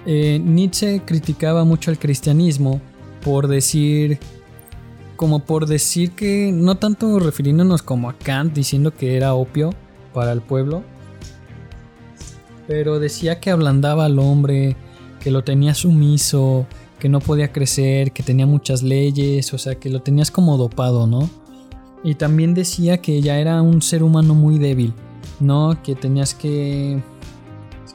eh, 0.06 0.40
Nietzsche 0.44 1.02
criticaba 1.06 1.64
mucho 1.66 1.92
al 1.92 2.00
cristianismo 2.00 2.82
por 3.24 3.48
decir. 3.48 4.20
Como 5.16 5.40
por 5.40 5.66
decir 5.66 6.12
que. 6.12 6.52
No 6.54 6.76
tanto 6.76 7.20
refiriéndonos 7.20 7.82
como 7.82 8.10
a 8.10 8.14
Kant 8.14 8.54
diciendo 8.54 8.94
que 8.94 9.18
era 9.18 9.34
opio 9.34 9.72
para 10.14 10.32
el 10.32 10.42
pueblo. 10.42 10.84
Pero 12.68 13.00
decía 13.00 13.40
que 13.40 13.50
ablandaba 13.50 14.06
al 14.06 14.20
hombre, 14.20 14.76
que 15.20 15.32
lo 15.32 15.44
tenía 15.44 15.74
sumiso, 15.74 16.68
que 17.00 17.10
no 17.10 17.20
podía 17.20 17.52
crecer, 17.52 18.12
que 18.12 18.24
tenía 18.24 18.46
muchas 18.46 18.84
leyes, 18.84 19.54
o 19.54 19.58
sea, 19.58 19.76
que 19.76 19.90
lo 19.90 20.02
tenías 20.02 20.32
como 20.32 20.58
dopado, 20.58 21.08
¿no? 21.08 21.30
Y 22.04 22.16
también 22.16 22.54
decía 22.54 23.00
que 23.00 23.22
ya 23.22 23.40
era 23.40 23.62
un 23.62 23.82
ser 23.82 24.04
humano 24.04 24.34
muy 24.34 24.60
débil, 24.60 24.94
¿no? 25.40 25.82
Que 25.84 25.96
tenías 25.96 26.34
que... 26.34 27.02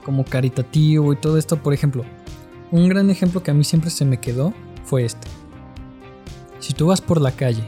como 0.04 0.24
caritativo 0.24 1.12
y 1.12 1.16
todo 1.16 1.38
esto, 1.38 1.56
por 1.56 1.72
ejemplo. 1.72 2.04
Un 2.70 2.88
gran 2.88 3.10
ejemplo 3.10 3.42
que 3.42 3.50
a 3.50 3.54
mí 3.54 3.64
siempre 3.64 3.90
se 3.90 4.04
me 4.04 4.18
quedó 4.18 4.52
fue 4.84 5.04
este. 5.04 5.28
Si 6.58 6.72
tú 6.72 6.86
vas 6.86 7.00
por 7.00 7.20
la 7.20 7.32
calle 7.32 7.64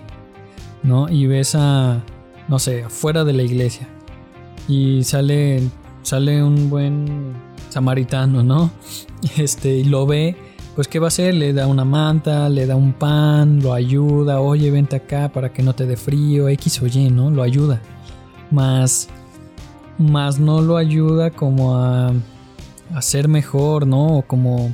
¿no? 0.84 1.08
Y 1.08 1.26
ves 1.26 1.56
a, 1.56 2.02
no 2.46 2.58
sé, 2.60 2.84
afuera 2.84 3.24
de 3.24 3.32
la 3.32 3.42
iglesia. 3.42 3.88
Y 4.68 5.02
sale, 5.02 5.62
sale 6.02 6.42
un 6.44 6.70
buen 6.70 7.32
samaritano, 7.70 8.44
¿no? 8.44 8.70
Este, 9.38 9.78
y 9.78 9.84
lo 9.84 10.06
ve, 10.06 10.36
pues 10.74 10.88
¿qué 10.88 10.98
va 10.98 11.06
a 11.06 11.08
hacer? 11.08 11.34
Le 11.34 11.52
da 11.52 11.66
una 11.66 11.84
manta, 11.84 12.48
le 12.48 12.66
da 12.66 12.76
un 12.76 12.92
pan, 12.92 13.62
lo 13.62 13.72
ayuda, 13.72 14.40
oye, 14.40 14.70
vente 14.70 14.96
acá 14.96 15.30
para 15.32 15.52
que 15.52 15.62
no 15.62 15.74
te 15.74 15.86
dé 15.86 15.96
frío, 15.96 16.48
X 16.48 16.82
o 16.82 16.86
Y, 16.86 17.10
¿no? 17.10 17.30
Lo 17.30 17.42
ayuda. 17.42 17.80
Más, 18.50 19.08
más 19.98 20.38
no 20.38 20.60
lo 20.60 20.76
ayuda 20.76 21.30
como 21.30 21.76
a, 21.76 22.12
a 22.92 23.02
ser 23.02 23.28
mejor, 23.28 23.86
¿no? 23.86 24.18
O 24.18 24.22
como 24.22 24.72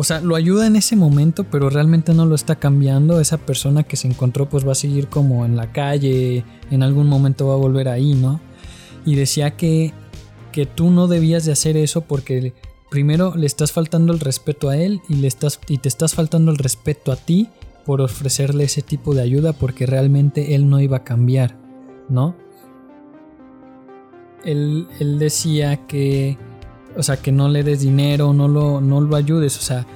o 0.00 0.04
sea, 0.04 0.20
lo 0.20 0.36
ayuda 0.36 0.68
en 0.68 0.76
ese 0.76 0.94
momento, 0.94 1.42
pero 1.42 1.70
realmente 1.70 2.14
no 2.14 2.24
lo 2.24 2.36
está 2.36 2.54
cambiando. 2.54 3.20
Esa 3.20 3.36
persona 3.36 3.82
que 3.82 3.96
se 3.96 4.06
encontró 4.06 4.48
pues 4.48 4.66
va 4.66 4.70
a 4.70 4.76
seguir 4.76 5.08
como 5.08 5.44
en 5.44 5.56
la 5.56 5.72
calle, 5.72 6.44
en 6.70 6.84
algún 6.84 7.08
momento 7.08 7.48
va 7.48 7.54
a 7.54 7.56
volver 7.56 7.88
ahí, 7.88 8.14
¿no? 8.14 8.40
Y 9.04 9.16
decía 9.16 9.56
que, 9.56 9.92
que 10.52 10.66
tú 10.66 10.92
no 10.92 11.08
debías 11.08 11.44
de 11.46 11.50
hacer 11.50 11.76
eso 11.76 12.02
porque 12.02 12.54
primero 12.90 13.34
le 13.36 13.46
estás 13.46 13.72
faltando 13.72 14.12
el 14.12 14.20
respeto 14.20 14.68
a 14.68 14.76
él 14.76 15.00
y, 15.08 15.16
le 15.16 15.28
estás, 15.28 15.60
y 15.68 15.78
te 15.78 15.88
estás 15.88 16.14
faltando 16.14 16.50
el 16.50 16.58
respeto 16.58 17.12
a 17.12 17.16
ti 17.16 17.48
por 17.84 18.00
ofrecerle 18.00 18.64
ese 18.64 18.82
tipo 18.82 19.14
de 19.14 19.22
ayuda 19.22 19.52
porque 19.52 19.86
realmente 19.86 20.54
él 20.54 20.68
no 20.68 20.80
iba 20.80 20.98
a 20.98 21.04
cambiar, 21.04 21.56
¿no? 22.08 22.36
Él, 24.44 24.86
él 25.00 25.18
decía 25.18 25.86
que 25.86 26.38
o 26.98 27.02
sea, 27.02 27.16
que 27.16 27.32
no 27.32 27.48
le 27.48 27.62
des 27.62 27.80
dinero, 27.80 28.32
no 28.32 28.48
lo, 28.48 28.80
no 28.80 29.00
lo 29.00 29.14
ayudes, 29.14 29.56
o 29.58 29.60
sea, 29.60 29.86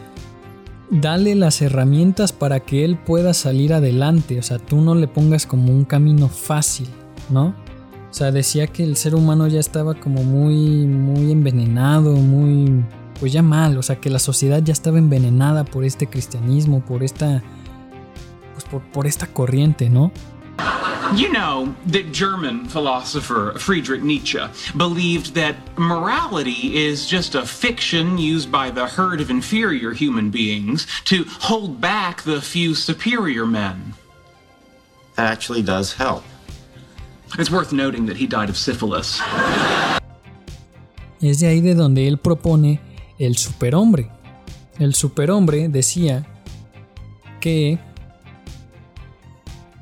dale 0.91 1.35
las 1.35 1.61
herramientas 1.61 2.33
para 2.33 2.61
que 2.61 2.85
él 2.85 2.97
pueda 2.97 3.35
salir 3.35 3.75
adelante, 3.75 4.39
o 4.39 4.43
sea, 4.43 4.59
tú 4.59 4.81
no 4.81 4.95
le 4.95 5.09
pongas 5.09 5.45
como 5.45 5.73
un 5.73 5.85
camino 5.85 6.29
fácil, 6.29 6.87
¿no? 7.29 7.55
O 8.13 8.15
sea, 8.15 8.31
decía 8.31 8.67
que 8.67 8.85
el 8.85 8.99
ser 8.99 9.15
humano 9.15 9.49
ya 9.49 9.59
estaba 9.59 9.95
como 9.95 10.23
muy, 10.23 10.85
muy 10.87 11.33
envenenado, 11.33 12.15
muy, 12.15 12.85
pues 13.19 13.33
ya 13.33 13.41
mal, 13.41 13.79
o 13.79 13.83
sea, 13.83 13.97
que 13.97 14.11
la 14.11 14.19
sociedad 14.19 14.63
ya 14.63 14.75
estaba 14.75 14.99
envenenada 14.99 15.65
por 15.65 15.83
este 15.83 16.07
cristianismo, 16.07 16.85
por 16.85 17.03
esta, 17.03 17.43
pues 18.53 18.65
por, 18.65 18.83
por 18.83 19.07
esta 19.07 19.27
corriente, 19.29 19.89
¿no? 19.89 20.13
You 21.15 21.31
know 21.33 21.75
that 21.87 22.13
German 22.13 22.67
philosopher 22.67 23.59
Friedrich 23.59 24.03
Nietzsche 24.03 24.41
believed 24.77 25.35
that 25.35 25.57
morality 25.79 26.77
is 26.77 27.11
just 27.11 27.35
a 27.35 27.47
fiction 27.47 28.19
used 28.19 28.53
by 28.53 28.71
the 28.71 28.87
herd 28.87 29.23
of 29.23 29.31
inferior 29.31 29.93
human 29.93 30.31
beings 30.31 30.87
to 31.07 31.25
hold 31.41 31.81
back 31.81 32.25
the 32.25 32.43
few 32.43 32.75
superior 32.75 33.47
men. 33.47 33.95
That 35.17 35.33
actually 35.33 35.63
does 35.63 35.95
help. 35.95 36.25
It's 37.39 37.51
worth 37.51 37.73
noting 37.73 38.07
that 38.07 38.17
he 38.17 38.27
died 38.27 38.51
of 38.51 38.57
syphilis. 38.57 39.21
Es 41.23 41.41
de 41.41 41.47
ahí 41.47 41.61
de 41.63 41.75
donde 41.75 42.07
él 42.07 42.19
propone 42.19 42.81
el 43.19 43.37
superhombre. 43.39 44.11
El 44.79 44.95
superhombre 44.95 45.69
decía 45.69 46.27
que 47.41 47.79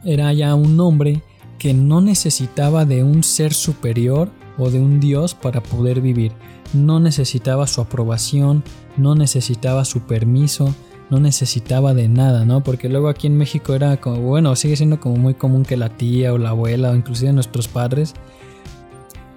era 0.04 0.32
ya 0.32 0.54
un 0.54 0.78
hombre 0.78 1.22
que 1.58 1.74
no 1.74 2.00
necesitaba 2.00 2.84
de 2.84 3.02
un 3.02 3.24
ser 3.24 3.52
superior 3.52 4.30
o 4.56 4.70
de 4.70 4.78
un 4.78 5.00
dios 5.00 5.34
para 5.34 5.60
poder 5.60 6.00
vivir. 6.00 6.32
No 6.72 7.00
necesitaba 7.00 7.66
su 7.66 7.80
aprobación, 7.80 8.62
no 8.96 9.16
necesitaba 9.16 9.84
su 9.84 10.02
permiso, 10.02 10.72
no 11.10 11.18
necesitaba 11.18 11.92
de 11.92 12.08
nada, 12.08 12.44
¿no? 12.44 12.62
Porque 12.62 12.88
luego 12.88 13.08
aquí 13.08 13.26
en 13.26 13.36
México 13.36 13.74
era 13.74 13.98
como, 13.98 14.20
bueno, 14.20 14.54
sigue 14.56 14.76
siendo 14.76 15.00
como 15.00 15.16
muy 15.16 15.34
común 15.34 15.64
que 15.64 15.76
la 15.76 15.88
tía 15.88 16.32
o 16.32 16.38
la 16.38 16.50
abuela 16.50 16.90
o 16.90 16.94
inclusive 16.94 17.32
nuestros 17.32 17.68
padres, 17.68 18.14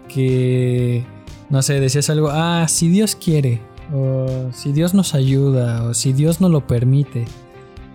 que, 0.07 1.03
no 1.49 1.61
sé, 1.61 1.79
decías 1.79 2.09
algo, 2.09 2.29
ah, 2.31 2.67
si 2.67 2.89
Dios 2.89 3.15
quiere, 3.15 3.61
o 3.91 4.49
si 4.53 4.71
Dios 4.71 4.93
nos 4.93 5.15
ayuda, 5.15 5.83
o 5.83 5.93
si 5.93 6.13
Dios 6.13 6.39
nos 6.39 6.51
lo 6.51 6.67
permite. 6.67 7.25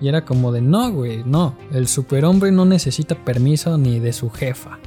Y 0.00 0.08
era 0.08 0.24
como 0.24 0.52
de, 0.52 0.60
no, 0.60 0.90
güey, 0.92 1.22
no, 1.24 1.56
el 1.72 1.88
superhombre 1.88 2.50
no 2.50 2.64
necesita 2.64 3.14
permiso 3.24 3.78
ni 3.78 4.00
de 4.00 4.12
su 4.12 4.30
jefa. 4.30 4.78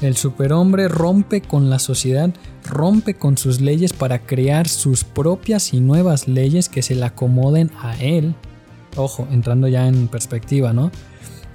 El 0.00 0.16
superhombre 0.16 0.86
rompe 0.86 1.40
con 1.40 1.70
la 1.70 1.80
sociedad, 1.80 2.30
rompe 2.64 3.14
con 3.14 3.36
sus 3.36 3.60
leyes 3.60 3.92
para 3.92 4.20
crear 4.20 4.68
sus 4.68 5.02
propias 5.02 5.74
y 5.74 5.80
nuevas 5.80 6.28
leyes 6.28 6.68
que 6.68 6.82
se 6.82 6.94
le 6.94 7.04
acomoden 7.04 7.70
a 7.80 7.96
él. 8.00 8.34
Ojo, 8.96 9.26
entrando 9.32 9.66
ya 9.66 9.88
en 9.88 10.06
perspectiva, 10.06 10.72
¿no? 10.72 10.92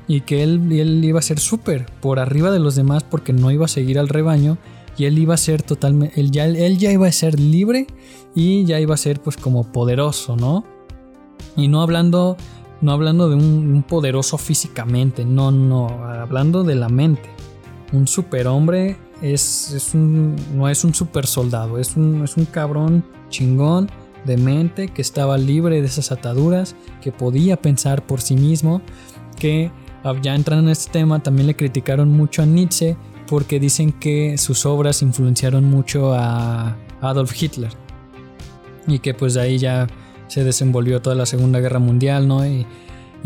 Y 0.08 0.22
que 0.22 0.44
él, 0.44 0.72
él 0.74 1.04
iba 1.06 1.20
a 1.20 1.24
ser 1.24 1.40
súper 1.40 1.86
por 2.02 2.20
arriba 2.20 2.52
de 2.52 2.60
los 2.60 2.76
demás 2.76 3.04
porque 3.04 3.32
no 3.32 3.50
iba 3.50 3.66
a 3.66 3.70
seguir 3.70 3.98
al 3.98 4.10
rebaño 4.10 4.58
y 4.98 5.06
él 5.06 5.18
iba 5.18 5.34
a 5.34 5.38
ser 5.38 5.64
totalmente, 5.64 6.20
él 6.20 6.32
ya, 6.32 6.46
él 6.46 6.78
ya 6.78 6.92
iba 6.92 7.08
a 7.08 7.12
ser 7.12 7.40
libre 7.40 7.88
y 8.36 8.66
ya 8.66 8.80
iba 8.80 8.94
a 8.94 8.98
ser 8.98 9.22
pues 9.22 9.38
como 9.38 9.72
poderoso, 9.72 10.36
¿no? 10.36 10.66
Y 11.56 11.70
no 11.70 11.82
hablando 11.82 12.38
no 12.82 12.92
hablando 12.92 13.30
de 13.30 13.36
un, 13.36 13.86
poderoso 13.88 14.38
físicamente, 14.38 15.24
no, 15.24 15.52
no, 15.52 15.88
hablando 15.88 16.66
de 16.66 16.76
la 16.76 16.90
mente. 16.90 17.33
Un 17.94 18.08
superhombre 18.08 18.98
es, 19.22 19.72
es 19.72 19.94
un, 19.94 20.36
no 20.54 20.68
es 20.68 20.84
un 20.84 20.94
super 20.94 21.26
soldado, 21.26 21.80
es 21.80 21.96
un, 21.96 22.24
es 22.24 22.36
un 22.36 22.46
cabrón 22.46 23.06
chingón 23.30 23.90
de 24.26 24.36
mente 24.36 24.90
que 24.90 25.02
estaba 25.02 25.38
libre 25.38 25.80
de 25.82 25.88
esas 25.88 26.12
ataduras, 26.12 26.76
que 27.02 27.12
podía 27.12 27.56
pensar 27.56 28.06
por 28.06 28.20
sí 28.20 28.36
mismo, 28.36 28.82
que 29.40 29.72
ah, 30.04 30.14
ya 30.22 30.36
entrando 30.36 30.66
en 30.66 30.72
este 30.72 30.92
tema 30.92 31.22
también 31.22 31.48
le 31.48 31.56
criticaron 31.56 32.10
mucho 32.10 32.42
a 32.42 32.46
Nietzsche 32.46 32.98
porque 33.28 33.60
dicen 33.60 33.94
que 33.94 34.38
sus 34.38 34.66
obras 34.66 35.02
influenciaron 35.02 35.64
mucho 35.64 36.14
a 36.14 36.76
Adolf 37.02 37.42
Hitler 37.42 37.72
y 38.88 39.00
que 39.00 39.14
pues 39.14 39.36
de 39.36 39.42
ahí 39.42 39.58
ya 39.58 39.88
se 40.28 40.44
desenvolvió 40.44 41.02
toda 41.02 41.16
la 41.16 41.26
Segunda 41.26 41.60
Guerra 41.60 41.80
Mundial, 41.80 42.28
¿no? 42.28 42.46
Y, 42.46 42.66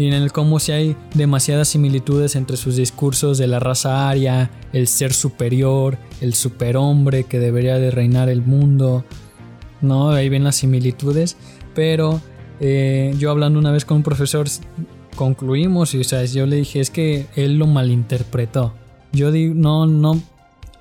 en 0.06 0.14
el 0.14 0.32
cómo 0.32 0.60
si 0.60 0.72
hay 0.72 0.96
demasiadas 1.16 1.70
similitudes 1.70 2.36
entre 2.36 2.56
sus 2.56 2.76
discursos 2.76 3.40
de 3.40 3.48
la 3.48 3.60
raza 3.60 4.10
aria, 4.10 4.52
el 4.72 4.88
ser 4.88 5.12
superior, 5.12 5.98
el 6.22 6.36
superhombre 6.36 7.24
que 7.24 7.40
debería 7.40 7.80
de 7.80 7.90
reinar 7.90 8.30
el 8.30 8.44
mundo, 8.44 9.04
¿no? 9.82 10.12
Ahí 10.12 10.30
ven 10.30 10.44
las 10.44 10.58
similitudes, 10.58 11.36
pero 11.74 12.22
eh, 12.60 13.16
yo 13.18 13.32
hablando 13.32 13.58
una 13.58 13.72
vez 13.72 13.86
con 13.86 13.98
un 13.98 14.04
profesor 14.04 14.48
concluimos 15.16 15.96
y 15.96 16.00
o 16.00 16.04
sea, 16.04 16.24
yo 16.26 16.46
le 16.46 16.58
dije 16.58 16.80
es 16.80 16.92
que 16.92 17.26
él 17.36 17.58
lo 17.58 17.66
malinterpretó. 17.66 18.74
Yo 19.12 19.32
digo, 19.32 19.56
no, 19.56 19.88
no, 19.88 20.22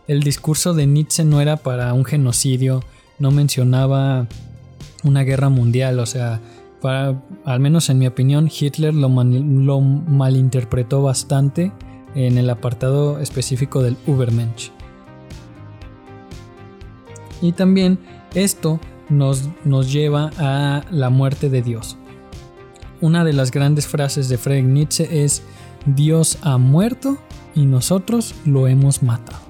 el 0.08 0.22
discurso 0.22 0.74
de 0.74 0.86
Nietzsche 0.86 1.24
no 1.24 1.40
era 1.40 1.56
para 1.56 1.92
un 1.94 2.04
genocidio, 2.04 2.84
no 3.18 3.30
mencionaba 3.30 4.26
una 5.04 5.22
guerra 5.22 5.48
mundial, 5.48 5.98
o 6.00 6.06
sea, 6.06 6.40
para, 6.86 7.20
al 7.44 7.58
menos 7.58 7.90
en 7.90 7.98
mi 7.98 8.06
opinión, 8.06 8.48
Hitler 8.48 8.94
lo, 8.94 9.08
malinterpretó 9.08 11.02
bastante 11.02 11.72
en 12.14 12.38
el 12.38 12.48
apartado 12.48 13.18
específico 13.18 13.82
del 13.82 13.96
Übermensch. 14.06 14.70
Y 17.42 17.50
también 17.50 17.98
esto 18.36 18.78
nos, 19.08 19.48
nos 19.64 19.92
lleva 19.92 20.30
a 20.38 20.84
la 20.92 21.10
muerte 21.10 21.50
de 21.50 21.60
Dios. 21.60 21.96
Una 23.00 23.24
de 23.24 23.32
las 23.32 23.50
grandes 23.50 23.88
frases 23.88 24.28
de 24.28 24.38
Friedrich 24.38 24.66
Nietzsche 24.66 25.24
es, 25.24 25.42
Dios 25.86 26.38
ha 26.42 26.56
muerto 26.56 27.18
y 27.56 27.66
nosotros 27.66 28.32
lo 28.44 28.68
hemos 28.68 29.02
matado. 29.02 29.40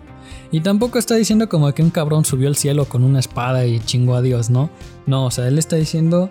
Y 0.50 0.60
tampoco 0.60 0.98
está 0.98 1.16
diciendo 1.16 1.50
como 1.50 1.70
que 1.74 1.82
un 1.82 1.90
cabrón 1.90 2.24
subió 2.24 2.48
al 2.48 2.56
cielo 2.56 2.86
con 2.86 3.04
una 3.04 3.18
espada 3.18 3.66
y 3.66 3.78
chingó 3.80 4.14
a 4.14 4.22
Dios, 4.22 4.48
¿no? 4.48 4.70
No, 5.04 5.26
o 5.26 5.30
sea, 5.30 5.48
él 5.48 5.58
está 5.58 5.76
diciendo, 5.76 6.30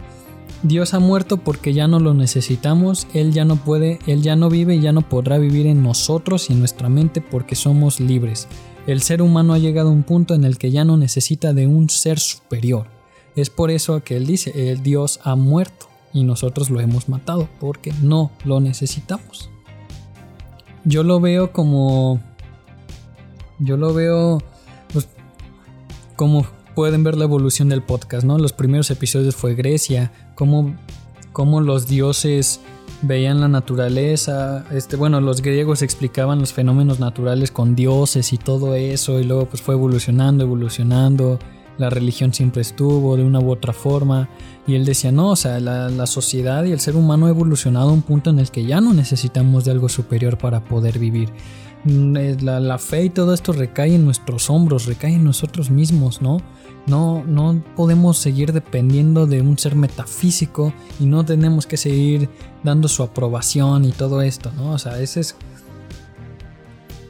Dios 0.68 0.96
ha 0.96 1.00
muerto 1.00 1.38
porque 1.38 1.74
ya 1.74 1.88
no 1.88 2.00
lo 2.00 2.16
necesitamos, 2.16 3.06
Él 3.14 3.34
ya 3.34 3.46
no 3.46 3.56
puede, 3.56 4.00
Él 4.08 4.24
ya 4.24 4.36
no 4.36 4.50
vive 4.50 4.76
y 4.76 4.82
ya 4.82 4.92
no 4.92 5.08
podrá 5.08 5.38
vivir 5.38 5.68
en 5.68 5.84
nosotros 5.84 6.50
y 6.50 6.54
en 6.54 6.60
nuestra 6.60 6.90
mente 6.90 7.22
porque 7.22 7.54
somos 7.54 8.00
libres. 8.00 8.48
El 8.88 9.04
ser 9.04 9.22
humano 9.22 9.54
ha 9.54 9.60
llegado 9.60 9.90
a 9.90 9.92
un 9.92 10.02
punto 10.02 10.34
en 10.34 10.44
el 10.44 10.58
que 10.58 10.72
ya 10.72 10.84
no 10.84 10.98
necesita 10.98 11.54
de 11.54 11.68
un 11.68 11.92
ser 11.92 12.18
superior. 12.18 12.88
Es 13.36 13.52
por 13.52 13.70
eso 13.70 14.04
que 14.04 14.18
Él 14.18 14.26
dice, 14.26 14.72
el 14.72 14.82
Dios 14.82 15.20
ha 15.24 15.36
muerto 15.36 15.88
y 16.14 16.24
nosotros 16.24 16.72
lo 16.72 16.80
hemos 16.80 17.10
matado 17.10 17.48
porque 17.60 17.94
no 18.02 18.32
lo 18.44 18.60
necesitamos. 18.60 19.52
Yo 20.84 21.04
lo 21.04 21.20
veo 21.20 21.52
como 21.52 22.22
yo 23.60 23.78
lo 23.78 23.94
veo 23.94 24.40
pues, 24.92 25.08
como 26.16 26.48
pueden 26.74 27.04
ver 27.04 27.18
la 27.18 27.26
evolución 27.26 27.70
del 27.70 27.84
podcast, 27.84 28.26
¿no? 28.26 28.40
Los 28.40 28.52
primeros 28.52 28.90
episodios 28.90 29.36
fue 29.36 29.54
Grecia, 29.54 30.12
cómo, 30.36 30.76
cómo 31.34 31.62
los 31.62 31.88
dioses 31.88 32.62
veían 33.02 33.42
la 33.42 33.48
naturaleza, 33.48 34.66
este, 34.72 34.96
bueno, 34.96 35.22
los 35.22 35.42
griegos 35.42 35.82
explicaban 35.82 36.40
los 36.40 36.54
fenómenos 36.54 37.00
naturales 37.00 37.52
con 37.52 37.76
dioses 37.76 38.34
y 38.34 38.38
todo 38.38 38.76
eso, 38.76 39.20
y 39.20 39.24
luego 39.24 39.46
pues 39.46 39.62
fue 39.62 39.76
evolucionando, 39.76 40.44
evolucionando, 40.44 41.40
la 41.78 41.90
religión 41.90 42.34
siempre 42.34 42.62
estuvo 42.62 43.18
de 43.18 43.24
una 43.24 43.40
u 43.40 43.52
otra 43.52 43.74
forma. 43.74 44.30
Y 44.68 44.76
él 44.76 44.86
decía, 44.86 45.12
no, 45.12 45.32
o 45.32 45.36
sea, 45.36 45.60
la, 45.60 45.90
la, 45.90 46.08
sociedad 46.08 46.64
y 46.64 46.72
el 46.72 46.80
ser 46.80 46.96
humano 46.96 47.28
ha 47.28 47.30
evolucionado 47.30 47.90
a 47.90 47.94
un 47.94 48.02
punto 48.02 48.30
en 48.30 48.40
el 48.40 48.50
que 48.50 48.66
ya 48.66 48.82
no 48.82 48.94
necesitamos 48.94 49.66
de 49.66 49.72
algo 49.72 49.90
superior 49.90 50.38
para 50.38 50.64
poder 50.64 50.98
vivir. 50.98 51.30
Mm, 51.86 52.18
eh, 52.18 52.38
la, 52.42 52.60
la 52.60 52.80
fe 52.80 53.06
y 53.06 53.10
todo 53.10 53.34
esto 53.34 53.54
recae 53.54 53.94
en 53.94 54.06
nuestros 54.06 54.50
hombros, 54.50 54.86
recae 54.86 55.14
en 55.14 55.24
nosotros 55.24 55.70
mismos, 55.70 56.22
¿no? 56.22 56.42
No, 56.88 57.24
no 57.26 57.64
podemos 57.76 58.18
seguir 58.18 58.54
dependiendo 58.54 59.28
de 59.28 59.42
un 59.42 59.58
ser 59.58 59.76
metafísico 59.76 60.74
y 61.00 61.06
no 61.06 61.26
tenemos 61.26 61.68
que 61.68 61.78
seguir 61.78 62.30
dando 62.64 62.88
su 62.88 63.04
aprobación 63.04 63.86
y 63.86 63.92
todo 63.92 64.22
esto, 64.22 64.52
¿no? 64.56 64.72
O 64.72 64.80
sea, 64.80 65.00
ese 65.00 65.20
es, 65.20 65.36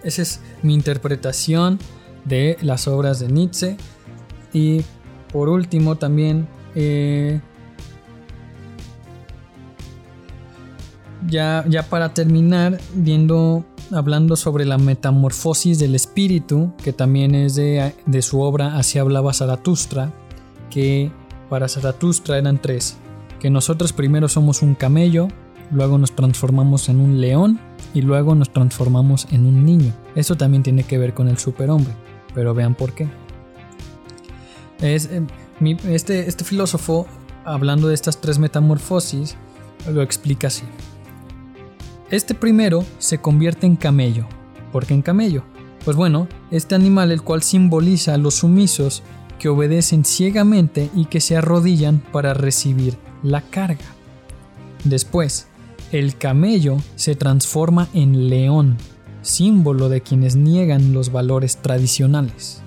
esa 0.04 0.22
es 0.22 0.42
mi 0.62 0.74
interpretación 0.74 1.80
de 2.26 2.58
las 2.62 2.88
obras 2.88 3.20
de 3.20 3.30
Nietzsche. 3.30 3.78
Y 4.56 4.84
por 5.34 5.50
último 5.50 5.98
también 5.98 6.48
eh, 6.76 7.42
ya, 11.28 11.66
ya 11.68 11.84
para 11.84 12.14
terminar 12.14 12.80
viendo 12.94 13.66
hablando 13.92 14.38
sobre 14.38 14.64
la 14.64 14.78
metamorfosis 14.78 15.78
del 15.78 15.94
espíritu, 15.94 16.72
que 16.82 16.94
también 16.94 17.36
es 17.36 17.56
de, 17.56 17.94
su 18.22 18.40
obra 18.40 18.78
Así 18.78 18.98
hablaba 18.98 19.34
Zaratustra, 19.34 20.14
que 20.70 21.12
para 21.50 21.68
Zaratustra 21.68 22.38
eran 22.38 22.62
tres, 22.62 22.96
que 23.42 23.50
nosotros 23.50 23.92
primero 23.92 24.30
somos 24.30 24.62
un 24.62 24.74
camello, 24.74 25.28
luego 25.70 25.98
nos 25.98 26.16
transformamos 26.16 26.88
en 26.88 27.02
un 27.02 27.20
león 27.20 27.60
y 27.94 28.04
luego 28.04 28.36
nos 28.36 28.54
transformamos 28.54 29.28
en 29.32 29.46
un 29.46 29.66
niño. 29.66 29.92
Eso 30.16 30.36
también 30.36 30.64
tiene 30.64 30.84
que 30.84 30.98
ver 30.98 31.14
con 31.14 31.28
el 31.28 31.38
superhombre, 31.38 31.94
pero 32.34 32.54
vean 32.54 32.74
por 32.74 32.94
qué. 32.94 33.10
Es, 34.82 35.06
eh, 35.12 35.26
este, 35.88 36.28
este 36.28 36.44
filósofo, 36.44 37.08
hablando 37.44 37.88
de 37.88 37.94
estas 37.94 38.20
tres 38.20 38.40
metamorfosis, 38.40 39.36
lo 39.92 40.02
explica 40.02 40.48
así. 40.48 40.64
Este 42.12 42.36
primero 42.36 42.86
se 43.00 43.20
convierte 43.20 43.66
en 43.66 43.76
camello. 43.76 44.28
¿Por 44.72 44.86
qué 44.86 44.94
en 44.94 45.02
camello? 45.02 45.44
Pues 45.84 45.98
bueno, 45.98 46.28
este 46.52 46.76
animal 46.76 47.12
el 47.12 47.22
cual 47.22 47.44
simboliza 47.44 48.14
a 48.14 48.18
los 48.18 48.36
sumisos 48.36 49.04
que 49.40 49.50
obedecen 49.50 50.06
ciegamente 50.06 50.90
y 50.96 51.06
que 51.06 51.22
se 51.22 51.38
arrodillan 51.38 52.00
para 52.12 52.34
recibir 52.34 52.98
la 53.24 53.42
carga. 53.42 53.86
Después, 54.84 55.48
el 55.92 56.16
camello 56.18 56.78
se 56.96 57.16
transforma 57.16 57.88
en 57.94 58.30
león, 58.30 58.78
símbolo 59.22 59.90
de 59.90 60.02
quienes 60.02 60.36
niegan 60.36 60.94
los 60.94 61.12
valores 61.12 61.58
tradicionales. 61.58 62.62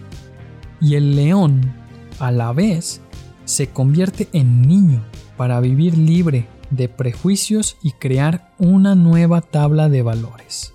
Y 0.81 0.95
el 0.95 1.17
león, 1.17 1.75
a 2.19 2.31
la 2.31 2.53
vez, 2.53 3.01
se 3.45 3.69
convierte 3.69 4.29
en 4.33 4.63
niño 4.63 5.03
para 5.37 5.61
vivir 5.61 5.97
libre 5.97 6.47
de 6.71 6.89
prejuicios 6.89 7.77
y 7.83 7.93
crear 7.93 8.53
una 8.59 8.95
nueva 8.95 9.41
tabla 9.41 9.89
de 9.89 10.03
valores. 10.03 10.75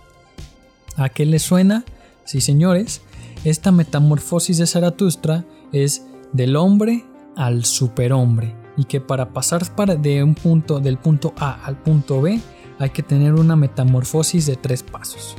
¿A 0.95 1.09
qué 1.09 1.25
le 1.25 1.39
suena? 1.39 1.83
Sí, 2.25 2.41
señores, 2.41 3.01
esta 3.43 3.71
metamorfosis 3.71 4.57
de 4.57 4.67
Zaratustra 4.67 5.45
es 5.71 6.05
del 6.31 6.55
hombre 6.55 7.05
al 7.35 7.65
superhombre 7.65 8.55
y 8.77 8.85
que 8.85 9.01
para 9.01 9.33
pasar 9.33 9.63
de 9.99 10.23
un 10.23 10.35
punto 10.35 10.79
del 10.79 10.97
punto 10.97 11.33
A 11.37 11.63
al 11.65 11.77
punto 11.77 12.21
B 12.21 12.39
hay 12.79 12.89
que 12.89 13.03
tener 13.03 13.33
una 13.33 13.55
metamorfosis 13.55 14.45
de 14.45 14.55
tres 14.55 14.83
pasos. 14.83 15.35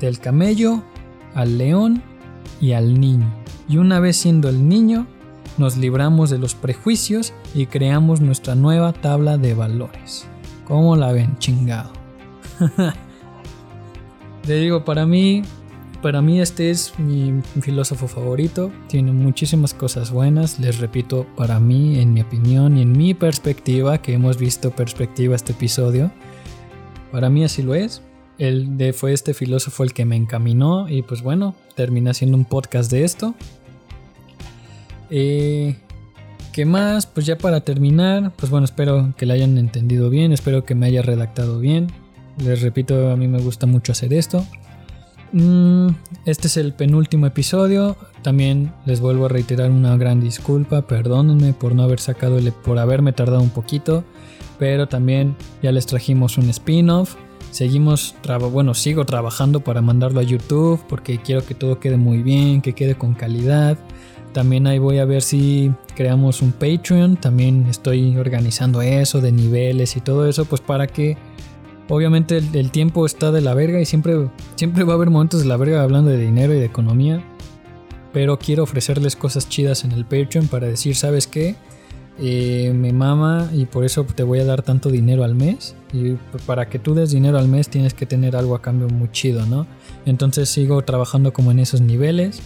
Del 0.00 0.18
camello 0.18 0.82
al 1.34 1.58
león 1.58 2.02
y 2.60 2.72
al 2.72 2.98
niño. 2.98 3.32
Y 3.68 3.76
una 3.76 4.00
vez 4.00 4.16
siendo 4.16 4.48
el 4.48 4.66
niño, 4.66 5.06
nos 5.60 5.76
libramos 5.76 6.30
de 6.30 6.38
los 6.38 6.54
prejuicios 6.54 7.34
y 7.54 7.66
creamos 7.66 8.22
nuestra 8.22 8.54
nueva 8.54 8.94
tabla 8.94 9.36
de 9.36 9.52
valores. 9.52 10.26
¿Cómo 10.66 10.96
la 10.96 11.12
ven, 11.12 11.36
chingado? 11.38 11.92
Te 14.46 14.54
digo, 14.54 14.86
para 14.86 15.04
mí, 15.04 15.42
para 16.00 16.22
mí 16.22 16.40
este 16.40 16.70
es 16.70 16.98
mi 16.98 17.42
filósofo 17.60 18.08
favorito. 18.08 18.72
Tiene 18.88 19.12
muchísimas 19.12 19.74
cosas 19.74 20.10
buenas. 20.10 20.58
Les 20.58 20.78
repito, 20.78 21.26
para 21.36 21.60
mí, 21.60 22.00
en 22.00 22.14
mi 22.14 22.22
opinión 22.22 22.78
y 22.78 22.82
en 22.82 22.92
mi 22.92 23.12
perspectiva, 23.12 23.98
que 23.98 24.14
hemos 24.14 24.38
visto 24.38 24.70
perspectiva 24.70 25.36
este 25.36 25.52
episodio, 25.52 26.10
para 27.12 27.28
mí 27.28 27.44
así 27.44 27.62
lo 27.62 27.74
es. 27.74 28.00
Él 28.38 28.94
fue 28.94 29.12
este 29.12 29.34
filósofo 29.34 29.84
el 29.84 29.92
que 29.92 30.06
me 30.06 30.16
encaminó 30.16 30.88
y 30.88 31.02
pues 31.02 31.20
bueno, 31.20 31.54
terminé 31.76 32.08
haciendo 32.08 32.38
un 32.38 32.46
podcast 32.46 32.90
de 32.90 33.04
esto. 33.04 33.34
Eh, 35.10 35.76
¿Qué 36.52 36.64
más? 36.64 37.06
Pues 37.06 37.26
ya 37.26 37.38
para 37.38 37.60
terminar, 37.60 38.32
pues 38.36 38.50
bueno, 38.50 38.64
espero 38.64 39.14
que 39.16 39.26
la 39.26 39.34
hayan 39.34 39.56
entendido 39.56 40.10
bien, 40.10 40.32
espero 40.32 40.64
que 40.64 40.74
me 40.74 40.86
haya 40.86 41.02
redactado 41.02 41.60
bien. 41.60 41.88
Les 42.38 42.62
repito, 42.62 43.10
a 43.10 43.16
mí 43.16 43.28
me 43.28 43.40
gusta 43.40 43.66
mucho 43.66 43.92
hacer 43.92 44.12
esto. 44.12 44.44
Mm, 45.32 45.90
este 46.24 46.48
es 46.48 46.56
el 46.56 46.72
penúltimo 46.72 47.26
episodio. 47.26 47.96
También 48.22 48.72
les 48.84 49.00
vuelvo 49.00 49.26
a 49.26 49.28
reiterar 49.28 49.70
una 49.70 49.96
gran 49.96 50.20
disculpa. 50.20 50.82
Perdónenme 50.82 51.52
por 51.52 51.74
no 51.74 51.82
haber 51.82 52.00
sacado, 52.00 52.38
por 52.64 52.78
haberme 52.78 53.12
tardado 53.12 53.42
un 53.42 53.50
poquito. 53.50 54.04
Pero 54.58 54.88
también 54.88 55.36
ya 55.62 55.72
les 55.72 55.86
trajimos 55.86 56.36
un 56.36 56.50
spin-off. 56.50 57.14
Seguimos, 57.50 58.14
bueno, 58.52 58.74
sigo 58.74 59.04
trabajando 59.04 59.60
para 59.60 59.82
mandarlo 59.82 60.20
a 60.20 60.22
YouTube 60.22 60.80
porque 60.88 61.18
quiero 61.18 61.44
que 61.44 61.54
todo 61.54 61.80
quede 61.80 61.96
muy 61.96 62.22
bien, 62.22 62.60
que 62.60 62.74
quede 62.74 62.96
con 62.96 63.14
calidad. 63.14 63.78
También 64.32 64.66
ahí 64.66 64.78
voy 64.78 64.98
a 64.98 65.04
ver 65.04 65.22
si 65.22 65.72
creamos 65.96 66.42
un 66.42 66.52
Patreon. 66.52 67.16
También 67.16 67.66
estoy 67.68 68.16
organizando 68.16 68.80
eso 68.82 69.20
de 69.20 69.32
niveles 69.32 69.96
y 69.96 70.00
todo 70.00 70.28
eso, 70.28 70.44
pues 70.44 70.60
para 70.60 70.86
que 70.86 71.16
obviamente 71.88 72.38
el, 72.38 72.70
tiempo 72.70 73.04
está 73.04 73.32
de 73.32 73.40
la 73.40 73.54
verga 73.54 73.80
y 73.80 73.84
siempre, 73.84 74.28
siempre 74.54 74.84
va 74.84 74.92
a 74.92 74.96
haber 74.96 75.10
momentos 75.10 75.40
de 75.40 75.48
la 75.48 75.56
verga 75.56 75.82
hablando 75.82 76.10
de 76.10 76.18
dinero 76.18 76.54
y 76.54 76.58
de 76.58 76.66
economía. 76.66 77.22
Pero 78.12 78.38
quiero 78.38 78.64
ofrecerles 78.64 79.14
cosas 79.14 79.48
chidas 79.48 79.84
en 79.84 79.92
el 79.92 80.04
Patreon 80.04 80.48
para 80.48 80.66
decir, 80.66 80.96
¿sabes 80.96 81.26
qué? 81.26 81.56
Eh, 82.22 82.72
me 82.74 82.92
mama 82.92 83.48
y 83.54 83.64
por 83.64 83.84
eso 83.84 84.04
te 84.04 84.22
voy 84.24 84.40
a 84.40 84.44
dar 84.44 84.62
tanto 84.62 84.90
dinero 84.90 85.24
al 85.24 85.34
mes. 85.34 85.74
Y 85.92 86.12
para 86.44 86.68
que 86.68 86.78
tú 86.78 86.94
des 86.94 87.10
dinero 87.10 87.38
al 87.38 87.48
mes 87.48 87.68
tienes 87.68 87.94
que 87.94 88.06
tener 88.06 88.36
algo 88.36 88.54
a 88.54 88.62
cambio 88.62 88.88
muy 88.88 89.10
chido, 89.10 89.46
¿no? 89.46 89.66
Entonces 90.06 90.48
sigo 90.48 90.82
trabajando 90.82 91.32
como 91.32 91.50
en 91.50 91.60
esos 91.60 91.80
niveles. 91.80 92.42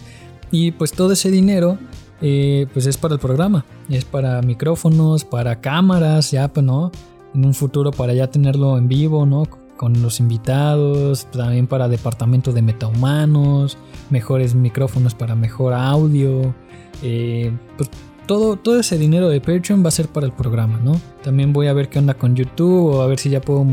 Y 0.54 0.70
pues 0.70 0.92
todo 0.92 1.10
ese 1.10 1.32
dinero 1.32 1.78
eh, 2.20 2.68
pues 2.72 2.86
es 2.86 2.96
para 2.96 3.14
el 3.14 3.18
programa, 3.18 3.64
es 3.88 4.04
para 4.04 4.40
micrófonos, 4.40 5.24
para 5.24 5.60
cámaras, 5.60 6.30
ya 6.30 6.46
pues 6.46 6.64
no, 6.64 6.92
en 7.34 7.44
un 7.44 7.54
futuro 7.54 7.90
para 7.90 8.14
ya 8.14 8.28
tenerlo 8.30 8.78
en 8.78 8.86
vivo, 8.86 9.26
¿no? 9.26 9.48
Con 9.76 10.00
los 10.00 10.20
invitados, 10.20 11.26
también 11.32 11.66
para 11.66 11.88
departamento 11.88 12.52
de 12.52 12.62
metahumanos, 12.62 13.76
mejores 14.10 14.54
micrófonos 14.54 15.16
para 15.16 15.34
mejor 15.34 15.72
audio, 15.72 16.54
eh, 17.02 17.50
pues 17.76 17.90
todo, 18.28 18.54
todo 18.54 18.78
ese 18.78 18.96
dinero 18.96 19.28
de 19.30 19.40
Patreon 19.40 19.82
va 19.82 19.88
a 19.88 19.90
ser 19.90 20.06
para 20.06 20.24
el 20.24 20.32
programa, 20.32 20.78
¿no? 20.78 21.00
También 21.24 21.52
voy 21.52 21.66
a 21.66 21.72
ver 21.72 21.88
qué 21.88 21.98
onda 21.98 22.14
con 22.14 22.36
YouTube 22.36 22.94
o 22.94 23.02
a 23.02 23.08
ver 23.08 23.18
si 23.18 23.28
ya 23.28 23.40
puedo, 23.40 23.66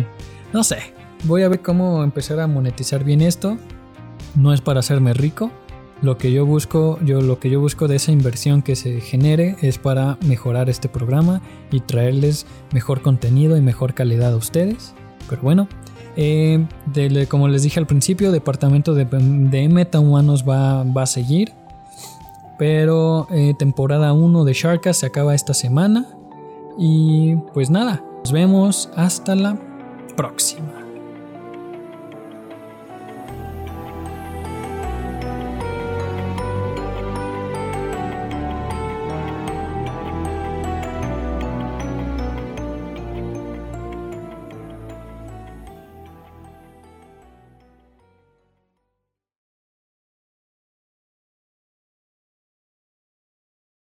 no 0.52 0.64
sé, 0.64 0.80
voy 1.26 1.44
a 1.44 1.48
ver 1.48 1.62
cómo 1.62 2.04
empezar 2.04 2.40
a 2.40 2.48
monetizar 2.48 3.04
bien 3.04 3.22
esto. 3.22 3.56
No 4.34 4.52
es 4.52 4.62
para 4.62 4.80
hacerme 4.80 5.14
rico, 5.14 5.52
lo 6.02 6.18
que 6.18 6.32
yo 6.32 6.46
busco, 6.46 7.00
yo 7.04 7.22
lo 7.22 7.40
que 7.40 7.50
yo 7.50 7.60
busco 7.60 7.88
de 7.88 7.98
esa 7.98 8.12
inversión 8.12 8.62
que 8.62 8.76
se 8.76 9.02
genere 9.02 9.56
es 9.62 9.78
para 9.78 10.18
mejorar 10.26 10.70
este 10.70 10.90
programa 10.90 11.42
y 11.72 11.80
traerles 11.82 12.46
mejor 12.74 13.02
contenido 13.02 13.56
y 13.58 13.62
mejor 13.62 13.94
calidad 13.94 14.34
a 14.34 14.36
ustedes. 14.36 14.94
Pero 15.30 15.42
bueno, 15.44 15.68
eh, 16.16 16.66
como 17.30 17.48
les 17.48 17.64
dije 17.64 17.80
al 17.80 17.88
principio, 17.88 18.32
departamento 18.32 18.94
de, 18.94 19.06
de 19.06 19.70
metahumanos 19.70 20.48
va, 20.48 20.84
va 20.84 21.04
a 21.04 21.08
seguir. 21.08 21.54
Pero 22.58 23.28
eh, 23.32 23.54
temporada 23.58 24.14
1 24.14 24.44
de 24.44 24.54
Sharkas 24.54 24.98
se 24.98 25.06
acaba 25.06 25.36
esta 25.36 25.54
semana. 25.54 26.08
Y 26.78 27.36
pues 27.54 27.70
nada, 27.70 28.04
nos 28.20 28.32
vemos 28.32 28.90
hasta 28.96 29.36
la 29.36 29.58
próxima. 30.16 30.81